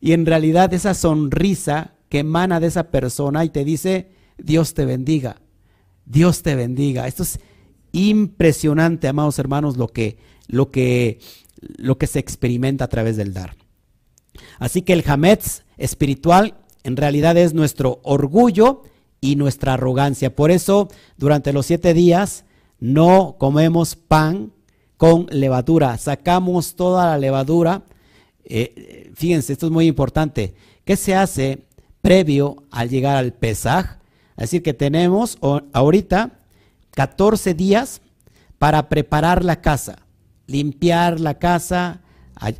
y 0.00 0.12
en 0.12 0.26
realidad 0.26 0.72
esa 0.74 0.94
sonrisa 0.94 1.94
que 2.08 2.20
emana 2.20 2.60
de 2.60 2.66
esa 2.66 2.90
persona 2.90 3.44
y 3.44 3.50
te 3.50 3.64
dice, 3.64 4.10
Dios 4.38 4.74
te 4.74 4.84
bendiga, 4.84 5.40
Dios 6.06 6.42
te 6.42 6.54
bendiga. 6.54 7.06
Esto 7.06 7.22
es 7.22 7.38
impresionante, 7.92 9.08
amados 9.08 9.38
hermanos, 9.38 9.76
lo 9.76 9.88
que, 9.88 10.18
lo 10.48 10.70
que, 10.70 11.20
lo 11.76 11.98
que 11.98 12.06
se 12.06 12.18
experimenta 12.18 12.84
a 12.84 12.88
través 12.88 13.16
del 13.16 13.32
dar. 13.32 13.56
Así 14.58 14.82
que 14.82 14.94
el 14.94 15.04
Hametz 15.06 15.64
espiritual 15.76 16.56
en 16.82 16.96
realidad 16.96 17.36
es 17.36 17.54
nuestro 17.54 18.00
orgullo 18.02 18.82
y 19.22 19.36
nuestra 19.36 19.74
arrogancia. 19.74 20.34
Por 20.34 20.50
eso, 20.50 20.88
durante 21.16 21.54
los 21.54 21.64
siete 21.64 21.94
días 21.94 22.44
no 22.80 23.36
comemos 23.38 23.96
pan 23.96 24.52
con 24.98 25.26
levadura. 25.30 25.96
Sacamos 25.96 26.74
toda 26.74 27.06
la 27.06 27.18
levadura. 27.18 27.84
Eh, 28.44 29.10
fíjense, 29.14 29.54
esto 29.54 29.66
es 29.66 29.72
muy 29.72 29.86
importante. 29.86 30.54
¿Qué 30.84 30.96
se 30.96 31.14
hace 31.14 31.62
previo 32.02 32.64
al 32.72 32.90
llegar 32.90 33.16
al 33.16 33.32
Pesaj? 33.32 33.98
Es 34.36 34.50
decir, 34.50 34.62
que 34.62 34.74
tenemos 34.74 35.38
ahorita 35.72 36.40
14 36.90 37.54
días 37.54 38.02
para 38.58 38.88
preparar 38.88 39.44
la 39.44 39.60
casa, 39.60 39.98
limpiar 40.48 41.20
la 41.20 41.38
casa. 41.38 42.00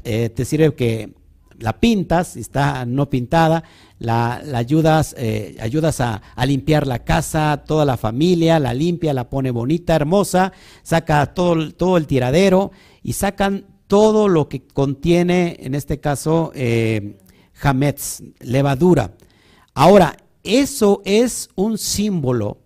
Eh, 0.05 0.31
te 0.31 0.45
sirve 0.45 0.75
que 0.77 1.13
la 1.59 1.81
pintas, 1.81 2.37
está 2.37 2.85
no 2.87 3.11
pintada, 3.11 3.65
la, 4.03 4.43
ayudas, 4.55 5.15
eh, 5.17 5.57
ayudas 5.61 6.01
a, 6.01 6.21
limpiar 6.45 6.87
la 6.87 7.05
casa, 7.05 7.63
toda 7.67 7.85
la 7.85 7.97
familia, 7.97 8.59
la 8.59 8.75
limpia, 8.75 9.15
la 9.15 9.31
pone 9.31 9.51
bonita, 9.51 9.95
hermosa, 9.95 10.53
saca 10.83 11.27
todo, 11.35 11.73
todo 11.73 11.97
el 11.97 12.07
tiradero 12.07 12.73
y 13.03 13.13
sacan 13.13 13.67
todo 13.87 14.29
lo 14.29 14.49
que 14.49 14.67
contiene, 14.67 15.57
en 15.61 15.75
este 15.75 16.01
caso, 16.01 16.51
eh, 16.55 17.19
levadura. 18.41 19.15
Ahora, 19.75 20.17
eso 20.43 21.03
es 21.05 21.49
un 21.55 21.79
símbolo, 21.79 22.59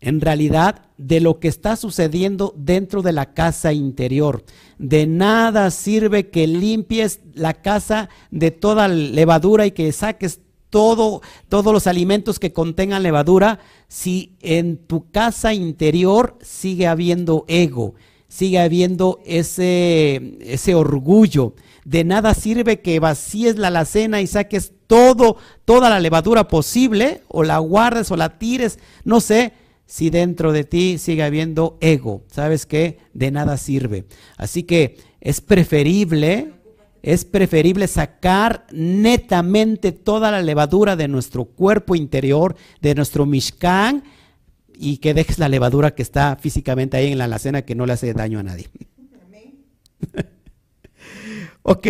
en 0.00 0.20
realidad, 0.20 0.86
de 0.96 1.20
lo 1.20 1.38
que 1.40 1.48
está 1.48 1.76
sucediendo 1.76 2.54
dentro 2.56 3.02
de 3.02 3.12
la 3.12 3.34
casa 3.34 3.72
interior. 3.72 4.44
De 4.78 5.06
nada 5.06 5.70
sirve 5.70 6.28
que 6.28 6.46
limpies 6.46 7.20
la 7.34 7.54
casa 7.54 8.08
de 8.30 8.50
toda 8.50 8.88
levadura 8.88 9.66
y 9.66 9.70
que 9.70 9.90
saques 9.92 10.40
todo, 10.70 11.22
todos 11.48 11.72
los 11.72 11.86
alimentos 11.86 12.38
que 12.38 12.52
contengan 12.52 13.02
levadura 13.02 13.60
si 13.88 14.36
en 14.40 14.76
tu 14.76 15.10
casa 15.10 15.54
interior 15.54 16.36
sigue 16.42 16.86
habiendo 16.86 17.44
ego, 17.48 17.94
sigue 18.28 18.58
habiendo 18.58 19.20
ese, 19.24 20.36
ese 20.40 20.74
orgullo. 20.74 21.54
De 21.84 22.04
nada 22.04 22.34
sirve 22.34 22.80
que 22.80 23.00
vacíes 23.00 23.56
la 23.56 23.68
alacena 23.68 24.20
y 24.20 24.26
saques 24.26 24.72
todo, 24.86 25.36
toda 25.64 25.88
la 25.88 26.00
levadura 26.00 26.48
posible, 26.48 27.22
o 27.28 27.44
la 27.44 27.58
guardes 27.58 28.10
o 28.10 28.16
la 28.16 28.38
tires, 28.38 28.78
no 29.04 29.20
sé, 29.20 29.52
si 29.86 30.10
dentro 30.10 30.52
de 30.52 30.64
ti 30.64 30.98
sigue 30.98 31.22
habiendo 31.22 31.78
ego. 31.80 32.24
¿Sabes 32.26 32.66
qué? 32.66 32.98
De 33.14 33.30
nada 33.30 33.56
sirve. 33.56 34.04
Así 34.36 34.64
que 34.64 34.98
es 35.20 35.40
preferible, 35.40 36.52
es 37.02 37.24
preferible 37.24 37.86
sacar 37.86 38.66
netamente 38.72 39.92
toda 39.92 40.30
la 40.32 40.42
levadura 40.42 40.96
de 40.96 41.08
nuestro 41.08 41.44
cuerpo 41.44 41.94
interior, 41.94 42.56
de 42.80 42.94
nuestro 42.96 43.26
mishkan, 43.26 44.02
y 44.78 44.98
que 44.98 45.14
dejes 45.14 45.38
la 45.38 45.48
levadura 45.48 45.94
que 45.94 46.02
está 46.02 46.36
físicamente 46.36 46.96
ahí 46.96 47.12
en 47.12 47.18
la 47.18 47.24
alacena 47.24 47.62
que 47.62 47.74
no 47.74 47.86
le 47.86 47.94
hace 47.94 48.12
daño 48.12 48.40
a 48.40 48.42
nadie. 48.42 48.68
ok. 51.62 51.86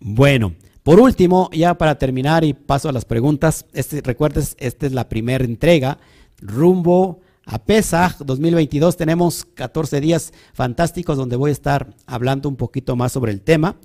Bueno, 0.00 0.54
por 0.82 0.98
último, 0.98 1.48
ya 1.52 1.74
para 1.74 1.98
terminar 1.98 2.42
y 2.42 2.54
paso 2.54 2.88
a 2.88 2.92
las 2.92 3.04
preguntas, 3.04 3.66
este, 3.72 4.00
recuerdes, 4.00 4.56
esta 4.58 4.86
es 4.86 4.92
la 4.92 5.08
primera 5.08 5.44
entrega 5.44 5.98
rumbo 6.38 7.20
a 7.46 7.64
Pesach 7.64 8.18
2022. 8.18 8.96
Tenemos 8.96 9.44
14 9.44 10.00
días 10.00 10.32
fantásticos 10.52 11.16
donde 11.16 11.36
voy 11.36 11.50
a 11.50 11.52
estar 11.52 11.94
hablando 12.06 12.48
un 12.48 12.56
poquito 12.56 12.96
más 12.96 13.12
sobre 13.12 13.32
el 13.32 13.42
tema. 13.42 13.76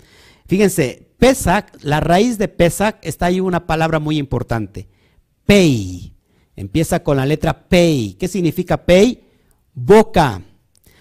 Fíjense, 0.47 1.07
Pesach, 1.17 1.65
la 1.81 1.99
raíz 1.99 2.37
de 2.37 2.47
Pesach 2.47 2.97
está 3.01 3.27
ahí 3.27 3.39
una 3.39 3.67
palabra 3.67 3.99
muy 3.99 4.17
importante. 4.17 4.87
Pei. 5.45 6.13
Empieza 6.55 7.03
con 7.03 7.17
la 7.17 7.25
letra 7.25 7.67
Pei. 7.67 8.15
¿Qué 8.19 8.27
significa 8.27 8.85
Pei? 8.85 9.23
Boca. 9.73 10.41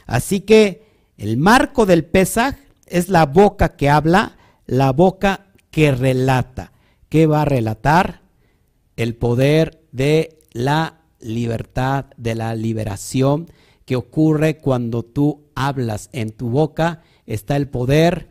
Así 0.07 0.41
que 0.41 0.87
el 1.17 1.37
marco 1.37 1.87
del 1.87 2.05
Pesach 2.05 2.57
es 2.87 3.09
la 3.09 3.27
boca 3.27 3.77
que 3.77 3.91
habla, 3.91 4.37
la 4.67 4.93
boca 4.93 5.47
que 5.71 5.93
relata. 5.93 6.73
¿Qué 7.09 7.27
va 7.27 7.43
a 7.43 7.45
relatar? 7.45 8.23
El 8.97 9.15
poder 9.17 9.83
de 9.93 10.39
la 10.53 10.98
libertad, 11.21 12.07
de 12.17 12.35
la 12.35 12.55
liberación 12.55 13.51
que 13.85 13.97
ocurre 13.97 14.59
cuando 14.59 15.03
tú 15.03 15.47
hablas. 15.55 16.11
En 16.13 16.31
tu 16.31 16.51
boca 16.51 17.03
está 17.27 17.57
el 17.57 17.69
poder 17.69 18.29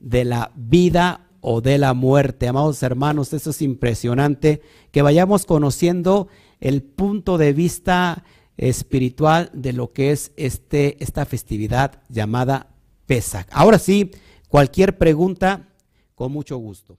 de 0.00 0.24
la 0.24 0.52
vida 0.56 1.28
o 1.40 1.60
de 1.60 1.78
la 1.78 1.94
muerte. 1.94 2.48
Amados 2.48 2.82
hermanos, 2.82 3.32
eso 3.32 3.50
es 3.50 3.62
impresionante, 3.62 4.62
que 4.90 5.02
vayamos 5.02 5.46
conociendo 5.46 6.28
el 6.60 6.82
punto 6.82 7.38
de 7.38 7.52
vista 7.52 8.24
espiritual 8.56 9.50
de 9.52 9.72
lo 9.72 9.92
que 9.92 10.10
es 10.10 10.32
este, 10.36 11.02
esta 11.02 11.24
festividad 11.24 12.02
llamada 12.08 12.74
Pesach. 13.06 13.46
Ahora 13.52 13.78
sí, 13.78 14.10
cualquier 14.48 14.98
pregunta, 14.98 15.68
con 16.14 16.32
mucho 16.32 16.56
gusto. 16.56 16.98